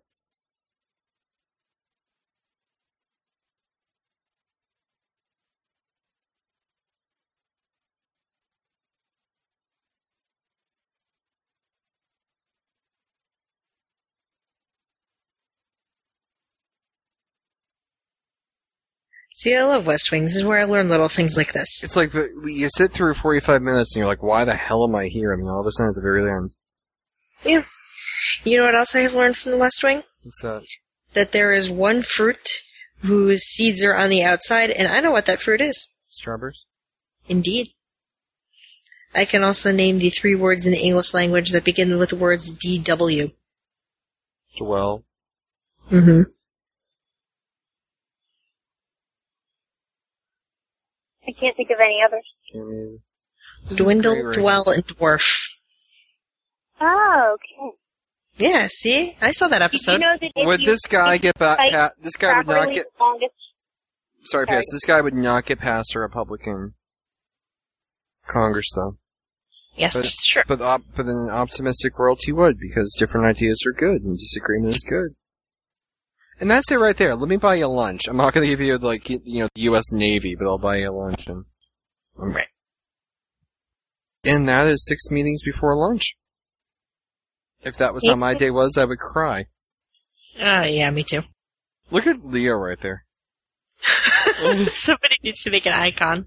See, 19.36 19.56
I 19.56 19.64
love 19.64 19.88
West 19.88 20.12
Wing. 20.12 20.22
This 20.22 20.36
is 20.36 20.44
where 20.44 20.60
I 20.60 20.64
learn 20.64 20.88
little 20.88 21.08
things 21.08 21.36
like 21.36 21.52
this. 21.52 21.82
It's 21.82 21.96
like, 21.96 22.14
you 22.14 22.68
sit 22.68 22.92
through 22.92 23.14
45 23.14 23.62
minutes 23.62 23.94
and 23.94 24.00
you're 24.00 24.06
like, 24.06 24.22
why 24.22 24.44
the 24.44 24.54
hell 24.54 24.84
am 24.84 24.94
I 24.94 25.06
here? 25.06 25.32
I 25.32 25.36
mean, 25.36 25.48
all 25.48 25.60
of 25.60 25.66
a 25.66 25.72
sudden 25.72 25.90
at 25.90 25.96
the 25.96 26.00
very 26.00 26.30
end. 26.30 26.50
Yeah. 27.44 27.64
You 28.44 28.58
know 28.58 28.66
what 28.66 28.76
else 28.76 28.94
I 28.94 29.00
have 29.00 29.14
learned 29.14 29.36
from 29.36 29.50
the 29.50 29.58
West 29.58 29.82
Wing? 29.82 30.04
What's 30.22 30.40
that? 30.42 30.62
That 31.14 31.32
there 31.32 31.52
is 31.52 31.68
one 31.68 32.02
fruit 32.02 32.48
whose 32.98 33.42
seeds 33.42 33.82
are 33.82 33.96
on 33.96 34.08
the 34.08 34.22
outside, 34.22 34.70
and 34.70 34.86
I 34.86 35.00
know 35.00 35.10
what 35.10 35.26
that 35.26 35.40
fruit 35.40 35.60
is. 35.60 35.92
Strawberries? 36.06 36.64
Indeed. 37.28 37.70
I 39.16 39.24
can 39.24 39.42
also 39.42 39.72
name 39.72 39.98
the 39.98 40.10
three 40.10 40.36
words 40.36 40.64
in 40.64 40.72
the 40.72 40.78
English 40.80 41.12
language 41.12 41.50
that 41.50 41.64
begin 41.64 41.98
with 41.98 42.10
the 42.10 42.16
words 42.16 42.56
DW. 42.56 43.32
Dwell. 44.56 45.04
Mm-hmm. 45.90 46.30
Can't 51.38 51.56
think 51.56 51.70
of 51.70 51.78
any 51.80 51.98
others. 52.06 52.24
Can't 52.52 52.68
either. 52.68 52.98
This 53.68 53.72
is 53.72 53.78
great 53.78 54.02
Dwindle, 54.02 54.24
right 54.26 54.34
dwell, 54.34 54.64
and 54.66 54.86
dwarf. 54.86 55.50
Oh, 56.80 57.36
okay. 57.36 57.76
Yeah, 58.36 58.66
see? 58.68 59.16
I 59.22 59.30
saw 59.30 59.46
that 59.48 59.58
Did 59.58 59.60
you 59.60 59.64
episode. 59.64 60.00
know 60.00 60.16
that 60.20 60.46
Would 60.46 60.60
you 60.60 60.66
this 60.66 60.80
guy 60.88 61.18
get 61.18 61.38
back? 61.38 61.58
Pa- 61.70 61.90
this 62.00 62.16
guy 62.16 62.36
would 62.38 62.46
not 62.48 62.70
get. 62.72 62.86
longest 63.00 63.32
Sorry, 64.24 64.46
sorry. 64.46 64.60
PS. 64.62 64.72
This 64.72 64.84
guy 64.84 65.00
would 65.00 65.14
not 65.14 65.44
get 65.46 65.60
past 65.60 65.94
a 65.94 66.00
Republican 66.00 66.74
Congress, 68.26 68.66
though. 68.74 68.96
yes, 69.76 69.94
but- 69.94 70.02
that's 70.02 70.26
true. 70.26 70.42
But 70.48 70.60
op- 70.62 70.82
but 70.96 71.02
in 71.06 71.10
an 71.10 71.30
optimistic 71.30 71.98
world, 71.98 72.20
he 72.24 72.32
would 72.32 72.58
because 72.58 72.96
different 72.98 73.26
ideas 73.26 73.62
are 73.66 73.72
good 73.72 74.02
and 74.02 74.18
disagreement 74.18 74.74
is 74.76 74.84
good. 74.84 75.14
And 76.40 76.50
that's 76.50 76.70
it 76.72 76.80
right 76.80 76.96
there. 76.96 77.14
Let 77.14 77.28
me 77.28 77.36
buy 77.36 77.54
you 77.54 77.66
lunch. 77.68 78.08
I'm 78.08 78.16
not 78.16 78.34
going 78.34 78.44
to 78.44 78.50
give 78.50 78.60
you 78.60 78.76
like 78.78 79.08
you 79.08 79.20
know 79.24 79.48
the 79.54 79.62
U.S. 79.62 79.84
Navy, 79.92 80.34
but 80.34 80.46
I'll 80.46 80.58
buy 80.58 80.76
you 80.78 80.90
lunch. 80.90 81.26
And 81.28 81.44
Right. 82.16 82.46
and 84.24 84.48
that 84.48 84.66
is 84.66 84.84
six 84.86 85.10
meetings 85.10 85.42
before 85.44 85.76
lunch. 85.76 86.16
If 87.62 87.76
that 87.78 87.94
was 87.94 88.06
how 88.06 88.16
my 88.16 88.34
day 88.34 88.50
was, 88.50 88.76
I 88.76 88.84
would 88.84 88.98
cry. 88.98 89.46
Uh, 90.38 90.66
yeah, 90.68 90.90
me 90.90 91.02
too. 91.02 91.22
Look 91.90 92.06
at 92.06 92.24
Leo 92.26 92.54
right 92.54 92.80
there. 92.80 93.04
Somebody 94.66 95.16
needs 95.22 95.42
to 95.42 95.50
make 95.50 95.66
an 95.66 95.72
icon. 95.72 96.26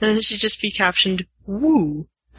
And 0.00 0.18
it 0.18 0.24
should 0.24 0.40
just 0.40 0.60
be 0.60 0.70
captioned, 0.70 1.24
woo. 1.46 2.08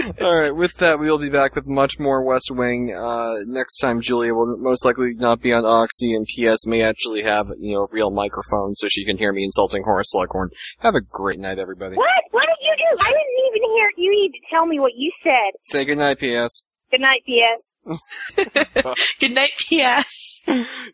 All 0.20 0.40
right. 0.40 0.54
With 0.54 0.76
that, 0.78 0.98
we 0.98 1.10
will 1.10 1.18
be 1.18 1.28
back 1.28 1.54
with 1.54 1.66
much 1.66 1.98
more 1.98 2.22
West 2.22 2.50
Wing. 2.50 2.94
Uh, 2.94 3.36
next 3.46 3.78
time, 3.78 4.00
Julia 4.00 4.34
will 4.34 4.56
most 4.58 4.84
likely 4.84 5.14
not 5.14 5.40
be 5.40 5.52
on 5.52 5.64
Oxy, 5.64 6.14
and 6.14 6.26
PS 6.26 6.66
may 6.66 6.82
actually 6.82 7.22
have 7.22 7.48
you 7.58 7.74
know 7.74 7.82
a 7.82 7.88
real 7.90 8.10
microphone 8.10 8.74
so 8.74 8.88
she 8.88 9.04
can 9.04 9.18
hear 9.18 9.32
me 9.32 9.44
insulting 9.44 9.82
Horace 9.84 10.12
Slughorn. 10.14 10.48
Have 10.78 10.94
a 10.94 11.00
great 11.00 11.38
night, 11.38 11.58
everybody. 11.58 11.96
What? 11.96 12.08
What 12.30 12.46
did 12.46 12.56
you 12.62 12.74
do? 12.76 12.98
I 13.00 13.10
didn't 13.10 13.46
even 13.48 13.70
hear. 13.74 13.90
You 13.96 14.10
need 14.10 14.32
to 14.32 14.40
tell 14.50 14.66
me 14.66 14.80
what 14.80 14.92
you 14.96 15.10
said. 15.22 15.52
Say 15.62 15.84
good 15.84 15.98
night, 15.98 16.18
PS. 16.18 16.62
Good 16.90 17.00
night, 17.00 17.22
PS. 17.26 17.72
Good 19.20 19.32
night, 19.32 19.52
P.S. 19.68 20.40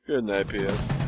Good 0.07 0.24
night, 0.24 0.49
PS. 0.49 1.07